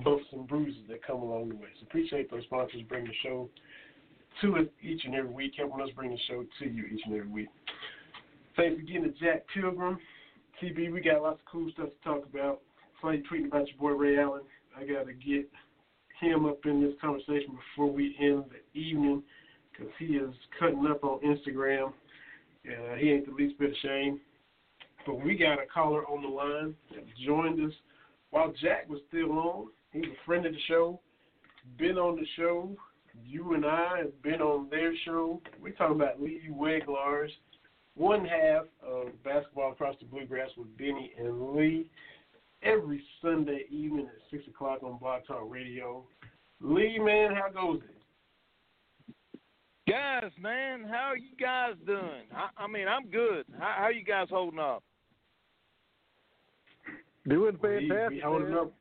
[0.04, 1.68] bumps and bruises that come along the way.
[1.80, 3.50] So appreciate those sponsors bringing the show
[4.42, 7.16] to us each and every week, helping us bring the show to you each and
[7.16, 7.50] every week.
[8.56, 9.98] Thanks again to Jack Pilgrim.
[10.62, 12.62] TB, we got lots of cool stuff to talk about.
[13.04, 14.42] You tweeting about your boy Ray Allen.
[14.76, 15.48] I got to get
[16.20, 19.22] him up in this conversation before we end the evening
[19.72, 21.94] because he is cutting up on Instagram.
[22.68, 24.20] Uh, he ain't the least bit ashamed.
[25.06, 27.74] But we got a caller on the line that joined us
[28.32, 29.68] while Jack was still on.
[29.92, 31.00] He's a friend of the show,
[31.78, 32.76] been on the show.
[33.26, 35.42] You and I have been on their show.
[35.62, 37.30] We're talking about Lee Weglars,
[37.96, 41.86] one half of Basketball Across the Bluegrass with Benny and Lee
[42.62, 46.04] every Sunday evening at 6 o'clock on Blog Talk Radio.
[46.60, 47.96] Lee, man, how goes it?
[49.88, 52.26] Guys, man, how are you guys doing?
[52.36, 53.46] I, I mean, I'm good.
[53.60, 54.84] How, how you guys holding up?
[57.28, 58.12] Doing fantastic.
[58.12, 58.72] we holding up.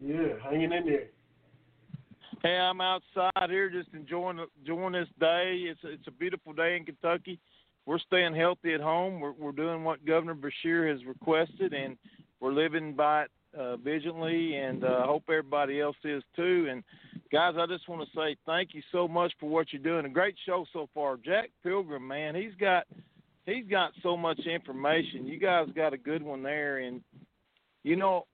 [0.00, 1.06] Yeah, hanging in there.
[2.42, 5.64] Hey, I'm outside here just enjoying enjoying this day.
[5.68, 7.40] It's it's a beautiful day in Kentucky.
[7.86, 9.20] We're staying healthy at home.
[9.20, 11.96] We're we're doing what Governor Beshear has requested, and
[12.38, 14.56] we're living by it uh, vigilantly.
[14.56, 16.68] And uh, I hope everybody else is too.
[16.70, 16.84] And
[17.32, 20.06] guys, I just want to say thank you so much for what you're doing.
[20.06, 21.16] A great show so far.
[21.16, 22.86] Jack Pilgrim, man, he's got
[23.44, 25.26] he's got so much information.
[25.26, 27.00] You guys got a good one there, and
[27.86, 28.26] you know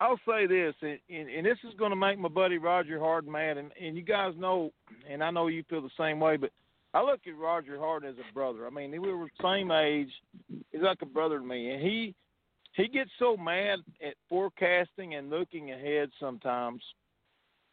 [0.00, 3.30] I'll say this, and, and, and this is going to make my buddy Roger Harden
[3.30, 4.70] mad, and, and you guys know,
[5.08, 6.50] and I know you feel the same way, but
[6.94, 8.66] I look at Roger Harden as a brother.
[8.66, 10.10] I mean, we were the same age.
[10.72, 12.14] He's like a brother to me, and he
[12.72, 16.82] he gets so mad at forecasting and looking ahead sometimes,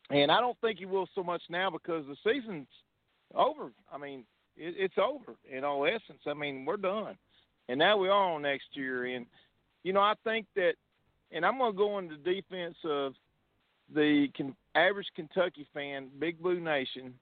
[0.09, 2.67] and I don't think he will so much now because the season's
[3.33, 3.71] over.
[3.91, 4.25] I mean,
[4.57, 6.21] it, it's over in all essence.
[6.27, 7.17] I mean, we're done,
[7.69, 9.25] and now we are on next year, and
[9.83, 10.73] you know, I think that
[11.31, 13.13] and I'm going to go into defense of
[13.93, 14.27] the
[14.75, 17.13] average Kentucky fan, Big Blue Nation.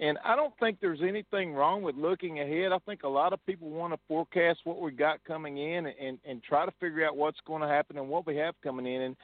[0.00, 2.70] And I don't think there's anything wrong with looking ahead.
[2.70, 6.18] I think a lot of people want to forecast what we got coming in and,
[6.24, 9.02] and try to figure out what's going to happen and what we have coming in.
[9.02, 9.16] And,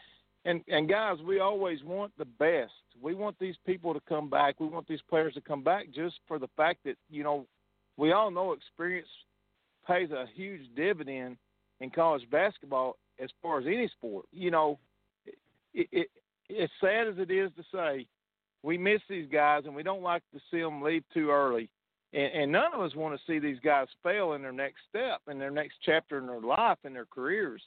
[0.45, 2.73] and and guys, we always want the best.
[3.01, 4.61] We want these people to come back.
[4.61, 7.47] We want these players to come back just for the fact that you know
[7.97, 9.09] we all know experience
[9.87, 11.37] pays a huge dividend
[11.81, 14.27] in college basketball as far as any sport.
[14.33, 14.79] You know,
[15.75, 16.09] it, it,
[16.61, 18.07] as sad as it is to say,
[18.63, 21.69] we miss these guys and we don't like to see them leave too early.
[22.13, 25.21] And, and none of us want to see these guys fail in their next step,
[25.31, 27.63] in their next chapter in their life, in their careers.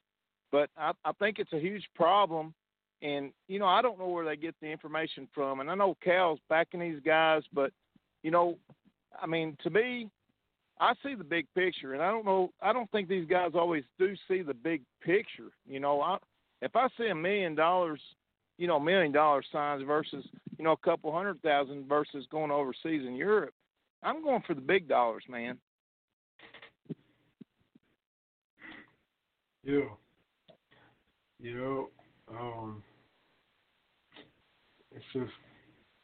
[0.52, 2.54] But I, I think it's a huge problem.
[3.02, 5.60] And, you know, I don't know where they get the information from.
[5.60, 7.72] And I know Cal's backing these guys, but,
[8.24, 8.58] you know,
[9.22, 10.10] I mean, to me,
[10.80, 12.52] I see the big picture, and I don't know.
[12.62, 15.52] I don't think these guys always do see the big picture.
[15.68, 16.18] You know, I,
[16.62, 18.02] if I see a million dollars,
[18.58, 20.26] you know, million dollar signs versus
[20.58, 23.54] you know a couple hundred thousand versus going overseas in Europe,
[24.04, 25.58] I'm going for the big dollars, man.
[29.64, 29.82] Yeah.
[31.40, 31.84] Yeah.
[32.30, 32.84] Um,
[34.96, 35.32] it's just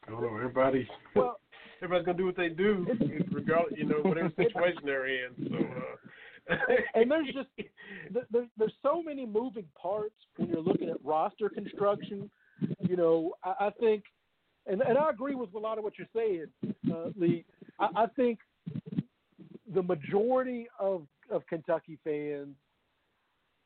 [0.06, 0.36] I don't know.
[0.36, 1.38] Everybody, Well,
[1.82, 2.86] everybody's gonna do what they do,
[3.30, 5.30] regardless, you know, whatever situation they're in.
[5.50, 5.56] So.
[5.56, 6.56] Uh,
[6.94, 11.48] and there's just th- there, there's so many moving parts when you're looking at roster
[11.48, 12.30] construction.
[12.80, 14.04] You know, I, I think
[14.66, 16.46] and and I agree with a lot of what you're saying,
[16.92, 17.44] uh, Lee.
[17.78, 18.38] I, I think
[19.74, 22.54] the majority of of Kentucky fans,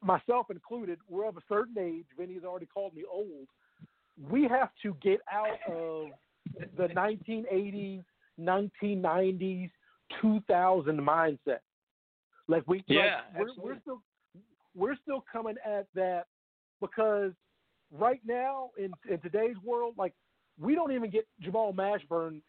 [0.02, 2.06] myself included, we're of a certain age.
[2.16, 3.48] Vinny's already called me old.
[4.30, 6.06] We have to get out of
[6.76, 8.05] the 1980s,
[8.40, 9.70] 1990s,
[10.20, 11.59] 2000 mindset.
[12.48, 13.80] Like we, Yeah, like we're, we're absolutely.
[13.82, 14.02] still
[14.74, 16.26] we're still coming at that
[16.80, 17.32] because
[17.93, 20.14] right now in in today's world, like
[20.60, 22.40] we don't even get Jamal Mashburn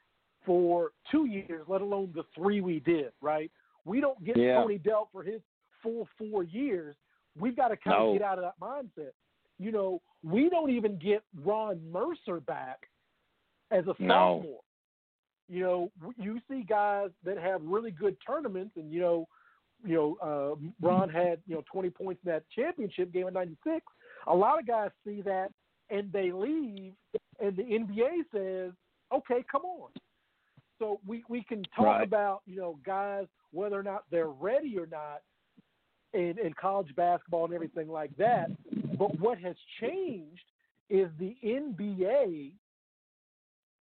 [0.46, 3.12] for two years, let alone the three we did.
[3.22, 3.52] Right?
[3.86, 4.56] We don't get Yeah.
[4.56, 5.42] Tony Delk for his
[5.84, 6.96] full four years.
[7.38, 8.10] We've got to kind No.
[8.12, 9.12] of get out of that mindset.
[9.58, 12.88] You know, we don't even get Ron Mercer back
[13.72, 14.38] as a No.
[14.38, 14.62] sophomore.
[15.48, 19.28] You know, you see guys that have really good tournaments, and you know,
[19.84, 23.86] you know, uh, Ron had you know 20 points in that championship game in '96.
[24.28, 25.52] A lot of guys see that
[25.90, 26.94] and they leave,
[27.40, 28.74] and the NBA says,
[29.12, 29.90] "Okay, come on."
[30.78, 32.04] So we we can talk Right.
[32.04, 35.22] about you know guys whether or not they're ready or not
[36.14, 38.52] in in college basketball and everything like that.
[38.98, 40.44] But what has changed
[40.90, 42.54] is the NBA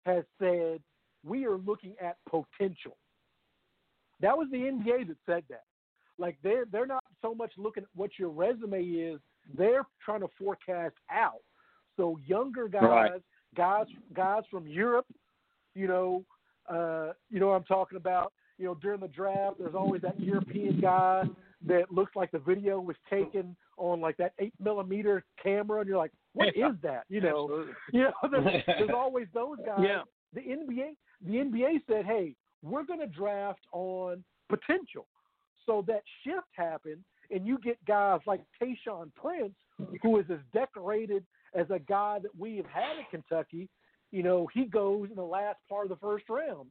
[0.05, 0.81] has said
[1.23, 2.97] we are looking at potential.
[4.21, 5.63] That was the NBA that said that.
[6.17, 9.19] Like they're they're not so much looking at what your resume is,
[9.57, 11.41] they're trying to forecast out.
[11.97, 13.21] So younger guys, Right.
[13.55, 15.07] guys guys from Europe,
[15.73, 16.23] you know,
[16.69, 18.33] uh, you know what I'm talking about.
[18.57, 21.23] You know, during the draft, there's always that European guy
[21.65, 25.97] that looks like the video was taken on like that eight millimeter camera, and you're
[25.97, 27.03] like, what is that?
[27.09, 27.73] You know, Absolutely.
[27.93, 29.79] you know, there's, there's always those guys.
[29.83, 30.01] Yeah.
[30.33, 30.95] The NBA,
[31.25, 35.07] the NBA said, hey, we're going to draft on potential.
[35.65, 39.53] So that shift happened, and you get guys like Tayshaun Prince,
[40.01, 43.69] who is as decorated as a guy that we have had at Kentucky.
[44.11, 46.69] You know, he goes in the last part of the first round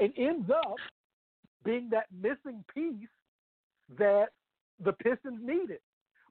[0.00, 0.76] and ends up
[1.64, 3.08] being that missing piece
[3.98, 4.26] that
[4.84, 5.78] the Pistons needed,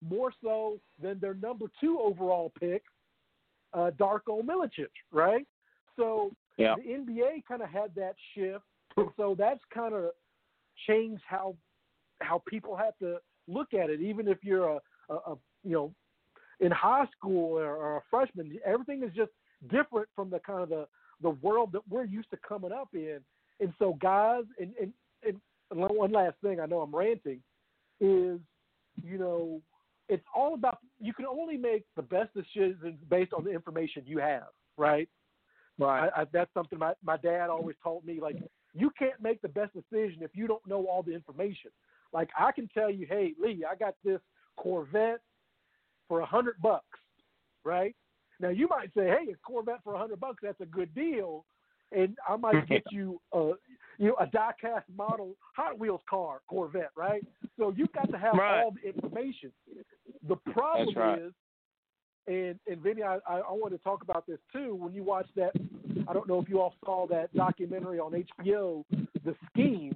[0.07, 2.83] more so than their number two overall pick,
[3.73, 5.47] uh, Darko Milicic, right?
[5.95, 6.75] So Yeah.
[6.75, 8.65] the NBA kind of had that shift,
[8.97, 10.11] and so that's kind of
[10.87, 11.55] changed how
[12.21, 13.99] how people have to look at it.
[14.01, 15.93] Even if you're a, a, a you know
[16.59, 19.31] in high school or, or a freshman, everything is just
[19.69, 20.87] different from the kind of the
[21.21, 23.19] the world that we're used to coming up in.
[23.59, 27.41] And so, guys, and and, and one last thing, I know I'm ranting,
[27.99, 28.39] is
[29.03, 29.61] you know
[30.11, 34.19] it's all about you can only make the best decisions based on the information you
[34.19, 34.47] have,
[34.77, 35.07] right?
[35.79, 36.11] Right.
[36.15, 38.19] I, I, that's something my my dad always told me.
[38.21, 38.35] Like,
[38.73, 41.71] you can't make the best decision if you don't know all the information.
[42.13, 44.19] Like, I can tell you, hey, Lee, I got this
[44.57, 45.21] Corvette
[46.09, 46.99] for a hundred bucks,
[47.63, 47.95] right?
[48.41, 51.45] Now you might say, hey, a Corvette for a hundred bucks, that's a good deal,
[51.93, 53.53] and I might get you a
[54.01, 57.23] you know a die-cast model Hot Wheels car Corvette, right?
[57.57, 58.63] So you've got to have Right.
[58.63, 59.51] all the information.
[60.27, 61.19] The problem right.
[61.21, 61.33] is,
[62.27, 64.73] and and Vinny, I, I I want to talk about this too.
[64.73, 65.51] When you watch that,
[66.07, 68.83] I don't know if you all saw that documentary on HBO,
[69.23, 69.95] The Scheme,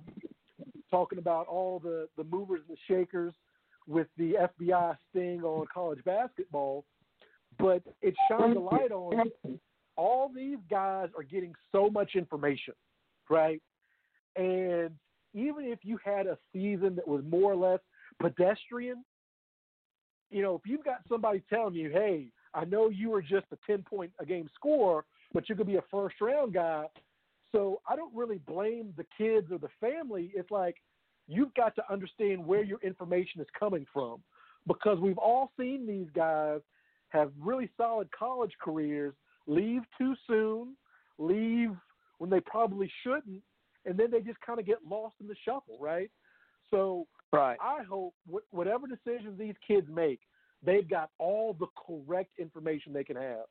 [0.91, 3.33] talking about all the the movers and the shakers
[3.87, 6.85] with the FBI sting on college basketball.
[7.57, 9.31] But it shines a light on
[9.97, 12.73] all these guys are getting so much information,
[13.29, 13.61] right?
[14.35, 14.91] And
[15.33, 17.79] even if you had a season that was more or less
[18.21, 19.03] pedestrian,
[20.29, 23.57] you know, if you've got somebody telling you, hey, I know you were just a
[23.67, 26.85] 10 point a game scorer, but you could be a first round guy.
[27.51, 30.31] So I don't really blame the kids or the family.
[30.35, 30.77] It's like
[31.27, 34.21] you've got to understand where your information is coming from
[34.67, 36.61] because we've all seen these guys
[37.09, 39.13] have really solid college careers
[39.47, 40.75] leave too soon,
[41.17, 41.71] leave
[42.17, 43.41] when they probably shouldn't,
[43.85, 46.09] and then they just kind of get lost in the shuffle, right?
[46.69, 47.57] So Right.
[47.59, 50.21] I hope wh- whatever decisions these kids make,
[50.63, 53.45] they've got all the correct information they can have.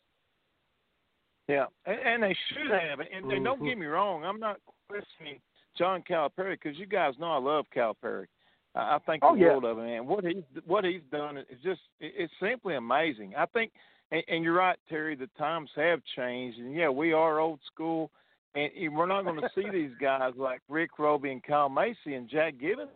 [1.48, 3.00] Yeah, and, and they should have.
[3.00, 3.66] And, and don't Mhm.
[3.66, 5.40] get me wrong, I'm not questioning
[5.76, 8.26] John Calipari because you guys know I love Calipari.
[8.74, 9.48] I, I think Oh, the yeah.
[9.48, 13.34] world of him, and what he's what he's done is just it- it's simply amazing.
[13.36, 13.72] I think,
[14.10, 15.14] and, and you're right, Terry.
[15.14, 18.10] The times have changed, and yeah, we are old school,
[18.54, 22.28] and, we're not going to see these guys like Rick Robey and Kyle Macy and
[22.28, 22.90] Jack Givens.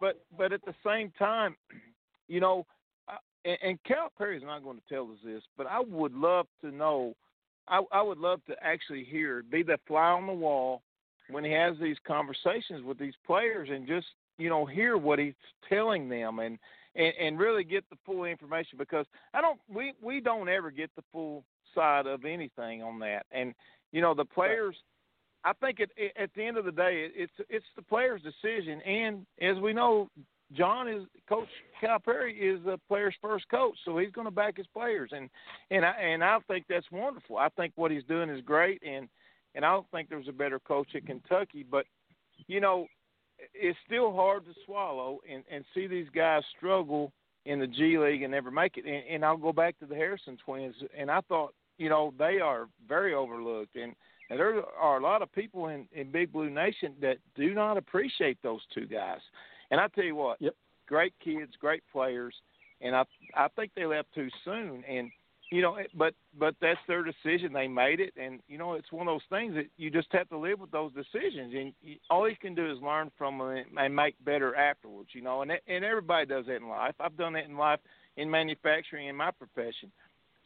[0.00, 1.56] But but at the same time,
[2.28, 2.66] you know,
[3.44, 7.14] and, and Calipari's not going to tell us this, but I would love to know.
[7.68, 10.82] I, I would love to actually hear, be the fly on the wall
[11.30, 14.06] when he has these conversations with these players, and just
[14.38, 15.34] you know hear what he's
[15.68, 16.58] telling them, and
[16.96, 20.90] and, and really get the full information because I don't we we don't ever get
[20.96, 21.44] the full
[21.74, 23.26] side of anything on that.
[23.32, 23.54] And
[23.92, 24.76] you know, the players.
[25.46, 28.80] I think it, it, at the end of the day, it's it's the players' decision.
[28.80, 30.08] And as we know,
[30.52, 31.48] John is Coach
[31.82, 35.28] Calipari is the player's first coach, so he's going to back his players, and
[35.70, 37.38] and I and I think that's wonderful.
[37.38, 39.08] I think what he's doing is great, and
[39.54, 41.64] and I don't think there's a better coach at Kentucky.
[41.68, 41.86] But
[42.46, 42.86] you know,
[43.54, 47.12] it's still hard to swallow and and see these guys struggle
[47.46, 48.84] in the G League and never make it.
[48.84, 52.40] And, and I'll go back to the Harrison twins, and I thought you know they
[52.40, 53.94] are very overlooked, and
[54.30, 57.76] and there are a lot of people in in Big Blue Nation that do not
[57.76, 59.20] appreciate those two guys.
[59.70, 60.54] And I tell you what, yep.
[60.86, 62.34] great kids, great players,
[62.80, 64.84] and I I think they left too soon.
[64.88, 65.10] And
[65.50, 67.52] you know, but but that's their decision.
[67.52, 70.28] They made it, and you know, it's one of those things that you just have
[70.30, 71.54] to live with those decisions.
[71.54, 75.10] And you, all you can do is learn from them and make better afterwards.
[75.12, 76.94] You know, and and everybody does that in life.
[76.98, 77.80] I've done that in life
[78.16, 79.92] in manufacturing in my profession.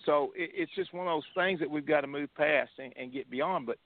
[0.09, 2.95] So it, it's just one of those things that we've got to move past and,
[2.97, 3.67] and get beyond.
[3.67, 3.77] But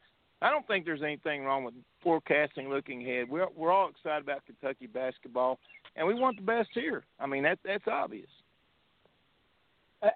[0.40, 3.28] I don't think there's anything wrong with forecasting, looking ahead.
[3.28, 5.58] We're we're all excited about Kentucky basketball,
[5.96, 7.02] and we want the best here.
[7.18, 8.28] I mean that that's obvious.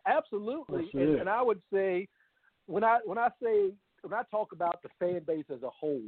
[0.07, 2.07] Absolutely, and, and I would say
[2.67, 3.73] when I when I say
[4.03, 6.01] when I talk about the fan base as a whole,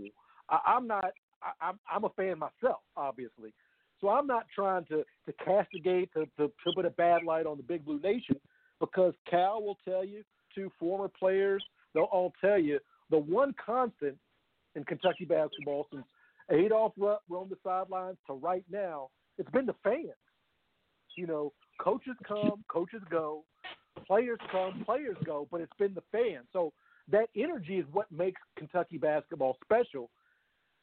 [0.48, 1.12] I, I'm not.
[1.42, 3.52] I, I'm I'm a fan myself, obviously.
[4.00, 7.56] So I'm not trying to to castigate to, to to put a bad light on
[7.56, 8.36] the Big Blue Nation
[8.80, 10.22] because Cal will tell you,
[10.54, 11.64] two former players,
[11.94, 12.78] they'll all tell you
[13.10, 14.16] the one constant
[14.74, 16.04] in Kentucky basketball since
[16.50, 20.06] Adolph Rupp roamed the sidelines to right now, it's been the fans.
[21.16, 23.44] You know, coaches come, coaches go,
[24.06, 26.46] players come, players go, but it's been the fans.
[26.52, 26.72] So
[27.10, 30.10] that energy is what makes Kentucky basketball special.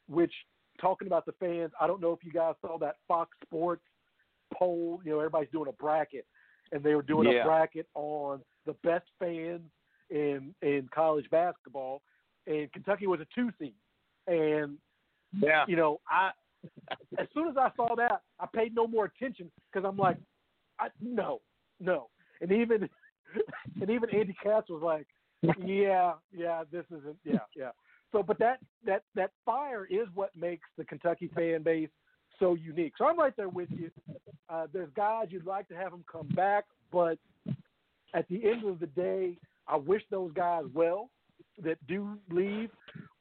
[0.08, 0.32] Which,
[0.80, 3.82] talking about the fans, I don't know if you guys saw that Fox Sports
[4.52, 5.00] poll.
[5.04, 6.26] You know, everybody's doing a bracket,
[6.72, 7.42] and they were doing yeah.
[7.42, 9.62] a bracket on the best fans
[10.10, 12.02] in in college basketball
[12.46, 13.74] and Kentucky was a two seed.
[14.26, 14.78] And
[15.38, 16.30] yeah, you know, I
[17.18, 20.16] as soon as I saw that, I paid no more attention because I'm like,
[20.78, 21.40] I, no,
[21.80, 22.08] no.
[22.40, 22.88] And even
[23.80, 25.06] and even Andy Katz was like,
[25.64, 27.70] yeah, yeah, this isn't, yeah, yeah.
[28.12, 31.90] So, but that that that fire is what makes the Kentucky fan base
[32.38, 32.94] so unique.
[32.98, 33.90] So I'm right there with you.
[34.48, 37.18] Uh, there's guys you'd like to have them come back, but
[38.14, 39.36] at the end of the day,
[39.68, 41.10] I wish those guys well
[41.62, 42.70] that do leave,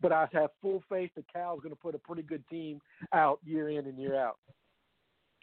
[0.02, 2.82] but I have full faith that Cal's going to put a pretty good team
[3.14, 4.38] out year in and year out.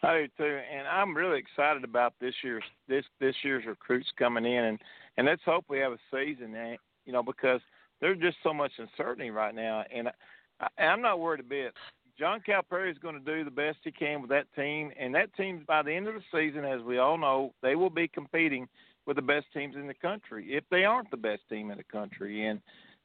[0.02, 4.44] I do too, and I'm really excited about this year's this this year's recruits coming
[4.44, 4.78] in, and
[5.16, 6.76] and let's hope we have a season, eh,
[7.06, 7.60] you know, because
[8.00, 10.08] there's just so much uncertainty right now, and
[10.60, 11.72] I, I'm not worried a bit.
[12.18, 15.34] John Calipari is going to do the best he can with that team, and that
[15.34, 18.68] team by the end of the season, as we all know, they will be competing
[19.06, 21.84] with the best teams in the country if they aren't the best team in the
[21.84, 22.46] country.
[22.46, 22.60] And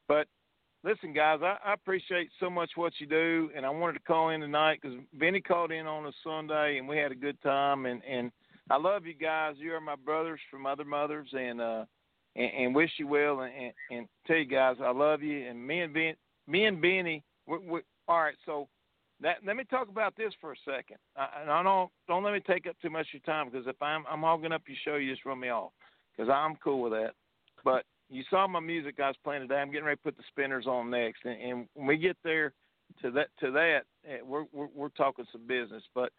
[0.07, 0.27] but
[0.84, 4.29] listen, guys, I, I appreciate so much what you do, and I wanted to call
[4.29, 7.85] in tonight because Vinny called in on a Sunday, and we had a good time.
[7.85, 8.31] And and
[8.69, 9.55] I love you guys.
[9.57, 11.85] You are my brothers from other mothers, and uh,
[12.35, 13.41] and, and wish you well.
[13.41, 15.47] And, and and tell you guys, I love you.
[15.47, 16.15] And me and Ben,
[16.47, 18.35] me and Benny, we're, we're, all right.
[18.45, 18.67] So
[19.22, 20.98] that let me talk about this for a second.
[21.15, 23.81] I, I don't don't let me take up too much of your time because if
[23.81, 25.72] I'm I'm hogging up your show, you just run me off
[26.15, 27.11] because I'm cool with that.
[27.64, 29.56] But you saw my music I was playing today.
[29.60, 32.53] I'm getting ready to put the spinners on next, and, and when we get there
[33.02, 35.84] to that to that, eh, we're we're, we're talking some business.
[35.94, 36.11] But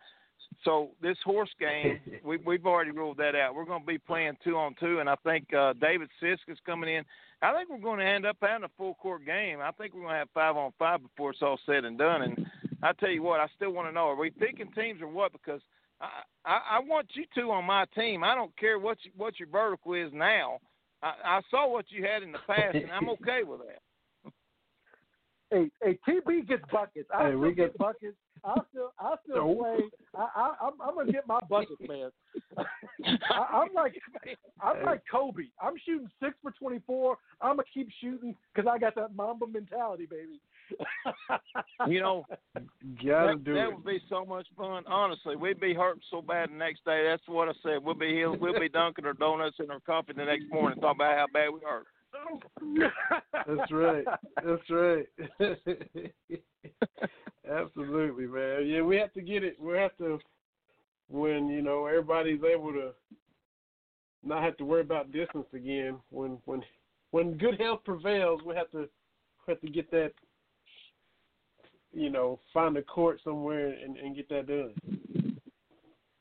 [0.65, 3.55] so this horse game, we, we've already ruled that out.
[3.55, 6.59] We're going to be playing two on two, and I think uh, David Sisk is
[6.67, 7.05] coming in.
[7.41, 9.61] I think we're going to end up having a full court game.
[9.61, 12.23] I think we're going to have five on five before it's all said and done.
[12.23, 12.47] And
[12.83, 15.33] I tell you what, I still want to know: are we picking teams or what?
[15.33, 15.61] Because
[16.01, 16.09] I,
[16.45, 18.23] I, I want you two on my team.
[18.23, 20.59] I don't care what you, what your vertical is now.
[21.03, 24.33] I, I saw what you had in the past, and I'm okay with that.
[25.51, 27.09] Hey, hey, TB gets buckets.
[27.13, 28.17] I Hey, still we get get- buckets.
[28.45, 29.55] I still, I still No.
[29.57, 29.81] play.
[30.17, 32.11] I, I, I'm, I'm gonna get my buckets, man.
[33.31, 34.01] I, I'm like,
[34.63, 35.45] I'm like Kobe.
[35.61, 37.17] I'm shooting six for 24.
[37.41, 40.41] I'm gonna keep shooting because I got that Mamba mentality, baby.
[41.87, 42.27] You know,
[43.05, 43.75] Gotta that, do that it.
[43.75, 44.83] would be so much fun.
[44.89, 47.05] Honestly, we'd be hurting so bad the next day.
[47.09, 47.83] That's what I said.
[47.83, 51.01] We'll be here, we'll be dunking our donuts in our coffee the next morning, talking
[51.01, 51.87] about how bad we hurt.
[53.47, 54.05] That's right.
[54.45, 55.07] That's right.
[57.51, 58.67] Absolutely, man.
[58.67, 59.57] Yeah, we have to get it.
[59.61, 60.19] We have to
[61.09, 62.91] when you know everybody's able to
[64.25, 65.99] not have to worry about distance again.
[66.11, 66.63] When when
[67.11, 68.89] when good health prevails, we have to
[69.47, 70.13] we have to get that.
[71.99, 74.75] You know, find a court somewhere and, and get that done.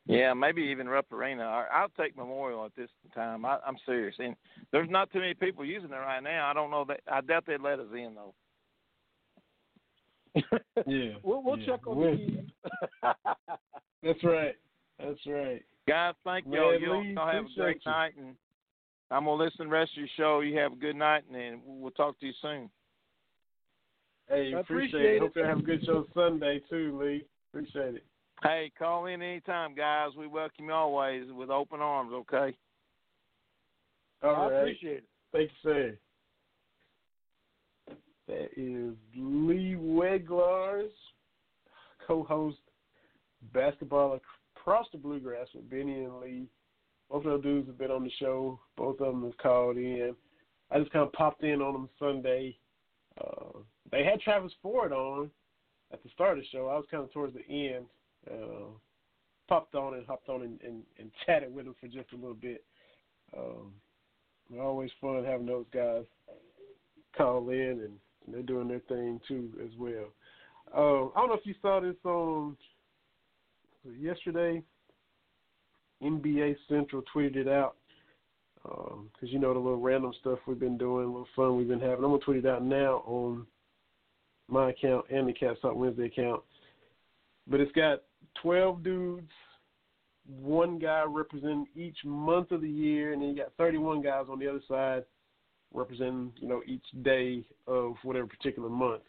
[0.07, 1.43] Yeah, maybe even Rupp Arena.
[1.43, 3.45] I- I'll take Memorial at this time.
[3.45, 4.35] I, I'm serious, and
[4.71, 6.49] there's not too many people using it right now.
[6.49, 7.01] I don't know that.
[7.11, 8.33] I doubt they'd let us in though.
[10.85, 11.13] Yeah.
[11.23, 11.65] we'll we'll yeah.
[11.65, 12.45] check on We'll- the.
[14.03, 14.55] That's right.
[14.99, 15.63] That's right.
[15.87, 16.79] Guys, thank y'all.
[16.79, 17.91] You Lee, all have a great you.
[17.91, 18.35] night, and
[19.11, 20.39] I'm gonna listen to the rest of your show.
[20.41, 22.69] You have a good night, and then we'll talk to you soon.
[24.29, 25.15] Hey, appreciate, appreciate it.
[25.15, 25.21] it.
[25.21, 27.25] Hope you have a good show Sunday too, Lee.
[27.51, 28.03] Appreciate it.
[28.43, 30.11] Hey, call in anytime, guys.
[30.17, 32.11] We welcome you always with open arms.
[32.13, 32.55] Okay.
[34.21, 34.53] All I right.
[34.53, 35.03] appreciate it.
[35.31, 35.97] Thank you, sir.
[38.27, 40.89] That is Lee Weglars,
[42.05, 42.57] co-host
[43.53, 44.19] basketball
[44.55, 46.47] across the bluegrass with Benny and Lee.
[47.09, 48.59] Both of those dudes have been on the show.
[48.75, 50.13] Both of them have called in.
[50.69, 52.57] I just kind of popped in on them Sunday.
[53.19, 53.59] Uh,
[53.91, 55.29] they had Travis Ford on
[55.91, 56.67] at the start of the show.
[56.67, 57.85] I was kind of towards the end.
[58.29, 58.67] Uh,
[59.47, 62.33] popped on and hopped on and, and, and chatted with him for just a little
[62.33, 62.63] bit.
[63.37, 63.73] Um,
[64.59, 66.03] always fun having those guys
[67.17, 67.93] call in and
[68.27, 70.07] they're doing their thing too as well.
[70.75, 72.57] Um, I don't know if you saw this on
[73.99, 74.61] yesterday.
[76.03, 77.75] NBA Central tweeted it out
[78.63, 81.79] because you know the little random stuff we've been doing, a little fun we've been
[81.79, 82.03] having.
[82.03, 83.47] I'm gonna tweet it out now on
[84.47, 86.41] my account and the Cat Talk Wednesday account.
[87.47, 88.03] But it's got
[88.41, 89.31] 12 dudes,
[90.27, 94.39] one guy representing each month of the year, and then you got 31 guys on
[94.39, 95.03] the other side
[95.73, 99.01] representing, you know, each day of whatever particular month.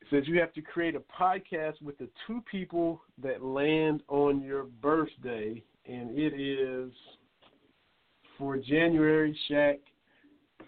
[0.00, 4.42] It says you have to create a podcast with the two people that land on
[4.42, 6.90] your birthday, and it is
[8.38, 9.78] for January, Shaq,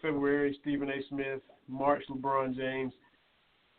[0.02, 1.00] February, Stephen A.
[1.08, 2.92] Smith, March, LeBron James,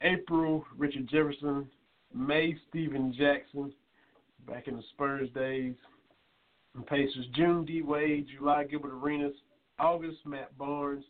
[0.02, 1.68] April, Richard Jefferson,
[2.14, 3.74] May, Stephen Jackson,
[4.48, 5.76] back in the Spurs days,
[6.76, 7.82] and Pacers, June, D.
[7.82, 9.36] Wade, July, Gilbert Arenas,
[9.80, 11.04] August, Matt Barnes,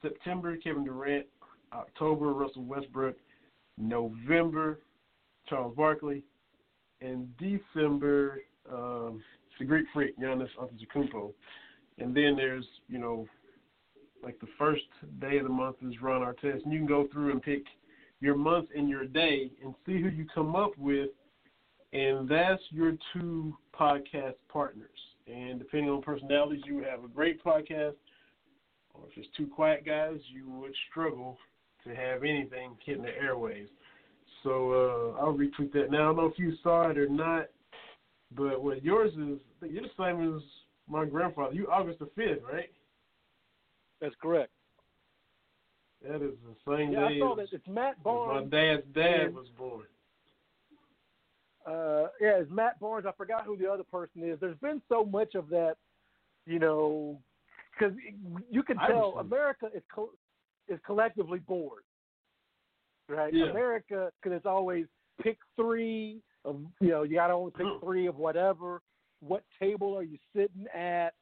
[0.00, 1.26] September, Kevin Durant,
[1.72, 3.16] October, Russell Westbrook,
[3.78, 4.80] November,
[5.48, 6.24] Charles Barkley,
[7.00, 8.40] and December,
[8.70, 9.22] um,
[9.58, 11.32] the Greek Freak, Giannis Antetokounmpo.
[11.98, 13.26] And then there's, you know,
[14.22, 14.82] like the first
[15.20, 17.64] day of the month is Ron Artest, and you can go through and pick
[18.22, 21.10] your month and your day and see who you come up with,
[21.92, 24.88] and that's your two podcast partners.
[25.26, 27.94] And depending on personalities, you would have a great podcast,
[28.94, 31.36] or if it's two quiet guys, you would struggle
[31.84, 33.68] to have anything hitting the airways.
[34.44, 35.90] So uh, I'll retweet that.
[35.90, 37.46] Now I don't know if you saw it or not,
[38.36, 39.38] but what yours is,
[39.68, 40.42] you're the same as
[40.88, 41.54] my grandfather.
[41.54, 42.70] You August the fifth, right?
[44.00, 44.50] That's correct.
[46.06, 47.46] That is the same Yeah, day I saw that.
[47.52, 48.50] It's Matt Barnes.
[48.50, 49.86] my dad's dad and- was born.
[51.64, 53.06] Uh, yeah, it's Matt Barnes.
[53.06, 54.40] I forgot who the other person is.
[54.40, 55.76] There's been so much of that,
[56.44, 57.22] you know,
[57.72, 57.96] because
[58.50, 60.12] you can tell America is co-
[60.66, 61.84] is collectively bored,
[63.08, 63.32] right?
[63.32, 63.46] Yeah.
[63.50, 64.86] America, because it's always
[65.20, 67.78] pick three of you know you got to only pick Hmm.
[67.78, 68.82] three of whatever.
[69.20, 71.14] What table are you sitting at?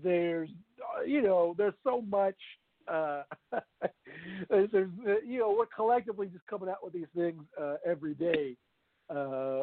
[0.00, 0.48] There's,
[0.96, 2.38] uh, you know, there's so much.
[2.88, 3.22] Uh,
[4.50, 4.90] there's, there's,
[5.26, 8.56] you know, we're collectively just coming out with these things uh, every day.
[9.10, 9.62] Uh,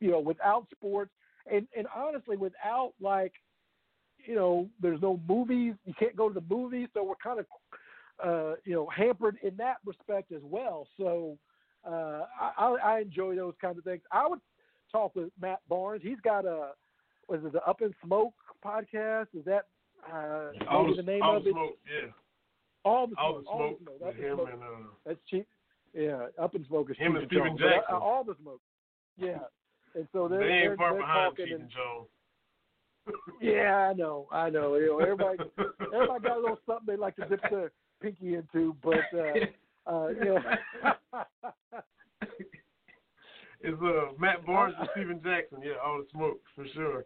[0.00, 1.10] you know, without sports,
[1.50, 3.32] and and honestly, without like,
[4.26, 5.74] you know, there's no movies.
[5.84, 7.46] You can't go to the movies, so we're kind of,
[8.24, 10.86] uh, you know, hampered in that respect as well.
[10.96, 11.36] So,
[11.86, 12.24] uh,
[12.58, 14.02] I, I enjoy those kinds of things.
[14.10, 14.40] I would
[14.90, 16.02] talk with Matt Barnes.
[16.02, 16.70] He's got a,
[17.28, 18.34] was it the Up in Smoke
[18.64, 19.28] podcast?
[19.34, 19.66] Is that
[20.12, 21.52] uh, maybe the, the name of it?
[21.52, 22.10] smoke, yeah.
[22.84, 23.78] All the All the smoke.
[23.82, 24.16] smoke All the smoke.
[24.18, 24.48] in him smoke.
[24.52, 25.46] and uh, That's cheap.
[25.92, 27.94] Yeah, up in smoke is Him Cheech and Steven Chong, but, uh, Jackson.
[27.96, 28.60] all the smoke.
[29.16, 29.38] Yeah,
[29.94, 32.08] and so they're they ain't far behind Cheech and and Jones.
[33.40, 34.76] yeah, I know, I know.
[34.76, 35.38] You know, everybody
[35.92, 40.08] everybody got a little something they like to dip their pinky into, but uh, uh,
[40.24, 40.56] yeah.
[43.62, 45.58] it's uh Matt Barnes and Stephen Jackson.
[45.62, 47.04] Yeah, all the smoke for sure.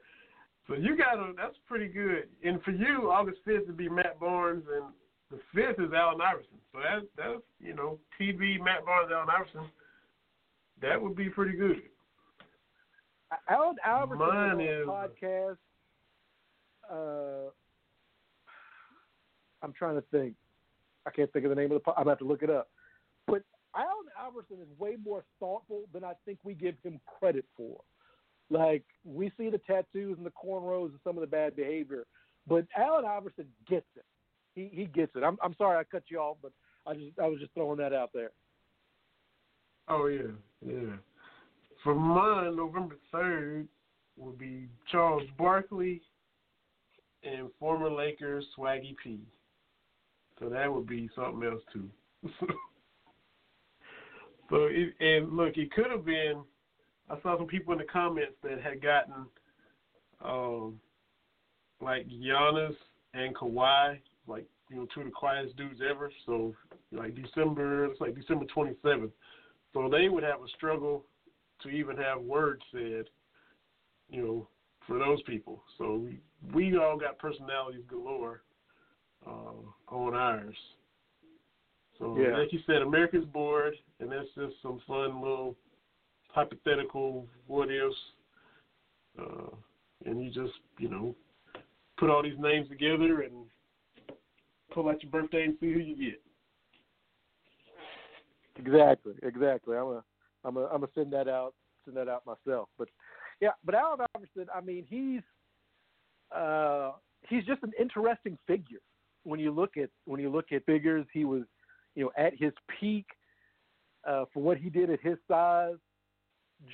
[0.67, 2.29] So you got to that's pretty good.
[2.45, 4.85] And for you, August fifth would be Matt Barnes, and
[5.35, 6.59] the fifth is Allen Iverson.
[6.73, 9.71] So that's that's you know TV Matt Barnes, Allen Iverson.
[10.83, 11.83] That would be pretty good.
[13.49, 15.57] Allen Iverson Mine is podcast.
[16.91, 17.51] Uh,
[19.63, 20.35] I'm trying to think.
[21.07, 21.91] I can't think of the name of the.
[21.91, 22.69] I'm gonna have to look it up.
[23.27, 23.43] But
[23.77, 27.81] Allen Iverson is way more thoughtful than I think we give him credit for.
[28.51, 32.05] Like we see the tattoos and the cornrows and some of the bad behavior,
[32.47, 34.05] but Allen Iverson gets it.
[34.55, 35.23] He he gets it.
[35.23, 36.53] I'm I'm sorry I cut you off, but
[36.87, 38.31] I just I was just throwing that out there.
[39.89, 40.33] Oh yeah,
[40.65, 40.97] yeah.
[41.83, 43.69] For mine, November third,
[44.17, 46.01] would be Charles Barkley
[47.23, 49.21] and former Lakers Swaggy P.
[50.39, 51.91] So that would be something else too.
[54.51, 56.43] so it, and look, it could have been.
[57.11, 59.27] I saw some people in the comments that had gotten,
[60.25, 60.81] um,
[61.83, 62.75] like Giannis
[63.13, 66.11] and Kawhi, like you know, two of the quietest dudes ever.
[66.27, 66.55] So
[66.93, 69.13] like December, it's like December twenty seventh.
[69.73, 71.05] So they would have a struggle
[71.63, 73.05] to even have words said,
[74.09, 74.49] you know,
[74.87, 75.63] for those people.
[75.79, 76.21] So we,
[76.53, 78.43] we all got personalities galore
[79.27, 80.57] uh, on ours.
[81.99, 82.37] So Yeah.
[82.37, 85.57] like you said, America's bored, and that's just some fun little
[86.29, 87.95] hypothetical what ifs.
[89.19, 89.55] Uh,
[90.05, 91.15] and you just you know
[91.97, 93.47] put all these names together and
[94.75, 96.21] pull out your birthday and see who you get.
[98.57, 99.77] Exactly, exactly.
[99.77, 100.05] I'm a,
[100.45, 102.69] I'm a, I'm gonna send that out, send that out myself.
[102.79, 102.89] But
[103.41, 105.23] yeah, but Allen Iverson, I mean, he's,
[106.37, 106.93] uh,
[107.29, 108.81] he's just an interesting figure
[109.25, 111.07] when you look at when you look at figures.
[111.13, 111.43] He was,
[111.95, 113.07] you know, at his peak
[114.07, 115.77] uh, for what he did at his size,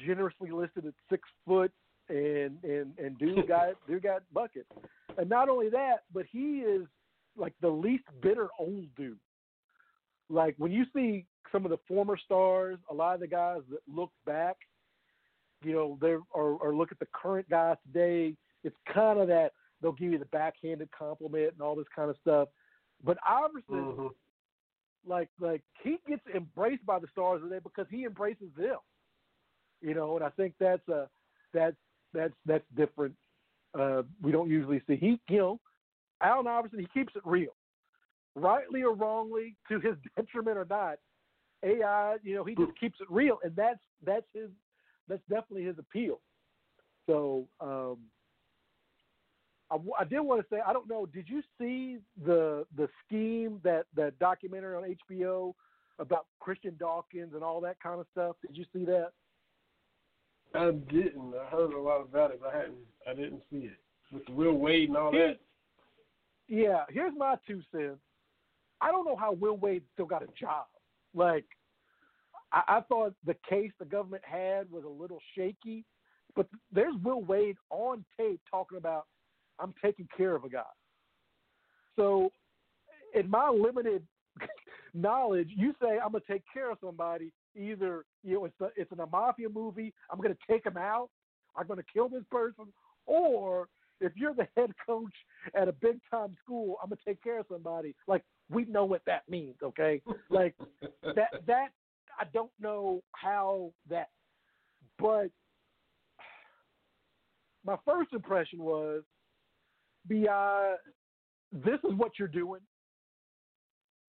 [0.07, 1.73] generously listed at six foot,
[2.09, 4.69] and and and dude got dude got buckets.
[5.17, 6.87] And not only that, but he is
[7.37, 9.19] like the least bitter old dude
[10.31, 13.81] like when you see some of the former stars, a lot of the guys that
[13.93, 14.57] look back,
[15.65, 19.53] you know, they're or, or look at the current guys today, it's kind of that
[19.83, 22.49] they'll give you the backhanded compliment and all this kind of stuff.
[23.03, 24.11] But Iverson, Mhm.
[25.07, 28.79] like like he gets embraced by the stars today because he embraces them.
[29.81, 31.09] You know, and I think that's a
[31.53, 31.77] that's
[32.13, 33.17] that's that's different.
[33.77, 35.61] Uh, we don't usually see he you know,
[36.23, 37.55] Allen Iverson he keeps it real
[38.35, 40.99] rightly or wrongly, to his detriment or not,
[41.63, 44.49] AI, you know, he just keeps it real, and that's that's his
[45.09, 46.21] that's definitely his appeal.
[47.07, 47.99] So um,
[49.71, 51.05] I, I did want to say I don't know.
[51.05, 55.53] Did you see the the scheme that that documentary on HBO
[55.99, 58.37] about Christian Dawkins and all that kind of stuff?
[58.47, 59.11] Did you see that?
[60.55, 61.35] I didn't.
[61.35, 62.77] I heard a lot about it, but I hadn't.
[63.07, 63.79] I didn't see it
[64.11, 65.41] with Will Wade and all that.
[66.51, 68.01] Yeah, here's my two cents.
[68.81, 70.67] I don't know how Will Wade still got a job.
[71.15, 71.45] Like,
[72.53, 75.85] I, I thought the case the government had was a little shaky,
[76.35, 79.07] but there's Will Wade on tape talking about
[79.61, 80.63] I'm taking care of a guy.
[81.95, 82.33] So,
[83.15, 84.03] in my limited
[84.95, 87.33] knowledge, you say I'm gonna take care of somebody.
[87.57, 89.95] Either you know it's a, it's in a mafia movie.
[90.11, 91.11] I'm gonna take him out.
[91.55, 92.67] I'm gonna kill this person,
[93.07, 93.69] or
[94.01, 95.13] if you're the head coach
[95.55, 97.95] at a big time school, I'm gonna take care of somebody.
[98.07, 100.03] Like we know what that means, okay?
[100.31, 100.55] Like
[101.03, 101.69] that that
[102.19, 104.09] I don't know how that
[104.99, 105.31] but
[107.65, 109.03] my first impression was
[110.07, 110.79] beyond
[111.53, 112.61] this is what you're doing.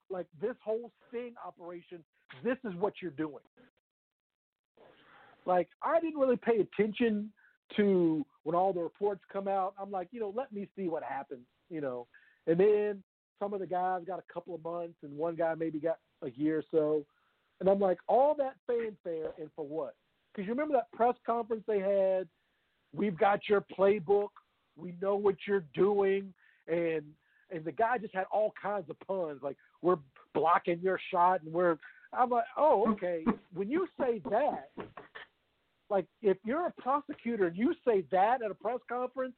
[0.10, 2.04] Like this whole sting operation,
[2.44, 3.44] this is what you're doing.
[5.46, 7.32] Like I didn't really pay attention
[7.78, 9.74] to when all the reports come out.
[9.80, 12.08] I'm like, you know, let me see what happens, you know.
[12.48, 13.04] And then
[13.40, 16.30] some of the guys got a couple of months, and one guy maybe got a
[16.32, 17.06] year or so.
[17.60, 19.96] And I'm like, all that fanfare, and for what?
[20.34, 22.28] Because you remember that press conference they had?
[22.94, 24.30] We've got your playbook.
[24.76, 26.34] We know what you're doing,
[26.68, 27.04] and
[27.54, 29.98] and the guy just had all kinds of puns like we're
[30.34, 31.78] blocking your shot, and we're.
[32.14, 33.24] I'm like, oh, okay.
[33.54, 34.70] when you say that,
[35.92, 39.36] like if you're a prosecutor and you say that at a press conference,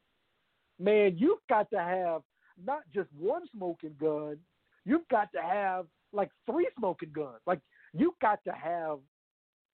[0.80, 2.22] man, you've got to have
[2.64, 4.38] not just one smoking gun,
[4.86, 7.40] you've got to have like three smoking guns.
[7.48, 7.60] Like
[7.92, 9.00] you've got to have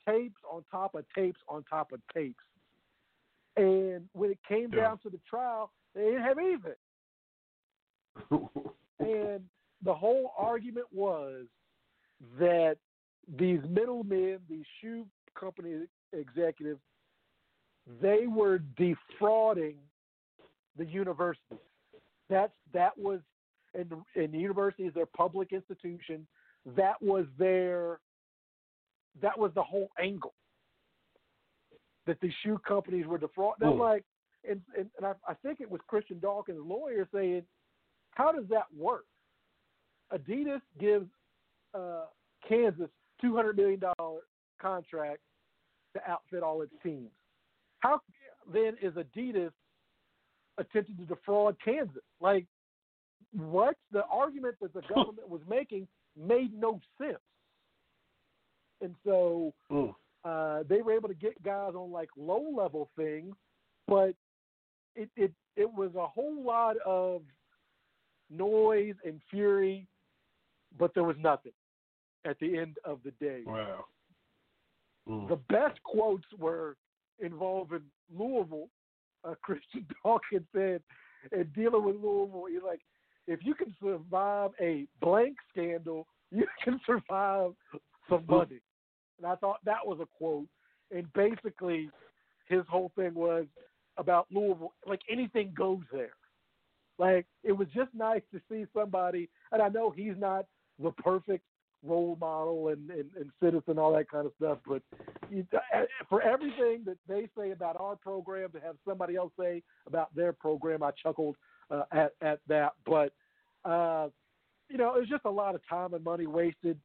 [0.07, 2.43] tapes on top of tapes on top of tapes.
[3.57, 4.83] And when it came Yeah.
[4.83, 6.75] down to the trial, they didn't have anything.
[9.01, 9.47] And
[9.81, 11.45] the whole argument was
[12.37, 12.77] that
[13.37, 15.07] these middlemen, these shoe
[15.39, 16.81] company executives,
[18.01, 19.75] they were defrauding
[20.77, 21.57] the university.
[22.29, 23.19] That's that was,
[23.73, 26.27] and and the university is their public institution.
[26.75, 27.99] That was their,
[29.21, 30.33] that was the whole angle.
[32.05, 33.67] That the shoe companies were defrauding.
[33.67, 33.81] I'm Hmm.
[33.81, 34.03] like,
[34.47, 37.43] and and, and I, I think it was Christian Dawkins' lawyer saying,
[38.11, 39.05] how does that work?
[40.13, 41.07] Adidas gives
[41.73, 42.05] uh,
[42.47, 42.89] Kansas
[43.21, 44.21] two hundred million dollar
[44.61, 45.19] contract
[45.95, 47.09] to outfit all its teams.
[47.79, 48.01] How
[48.51, 49.51] then is Adidas
[50.57, 52.03] attempting to defraud Kansas?
[52.19, 52.45] Like,
[53.31, 55.87] what the argument that the government was making
[56.17, 57.17] made no sense.
[58.81, 59.93] And so Mm.
[60.23, 63.35] uh, they were able to get guys on like low level things,
[63.87, 64.15] but
[64.95, 67.21] it it it was a whole lot of
[68.29, 69.87] noise and fury,
[70.77, 71.51] but there was nothing
[72.25, 73.43] at the end of the day.
[73.45, 73.85] Wow.
[75.09, 75.27] Mm.
[75.27, 76.75] The best quotes were
[77.19, 77.83] involving
[78.15, 78.69] Louisville.
[79.23, 80.81] Uh, Christian Dawkins said,
[81.31, 82.81] and dealing with Louisville, he's like,
[83.27, 87.51] if you can survive a blank scandal, you can survive
[88.09, 88.59] some money.
[89.17, 90.47] And I thought that was a quote.
[90.91, 91.89] And basically,
[92.47, 93.45] his whole thing was
[93.97, 96.13] about Louisville, like anything goes there.
[96.97, 100.45] Like it was just nice to see somebody, and I know he's not
[100.81, 101.43] the perfect
[101.83, 104.57] role model and, and, and citizen, all that kind of stuff.
[104.67, 104.81] But
[105.31, 109.63] you, uh, for everything that they say about our program, to have somebody else say
[109.87, 111.35] about their program, I chuckled
[111.71, 112.73] uh, at at that.
[112.85, 113.13] But
[113.69, 114.09] uh,
[114.69, 116.77] you know, it was just a lot of time and money wasted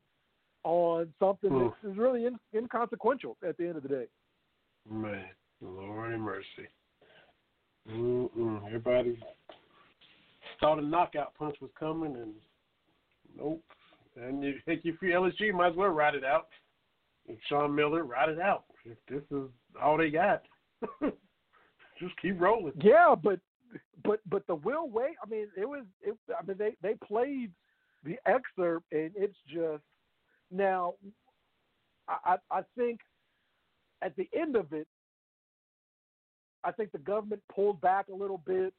[0.62, 1.68] on something Hmm.
[1.82, 4.06] that is really in, inconsequential at the end of the day.
[4.90, 5.24] Man,
[5.60, 6.68] Lord have mercy.
[7.90, 8.66] Mm-mm.
[8.66, 9.18] Everybody
[10.60, 12.32] thought a knockout punch was coming, and
[13.36, 13.62] nope.
[14.16, 16.49] And you, if you're LSG, might as well ride it out.
[17.27, 18.65] If Sean Miller, ride it out.
[18.85, 19.49] If this is
[19.82, 20.43] all they got,
[21.99, 22.74] just keep rolling.
[22.82, 23.41] Yeah, but
[24.05, 25.16] but but the Will Wade.
[25.24, 25.85] I mean, it was.
[26.03, 27.51] It, I mean, they they played
[28.05, 29.82] the excerpt, and it's just
[30.51, 30.95] now.
[32.09, 33.01] I I I think
[34.03, 34.86] at the end of it,
[36.62, 38.74] I think the government pulled back a little bit,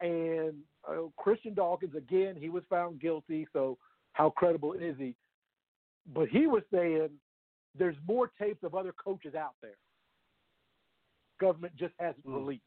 [0.00, 0.54] and
[0.88, 3.46] uh, Christian Dawkins again, he was found guilty.
[3.52, 3.76] So
[4.20, 5.14] how credible is he?
[6.14, 7.08] But he was saying
[7.78, 9.78] there's more tapes of other coaches out there.
[11.40, 12.34] Government just hasn't Mm.
[12.34, 12.64] released.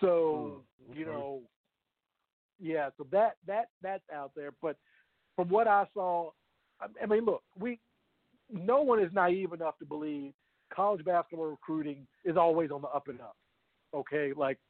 [0.00, 1.42] So Mm, you know,
[2.60, 2.90] yeah.
[2.96, 4.52] So that that that's out there.
[4.62, 4.76] But
[5.34, 6.30] from what I saw,
[6.80, 7.80] I, I mean, look, we
[8.48, 10.32] no one is naive enough to believe
[10.72, 13.36] college basketball recruiting is always on the up and up.
[13.92, 14.60] Okay, like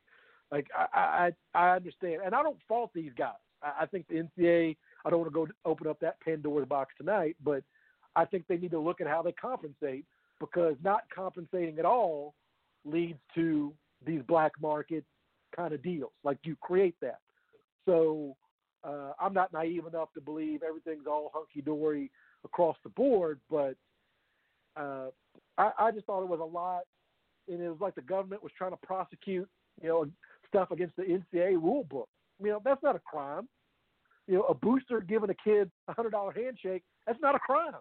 [0.50, 3.42] like I I, I understand, and I don't fault these guys.
[3.62, 4.78] I, I think the NCAA.
[5.04, 7.62] I don't want to go open up that Pandora's box tonight, but
[8.16, 10.04] I think they need to look at how they compensate
[10.40, 12.34] because not compensating at all
[12.84, 13.72] leads to
[14.04, 15.04] these black market
[15.54, 16.12] kind of deals.
[16.24, 17.20] Like you create that.
[17.86, 18.36] So
[18.84, 22.10] uh, I'm not naive enough to believe everything's all hunky dory
[22.44, 23.74] across the board, but
[24.76, 25.08] uh,
[25.58, 26.82] I, I just thought it was a lot,
[27.48, 29.48] and it was like the government was trying to prosecute,
[29.82, 30.06] you know,
[30.48, 32.08] stuff against the NCAA rule book.
[32.42, 33.48] You know, that's not a crime.
[34.30, 37.72] You know, a booster giving a kid a hundred dollar handshake, that's not a crime.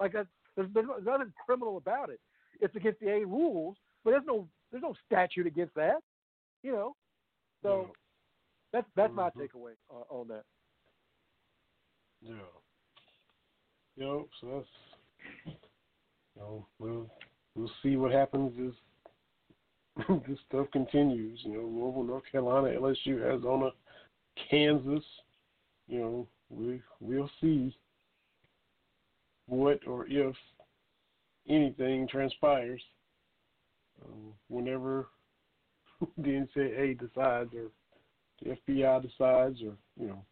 [0.00, 2.18] Like that, there's, there's nothing criminal about it.
[2.60, 5.98] It's against the A rules, but there's no there's no statute against that.
[6.62, 6.96] You know,
[7.62, 7.90] so
[8.72, 9.36] that's that's my Mhm.
[9.36, 10.44] takeaway uh, on that.
[12.22, 12.32] Yeah.
[13.96, 14.28] Yep.
[14.40, 14.68] So that's
[15.44, 17.10] you know we'll
[17.54, 18.74] we'll see what happens
[19.98, 21.38] as this stuff continues.
[21.44, 23.72] You know, Louisville, North Carolina, LSU, Arizona,
[24.48, 25.04] Kansas.
[25.88, 27.76] You know, we we'll see
[29.46, 30.36] what or if
[31.48, 32.82] anything transpires
[34.04, 35.08] um, whenever
[36.16, 37.70] the NCAA decides or
[38.42, 40.24] the FBI decides or you know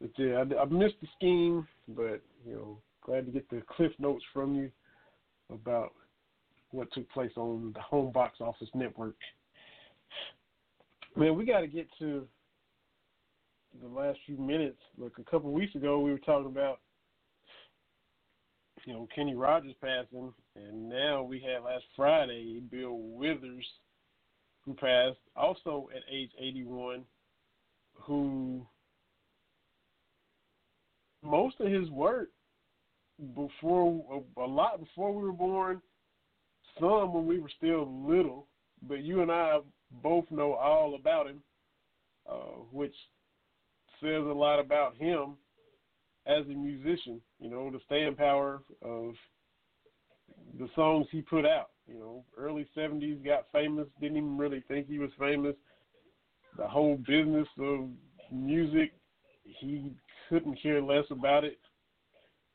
[0.00, 3.92] but yeah, I, I missed the scheme, but you know, glad to get the cliff
[3.98, 4.70] notes from you
[5.50, 5.92] about
[6.70, 9.14] what took place on the home box office network.
[11.14, 12.26] Man, we got to get to
[13.82, 14.78] the last few minutes.
[14.98, 16.80] Look, a couple weeks ago we were talking about
[18.84, 23.66] you know Kenny Rogers passing, and now we had last Friday Bill Withers,
[24.64, 27.04] who passed also at age 81,
[27.94, 28.66] who
[31.22, 32.28] most of his work
[33.34, 35.80] before a lot before we were born,
[36.78, 38.46] some when we were still little,
[38.86, 39.58] but you and I
[40.02, 41.40] both know all about him,
[42.30, 42.94] uh, which
[44.00, 45.36] says a lot about him
[46.26, 47.20] as a musician.
[47.38, 49.14] You know, the staying power of
[50.58, 51.70] the songs he put out.
[51.86, 55.54] You know, early '70s got famous, didn't even really think he was famous.
[56.56, 57.88] The whole business of
[58.32, 58.92] music,
[59.44, 59.92] he
[60.28, 61.58] couldn't care less about it.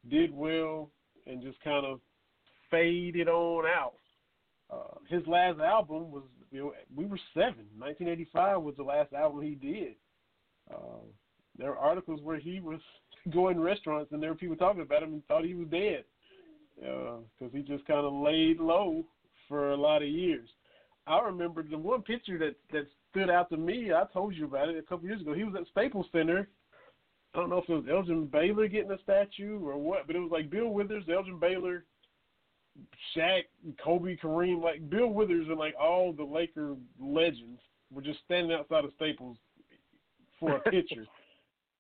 [0.10, 0.90] Did well
[1.28, 2.00] and just kind of
[2.70, 3.94] faded on out.
[4.72, 7.66] Uh, his last album was you know, we were seven.
[7.78, 9.96] 1985 was the last album he did.
[10.74, 11.06] Uh,
[11.62, 12.80] there were articles where he was
[13.34, 16.04] going to restaurants and there were people talking about him and thought he was dead
[16.76, 19.06] because he just kind of laid low
[19.48, 20.50] for a lot of years.
[21.08, 23.92] I remember the one picture that that stood out to me.
[23.94, 25.34] I told you about it a couple years ago.
[25.34, 26.48] He was at Staples Center.
[27.34, 30.20] I don't know if it was Elgin Baylor getting a statue or what, but it
[30.20, 31.86] was like Bill Withers, Elgin Baylor,
[33.16, 33.44] Shaq,
[33.84, 37.62] Kobe, Kareem, like Bill Withers, and like all the Laker legends
[37.92, 39.38] were just standing outside of Staples
[40.40, 41.06] for a picture,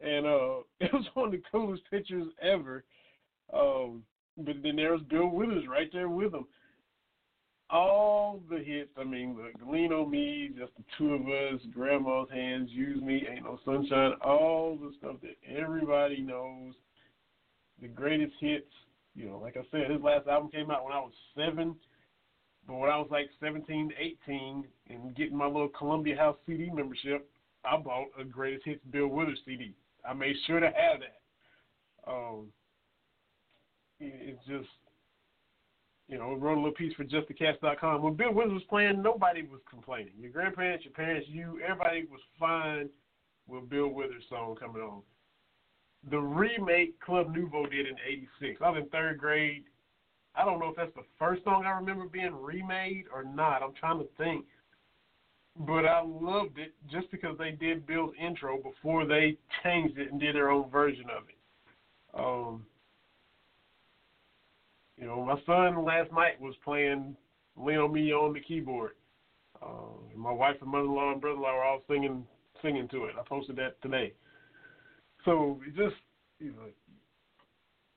[0.03, 2.84] and uh, it was one of the coolest pictures ever.
[3.53, 4.03] Um,
[4.38, 6.45] but then there was Bill Withers right there with him.
[7.69, 12.28] All the hits, I mean, the Lean on Me, just the two of us, Grandma's
[12.30, 16.73] Hands, Use Me, Ain't No Sunshine, all the stuff that everybody knows.
[17.82, 18.68] The greatest hits,
[19.15, 21.76] you know, like I said, his last album came out when I was seven.
[22.68, 27.30] But when I was like 17, 18, and getting my little Columbia House CD membership,
[27.64, 29.73] I bought a Greatest Hits Bill Withers CD.
[30.07, 32.11] I made sure to have that.
[32.11, 32.48] Um,
[33.99, 34.69] it, it's just,
[36.07, 38.02] you know, wrote a little piece for justthecast.com.
[38.02, 40.14] When Bill Withers was playing, nobody was complaining.
[40.19, 42.90] Your grandparents, your parents, you, everybody was fine
[43.48, 45.02] with Bill Withers' song coming on.
[46.10, 48.60] The remake Club Nouveau did in '86.
[48.64, 49.65] I was in third grade.
[50.34, 53.61] I don't know if that's the first song I remember being remade or not.
[53.61, 54.45] I'm trying to think.
[55.57, 60.19] But I loved it just because they did Bill's intro before they changed it and
[60.19, 61.38] did their own version of it.
[62.18, 62.65] Um,
[64.98, 67.15] you know, my son last night was playing
[67.57, 68.91] "Lean on Me" on the keyboard.
[69.61, 72.26] Uh, my wife and mother-in-law and brother-in-law were all singing
[72.61, 73.15] singing to it.
[73.19, 74.14] I posted that today.
[75.26, 75.95] So it just
[76.40, 76.69] you know,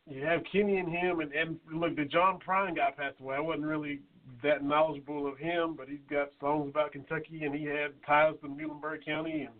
[0.07, 3.37] you have Kenny and him, and, and look, the John Prine guy passed away.
[3.37, 4.01] I wasn't really
[4.43, 8.49] that knowledgeable of him, but he's got songs about Kentucky, and he had ties to
[8.49, 9.55] Muhlenberg County, and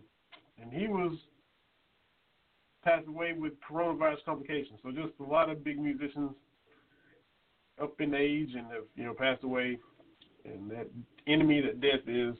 [0.61, 1.17] and he was
[2.83, 4.79] passed away with coronavirus complications.
[4.83, 6.31] So just a lot of big musicians
[7.81, 9.77] up in age and have you know passed away,
[10.45, 10.87] and that
[11.27, 12.35] enemy that death is,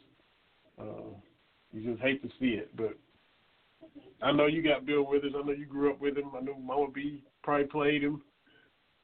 [0.79, 1.09] uh,
[1.73, 2.75] you just hate to see it.
[2.75, 2.97] But
[4.21, 5.33] I know you got Bill Withers.
[5.37, 6.31] I know you grew up with him.
[6.35, 8.21] I know Mama B probably played him.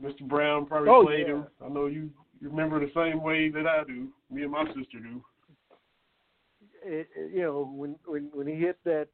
[0.02, 0.28] Mr.
[0.28, 1.34] Brown probably Oh, played yeah.
[1.34, 1.48] him.
[1.64, 2.12] I know you you
[2.42, 4.10] remember the same way that I do.
[4.30, 5.24] Me and my sister do.
[6.84, 9.08] it, you know, when when when he hit that,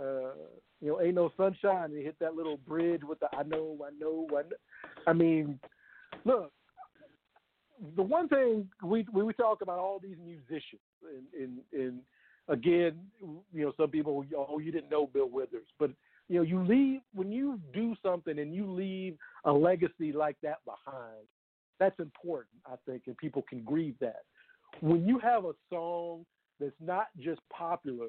[0.00, 0.34] uh,
[0.80, 1.92] you know, ain't no sunshine.
[1.96, 4.56] He hit that little bridge with the I know, I know, I know.
[5.06, 5.58] I mean,
[6.24, 6.52] look,
[7.96, 12.00] the one thing we we, we talk about all these musicians, and, and and
[12.48, 12.98] again,
[13.52, 15.90] you know, some people, oh, you didn't know Bill Withers, but
[16.28, 20.58] you know, you leave when you do something and you leave a legacy like that
[20.64, 21.26] behind.
[21.78, 24.22] That's important, I think, and people can grieve that.
[24.80, 26.24] When you have a song
[26.60, 28.08] that's not just popular,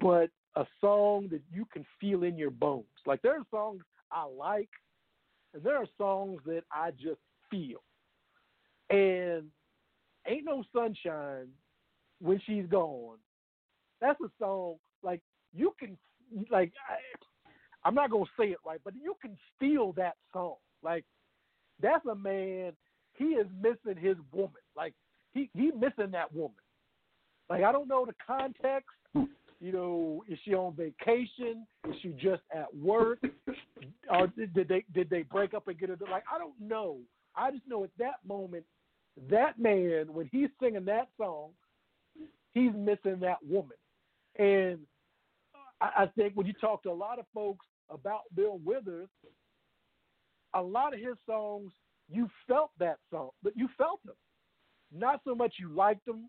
[0.00, 2.84] but a song that you can feel in your bones.
[3.06, 4.68] Like there are songs I like,
[5.54, 7.82] and there are songs that I just feel.
[8.90, 9.44] And
[10.26, 11.48] Ain't No Sunshine
[12.20, 13.16] when she's gone.
[14.00, 15.20] That's a song like
[15.54, 15.96] you can
[16.50, 16.96] like I,
[17.86, 20.56] I'm not gonna say it right, but you can feel that song.
[20.82, 21.04] Like
[21.82, 22.72] that's a man.
[23.14, 24.62] He is missing his woman.
[24.76, 24.94] Like
[25.32, 26.56] he he missing that woman.
[27.50, 28.88] Like I don't know the context.
[29.14, 31.66] You know, is she on vacation?
[31.88, 33.20] Is she just at work?
[34.10, 36.00] or did, did they did they break up and get it?
[36.10, 36.98] Like I don't know.
[37.36, 38.64] I just know at that moment,
[39.30, 41.50] that man when he's singing that song,
[42.54, 43.76] he's missing that woman.
[44.38, 44.78] And
[45.80, 49.08] I, I think when you talk to a lot of folks about Bill Withers,
[50.54, 51.72] a lot of his songs,
[52.10, 54.14] you felt that song, but you felt them.
[54.94, 56.28] Not so much you liked them,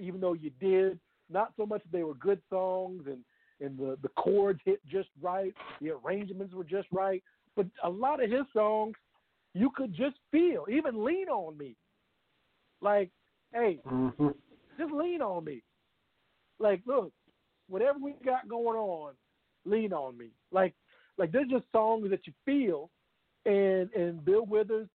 [0.00, 0.98] even though you did.
[1.30, 3.18] Not so much they were good songs and
[3.60, 7.22] and the the chords hit just right, the arrangements were just right.
[7.56, 8.94] But a lot of his songs,
[9.54, 10.66] you could just feel.
[10.68, 11.76] Even "Lean on Me,"
[12.80, 13.10] like,
[13.52, 14.28] hey, Mm-hmm.
[14.78, 15.62] just lean on me.
[16.58, 17.12] Like, look,
[17.68, 19.14] whatever we got going on,
[19.64, 20.30] lean on me.
[20.52, 20.74] Like,
[21.16, 22.90] like there's just songs that you feel,
[23.44, 24.88] and and Bill Withers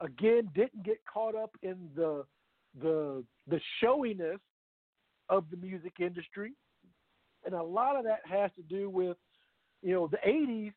[0.00, 2.24] again didn't get caught up in the
[2.80, 4.38] the the showiness
[5.28, 6.52] of the music industry,
[7.44, 9.16] and a lot of that has to do with,
[9.82, 10.72] you know, the '80s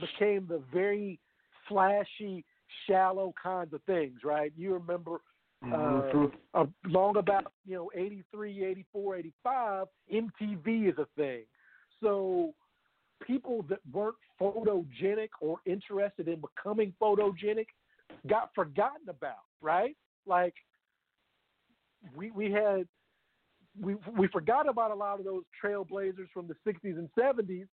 [0.00, 1.20] became the very
[1.68, 2.44] flashy,
[2.86, 4.52] shallow kinds of things, right?
[4.56, 5.20] You remember
[5.64, 6.24] Mm-hmm.
[6.54, 11.42] uh, long about you know 83 84 85 mtv is a thing
[12.02, 12.52] so
[13.26, 17.66] people that weren't photogenic or interested in becoming photogenic
[18.28, 19.96] got forgotten about right
[20.26, 20.54] like
[22.14, 22.86] we we had
[23.80, 27.66] we we forgot about a lot of those trailblazers from the 60s and 70s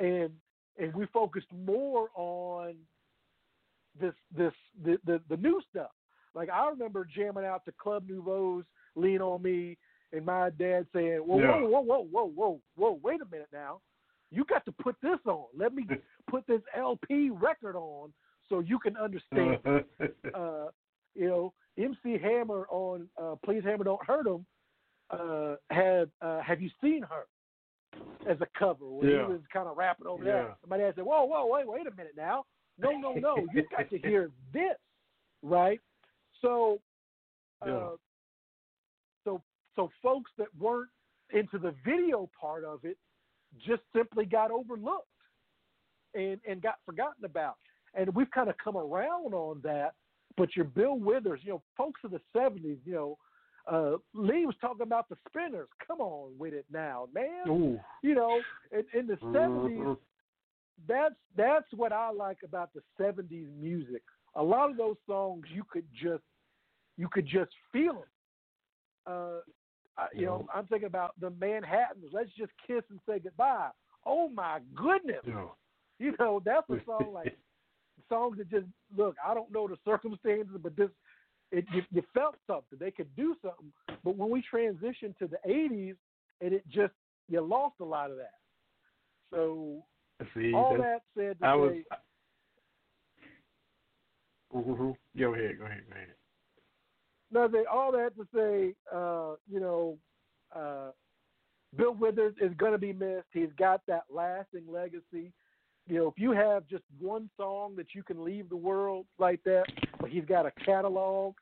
[0.00, 0.30] and
[0.78, 2.74] and we focused more on
[4.00, 4.52] this this
[4.84, 5.90] the the, the new stuff
[6.34, 8.64] like I remember jamming out to Club Nouveau's
[8.94, 9.76] "Lean on Me,"
[10.12, 11.60] and my dad saying, "Whoa, Yeah.
[11.60, 13.00] whoa, whoa, whoa, whoa, whoa, whoa!
[13.02, 13.80] Wait a minute now.
[14.32, 15.44] You got to put this on.
[15.56, 15.86] Let me
[16.30, 18.12] put this LP record on
[18.48, 19.58] so you can understand."
[20.34, 20.66] uh,
[21.14, 24.46] you know, MC Hammer on uh, "Please Hammer Don't Hurt 'Em"
[25.10, 27.26] uh, had uh, "Have You Seen Her"
[28.26, 29.26] as a cover where Yeah.
[29.26, 30.32] he was kind of rapping over Yeah.
[30.32, 30.56] that.
[30.62, 32.46] Somebody said, "Whoa, whoa, wait, wait a minute now!
[32.78, 33.46] No, no, no!
[33.52, 34.78] You've got to hear this,
[35.42, 35.80] right?"
[36.40, 36.80] So,
[37.60, 37.88] uh, Yeah.
[39.24, 39.42] so,
[39.76, 40.90] so folks that weren't
[41.30, 42.96] into the video part of it
[43.58, 45.06] just simply got overlooked
[46.14, 47.56] and and got forgotten about.
[47.94, 49.94] And we've kind of come around on that.
[50.36, 53.18] But your Bill Withers, you know, folks of the '70s, you know,
[53.70, 55.68] uh, Lee was talking about the Spinners.
[55.86, 57.48] Come on with it now, man.
[57.48, 57.78] Ooh.
[58.02, 58.40] You know,
[58.72, 59.98] in, in the '70s, Mhm.
[60.88, 64.02] that's that's what I like about the '70s music.
[64.36, 66.24] A lot of those songs you could just
[66.96, 68.04] you could just feel them.
[69.06, 69.40] Uh,
[69.96, 72.12] I- you know, I'm thinking about the Manhattans.
[72.12, 73.70] Let's just kiss and say goodbye.
[74.04, 75.22] Oh my goodness!
[75.26, 75.46] Yeah.
[75.98, 77.36] You know, that's a song like
[78.08, 78.66] songs that just
[78.96, 79.16] look.
[79.24, 80.90] I don't know the circumstances, but this
[81.50, 82.78] it you, you felt something.
[82.78, 83.72] They could do something.
[84.02, 85.96] But when we transitioned to the '80s,
[86.40, 86.94] and it just
[87.28, 88.34] you lost a lot of that.
[89.30, 89.82] So
[90.34, 91.72] See, all that said, I was.
[91.72, 91.84] say,
[94.54, 94.90] Mm-hmm.
[95.18, 95.58] Go ahead.
[95.58, 95.84] Go ahead.
[95.88, 96.14] Go ahead.
[97.32, 97.64] Nothing.
[97.70, 99.98] All that to say, uh, you know,
[100.54, 100.90] uh,
[101.76, 103.28] Bill Withers is going to be missed.
[103.32, 105.32] He's got that lasting legacy.
[105.88, 109.42] You know, if you have just one song that you can leave the world like
[109.44, 109.64] that,
[110.00, 111.34] but he's got a catalog,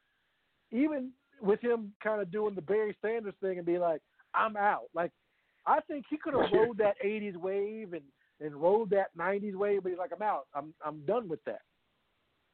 [0.71, 1.11] even
[1.43, 4.01] with him kind of doing the Barry Sanders thing and being like,
[4.35, 4.85] I'm out.
[4.95, 5.11] Like,
[5.67, 8.05] I think he could have rode that 80s wave and,
[8.41, 10.47] and rode that 90s wave, but he's like, I'm out.
[10.55, 11.61] I'm, I'm done with that.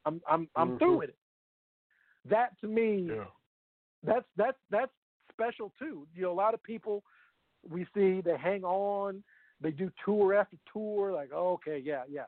[0.04, 0.98] I'm, I'm, I'm through Mhm.
[0.98, 1.18] with it.
[2.28, 3.24] That to me, Yeah.
[4.02, 4.92] that's that's that's
[5.32, 6.06] special too.
[6.14, 7.02] You know, a lot of people
[7.68, 9.22] we see they hang on,
[9.60, 12.24] they do tour after tour, like oh, okay, yeah, yeah,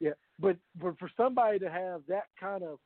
[0.00, 0.12] yeah.
[0.38, 2.78] But but for somebody to have that kind of,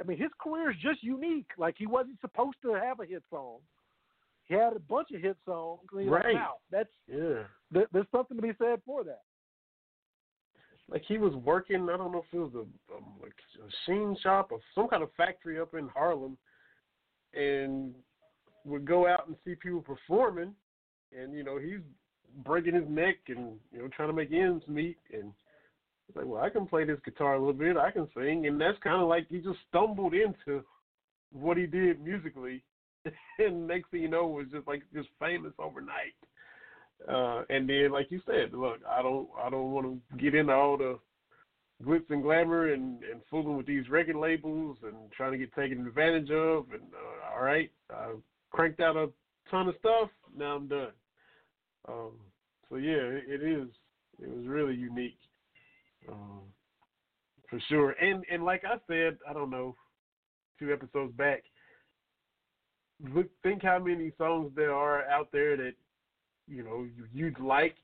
[0.00, 1.50] I mean, his career is just unique.
[1.58, 3.58] Like he wasn't supposed to have a hit song.
[4.46, 5.80] He had a bunch of hit songs.
[5.96, 6.34] He's like, Right.
[6.34, 7.44] wow, that's Yeah.
[7.70, 9.22] there, there's something to be said for that.
[10.92, 11.88] Like he was working.
[11.88, 15.58] I don't know if it was a a machine shop or some kind of factory
[15.58, 16.36] up in Harlem,
[17.32, 17.94] and
[18.66, 20.54] would go out and see people performing,
[21.18, 21.80] and you know he's
[22.44, 25.32] breaking his neck and you know trying to make ends meet, and
[26.14, 28.78] like, well, I can play this guitar a little bit, I can sing, and that's
[28.84, 30.62] kind of like he just stumbled into
[31.32, 32.62] what he did musically,
[33.38, 36.14] and next thing you know, was just like just famous overnight.
[37.08, 40.52] Uh, and then, like you said, look, I don't, I don't want to get into
[40.52, 40.98] all the
[41.84, 45.86] glitz and glamour and and fooling with these record labels and trying to get taken
[45.86, 46.66] advantage of.
[46.72, 48.12] And uh, all right, I
[48.50, 49.08] cranked out a
[49.50, 50.10] ton of stuff.
[50.36, 50.92] Now I'm done.
[51.88, 52.12] Um,
[52.68, 53.68] so yeah, it, it is.
[54.22, 55.18] It was really unique,
[56.08, 56.42] um,
[57.50, 57.90] for sure.
[57.92, 59.74] And and like I said, I don't know,
[60.58, 61.42] two episodes back.
[63.12, 65.72] Look, think how many songs there are out there that
[66.48, 67.76] you know you, you'd like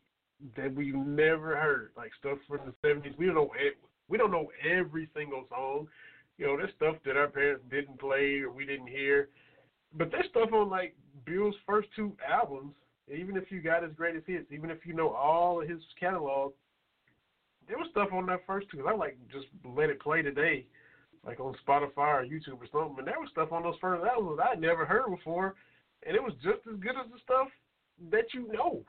[0.57, 3.15] that we've never heard, like stuff from the seventies.
[3.19, 3.51] We don't know
[4.09, 5.89] we don't know every single song.
[6.39, 9.29] You know, there's stuff that our parents didn't play or we didn't hear.
[9.97, 10.95] But there's stuff on like
[11.25, 12.75] Bill's first two albums.
[13.13, 16.53] Even if you got his greatest hits, even if you know all of his catalog,
[17.67, 18.87] there was stuff on that first two.
[18.87, 20.67] I like just let it play today,
[21.25, 22.97] like on Spotify or YouTube or something.
[22.99, 25.55] And there was stuff on those first albums I'd never heard before,
[26.07, 27.49] and it was just as good as the stuff
[28.11, 28.81] that you know.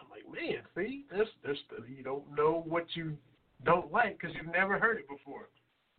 [0.00, 1.58] I'm like, man, see, there's there's
[1.88, 3.16] you don't know what you
[3.64, 5.48] don't like because you've never heard it before.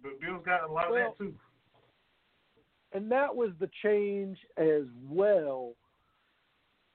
[0.01, 1.33] But Bill's got a lot of that too.
[2.93, 5.73] and that was the change as well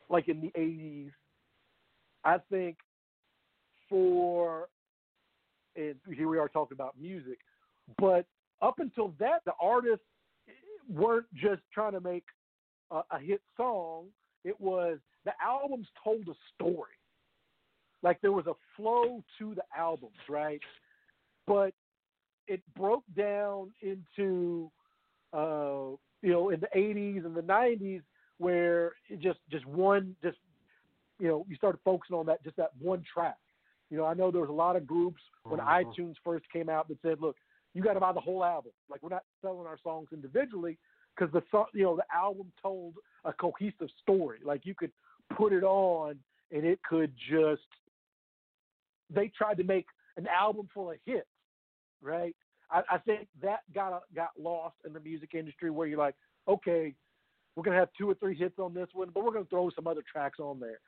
[0.08, 1.10] like in the 80s
[2.24, 2.76] i think
[3.88, 4.68] for
[5.76, 7.38] and here we are talking about music
[7.98, 8.26] but
[8.62, 10.04] up until that the artists
[10.92, 12.24] weren't just trying to make
[12.90, 14.04] a, a hit song
[14.46, 16.96] it was the albums told a story
[18.02, 20.60] like there was a flow to the albums right
[21.46, 21.72] but
[22.48, 24.70] it broke down into
[25.32, 28.02] uh, you know, in the '80s and the '90s,
[28.38, 30.38] where it just just one just
[31.18, 33.36] you know you started focusing on that just that one track.
[33.90, 35.84] You know, I know there was a lot of groups when Mhm.
[35.84, 37.36] iTunes first came out that said, "Look,
[37.74, 38.72] you got to buy the whole album.
[38.88, 40.78] Like we're not selling our songs individually
[41.16, 42.94] because the you know the album told
[43.24, 44.38] a cohesive story.
[44.44, 44.92] Like you could
[45.36, 46.16] put it on
[46.52, 47.62] and it could just
[49.12, 49.86] they tried to make
[50.16, 51.26] an album full of hits,
[52.02, 52.34] right?
[52.70, 56.16] I, I think that got got lost in the music industry where you're like,
[56.48, 56.94] okay,
[57.54, 59.86] we're gonna have two or three hits on this one, but we're gonna throw some
[59.86, 60.78] other tracks on there.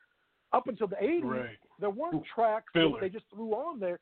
[0.53, 1.59] Up until the '80s, Right.
[1.79, 4.01] there weren't tracks that they just threw on there.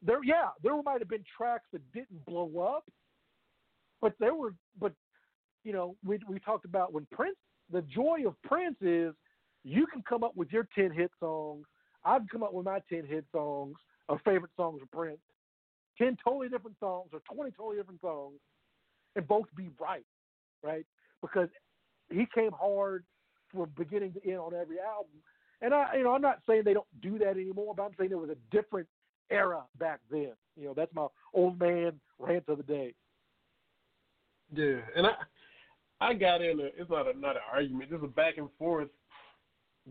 [0.00, 2.84] There, yeah, there might have been tracks that didn't blow up,
[4.00, 4.92] But there were, but
[5.64, 7.36] you know, we we talked about when Prince.
[7.70, 9.12] The joy of Prince is
[9.64, 11.66] you can come up with your ten hit songs.
[12.04, 13.76] I've come up with my ten hit songs
[14.08, 15.18] or favorite songs of Prince.
[15.98, 18.38] Ten totally different songs or twenty totally different songs,
[19.16, 20.06] and both be right,
[20.62, 20.86] right?
[21.20, 21.48] Because
[22.10, 23.04] he came hard
[23.52, 25.10] from beginning to end on every album.
[25.60, 28.10] And I, you know, I'm not saying they don't do that anymore, but I'm saying
[28.10, 28.86] there was a different
[29.30, 30.32] era back then.
[30.56, 32.94] You know, that's my old man rant of the day.
[34.54, 35.12] Yeah, and I
[36.00, 38.88] I got in a it's not a not an argument, just a back and forth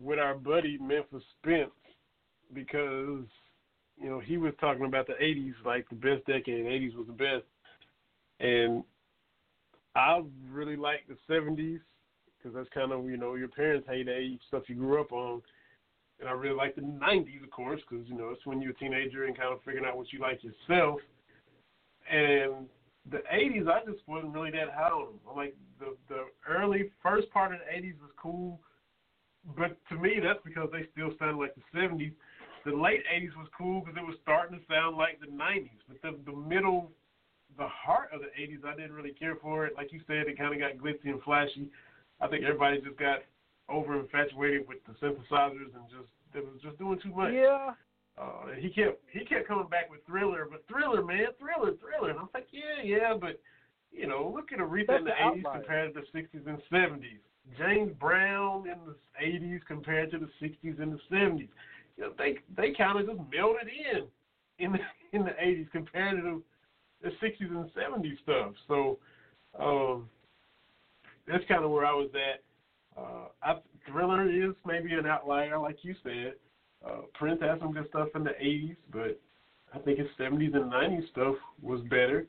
[0.00, 1.70] with our buddy Memphis Spence
[2.54, 3.24] because
[4.00, 6.64] you know he was talking about the '80s like the best decade.
[6.64, 7.44] The '80s was the best,
[8.40, 8.82] and
[9.94, 11.80] I really like the '70s
[12.38, 15.42] because that's kind of you know your parents' heyday stuff you grew up on.
[16.20, 18.74] And I really like the '90s, of course, because you know it's when you're a
[18.74, 21.00] teenager and kind of figuring out what you like yourself.
[22.10, 22.66] And
[23.10, 25.36] the '80s, I just wasn't really that high on them.
[25.36, 28.60] Like the the early first part of the '80s was cool,
[29.56, 32.12] but to me that's because they still sounded like the '70s.
[32.64, 36.02] The late '80s was cool because it was starting to sound like the '90s, but
[36.02, 36.90] the the middle,
[37.56, 39.74] the heart of the '80s, I didn't really care for it.
[39.76, 41.70] Like you said, it kind of got glitzy and flashy.
[42.20, 43.20] I think everybody just got
[43.68, 47.32] over infatuated with the synthesizers and just it was just doing too much.
[47.32, 47.72] Yeah.
[48.20, 52.10] Uh, he kept he kept coming back with Thriller, but Thriller, man, Thriller, Thriller.
[52.10, 53.40] And I'm like, yeah, yeah, but
[53.92, 57.20] you know, look at Aretha in the the 80s compared to the 60s and 70s.
[57.56, 61.48] James Brown in the 80s compared to the 60s and the 70s.
[61.96, 64.04] You know, they they kind of just melded in
[64.58, 64.78] in the,
[65.12, 66.42] in the 80s compared to
[67.02, 68.52] the, the 60s and 70s stuff.
[68.66, 68.98] So
[69.58, 70.08] um,
[71.26, 72.42] that's kind of where I was at.
[73.00, 76.34] Uh, I, Thriller is maybe an outlier, like you said.
[76.84, 79.20] Uh, Prince had some good stuff in the 80s, but
[79.74, 82.26] I think his 70s and 90s stuff was better.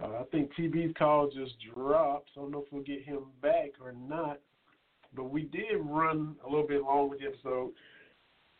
[0.00, 2.30] Uh, I think TB's call just dropped.
[2.34, 4.38] So I don't know if we'll get him back or not.
[5.14, 7.72] But we did run a little bit long with the episode.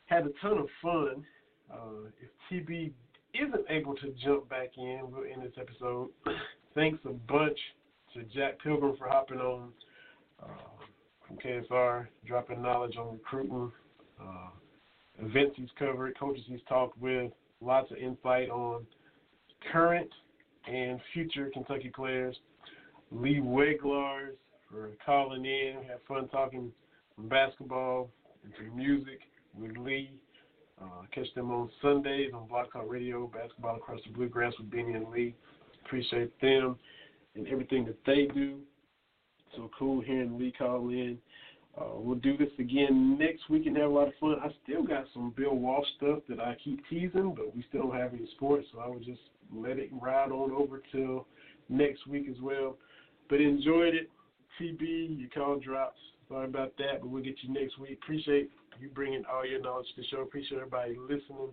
[0.06, 1.24] Had a ton of fun.
[1.70, 2.92] Uh, if TB
[3.34, 6.08] isn't able to jump back in, we'll end this episode.
[6.74, 7.58] Thanks a bunch
[8.14, 9.72] to Jack Pilgrim for hopping on
[10.42, 10.46] uh,
[11.26, 13.72] from KSR, dropping knowledge on recruiting,
[14.20, 14.48] uh,
[15.18, 18.86] events he's covered, coaches he's talked with, lots of insight on
[19.72, 20.10] current
[20.70, 22.36] and future Kentucky players.
[23.10, 24.34] Lee Weglars
[24.70, 25.76] for calling in.
[25.80, 26.72] We had fun talking
[27.18, 28.10] basketball
[28.44, 29.20] and some music
[29.54, 30.10] with Lee.
[30.80, 34.92] Uh, catch them on Sundays on Blog Talk Radio, Basketball Across the Bluegrass with Benny
[34.92, 35.34] and Lee.
[35.84, 36.76] Appreciate them
[37.34, 38.58] and everything that they do.
[39.54, 41.18] So cool hearing Lee call in.
[41.78, 44.36] Uh, we'll do this again next week and have a lot of fun.
[44.42, 47.96] I still got some Bill Walsh stuff that I keep teasing, but we still don't
[47.96, 49.20] have any sports, so I would just
[49.54, 51.26] let it ride on over till
[51.68, 52.76] next week as well.
[53.28, 54.10] But enjoyed it.
[54.60, 55.98] TB, your call drops.
[56.28, 57.98] Sorry about that, but we'll get you next week.
[58.02, 58.50] Appreciate
[58.80, 60.22] you bringing all your knowledge to the show.
[60.22, 61.50] Appreciate everybody listening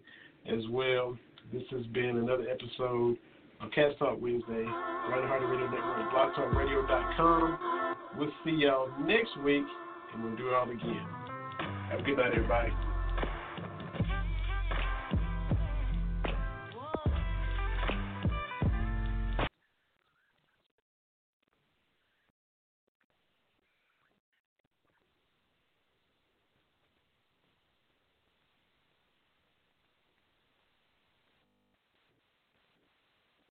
[0.48, 1.18] as well.
[1.52, 3.18] This has been another episode
[3.62, 7.60] of Cats Talk Wednesday, right on Hardy Radio Network, blogtalkradio.com.
[8.18, 9.64] We'll see y'all next week,
[10.14, 11.06] and we'll do it all again.
[11.90, 12.72] Have a good night, everybody.